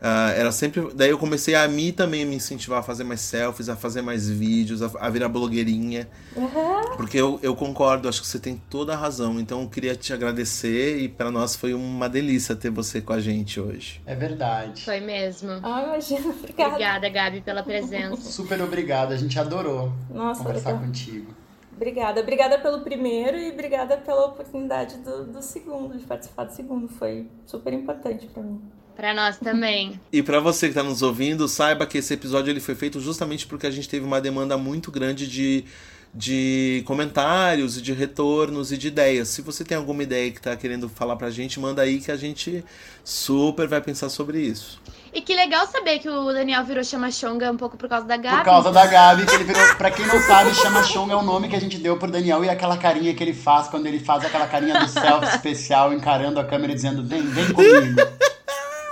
Uh, 0.04 0.36
era 0.36 0.52
sempre. 0.52 0.90
Daí 0.94 1.12
eu 1.12 1.18
comecei 1.18 1.56
a 1.56 1.66
mim 1.66 1.94
também 1.94 2.26
me 2.26 2.36
incentivar 2.36 2.80
a 2.80 2.84
fazer 2.84 3.06
mais 3.06 3.22
selfies, 3.22 3.70
a 3.70 3.76
fazer 3.78 4.02
mais 4.02 4.30
vídeos, 4.30 4.82
a, 4.82 4.92
a 5.00 5.10
virar 5.10 5.30
blogueirinha. 5.30 6.10
Uhum. 6.36 6.98
Porque 6.98 7.18
eu, 7.18 7.40
eu 7.42 7.56
concordo, 7.56 8.10
acho 8.10 8.20
que 8.20 8.28
você 8.28 8.38
tem 8.38 8.62
toda 8.70 8.92
a 8.92 8.98
razão. 8.98 9.40
Então 9.40 9.62
eu 9.62 9.70
queria 9.70 9.96
te 9.96 10.12
agradecer 10.12 10.98
e 10.98 11.08
para 11.08 11.32
nós 11.32 11.56
foi 11.56 11.74
uma 11.74 12.10
delícia 12.10 12.54
ter 12.54 12.70
você 12.70 13.00
com 13.00 13.14
a 13.14 13.22
gente 13.22 13.62
hoje. 13.62 14.02
É 14.06 14.14
verdade. 14.14 14.84
Foi 14.84 15.00
mesmo. 15.00 15.52
Ah, 15.64 15.84
imagina. 15.84 16.34
Obrigada. 16.38 16.72
Obrigada, 16.72 17.10
Gabi, 17.10 17.40
pela 17.40 17.64
presença. 17.64 18.30
Super 18.30 18.62
obrigada, 18.62 19.14
a 19.14 19.18
gente 19.18 19.40
adorou 19.40 19.94
Nossa, 20.10 20.44
conversar 20.44 20.78
contigo. 20.82 21.34
Obrigada. 21.74 22.20
Obrigada 22.20 22.60
pelo 22.60 22.82
primeiro 22.82 23.38
e 23.38 23.52
obrigada 23.52 23.96
pela 23.96 24.26
oportunidade 24.26 24.98
do, 24.98 25.24
do 25.24 25.42
segundo, 25.42 25.98
de 25.98 26.04
participar 26.04 26.44
do 26.44 26.52
segundo. 26.52 26.90
Foi 26.90 27.26
super 27.46 27.72
importante 27.72 28.28
para 28.28 28.44
mim. 28.44 28.62
Para 28.96 29.14
nós 29.14 29.38
também. 29.38 30.00
E 30.12 30.22
para 30.22 30.40
você 30.40 30.68
que 30.68 30.72
está 30.72 30.84
nos 30.84 31.02
ouvindo, 31.02 31.48
saiba 31.48 31.86
que 31.86 31.98
esse 31.98 32.14
episódio 32.14 32.52
ele 32.52 32.60
foi 32.60 32.76
feito 32.76 33.00
justamente 33.00 33.48
porque 33.48 33.66
a 33.66 33.72
gente 33.72 33.90
teve 33.90 34.06
uma 34.06 34.22
demanda 34.22 34.56
muito 34.56 34.92
grande 34.92 35.28
de, 35.28 35.66
de 36.14 36.84
comentários 36.86 37.78
e 37.78 37.82
de 37.82 37.92
retornos 37.92 38.72
e 38.72 38.78
de 38.78 38.90
ideias. 38.90 39.30
Se 39.30 39.42
você 39.42 39.64
tem 39.64 39.76
alguma 39.76 40.04
ideia 40.04 40.30
que 40.32 40.38
está 40.38 40.56
querendo 40.56 40.88
falar 40.88 41.16
pra 41.16 41.32
gente, 41.32 41.60
manda 41.60 41.82
aí 41.82 42.00
que 42.00 42.12
a 42.12 42.16
gente 42.16 42.64
super 43.04 43.68
vai 43.68 43.82
pensar 43.82 44.10
sobre 44.10 44.40
isso. 44.40 44.80
E 45.12 45.22
que 45.22 45.36
legal 45.36 45.68
saber 45.68 46.00
que 46.00 46.10
o 46.10 46.34
Daniel 46.34 46.64
virou 46.64 46.84
Chama-Chonga 46.84 47.52
um 47.52 47.58
pouco 47.58 47.78
por 47.78 47.88
causa 47.88 48.06
da 48.06 48.18
Gabi. 48.18 48.38
Por 48.38 48.46
causa 48.46 48.72
da 48.72 48.86
Gabi, 48.86 49.26
que 49.26 49.34
ele 49.36 49.44
virou. 49.44 49.76
Pra 49.76 49.92
quem 49.92 50.06
não 50.08 50.20
sabe, 50.22 50.54
Chama-Chonga 50.56 51.14
é 51.14 51.16
o 51.16 51.22
nome 51.22 51.50
que 51.50 51.56
a 51.56 51.60
gente 51.60 51.78
deu 51.78 51.98
pro 51.98 52.12
Daniel 52.12 52.44
e 52.44 52.50
aquela 52.50 52.78
carinha 52.78 53.14
que 53.14 53.24
ele 53.24 53.34
faz 53.34 53.68
quando 53.68 53.86
ele 53.86 54.00
faz 54.00 54.24
aquela 54.26 54.48
carinha 54.48 54.80
do 54.80 54.88
selfie 54.88 55.30
especial, 55.36 55.94
encarando 55.94 56.40
a 56.40 56.44
câmera 56.44 56.72
e 56.72 56.76
dizendo: 56.76 57.04
vem, 57.04 57.22
vem 57.22 57.52
comigo. 57.54 58.02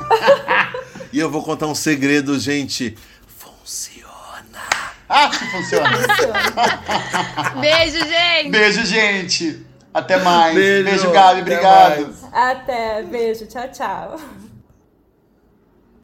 e 1.12 1.20
eu 1.20 1.30
vou 1.30 1.44
contar 1.44 1.68
um 1.68 1.76
segredo, 1.76 2.40
gente. 2.40 2.98
Funciona. 3.28 4.60
Acho 5.08 5.40
que 5.40 5.52
funciona. 5.52 5.90
Beijo, 7.60 8.00
gente. 8.00 8.50
Beijo, 8.50 8.86
gente. 8.86 9.66
Até 9.94 10.18
mais. 10.18 10.56
Beijo, 10.56 10.84
Beijo 10.86 11.12
Gabi. 11.12 11.42
Obrigado. 11.42 12.16
Até. 12.32 13.04
Beijo. 13.04 13.46
Tchau, 13.48 13.68
tchau. 13.72 14.20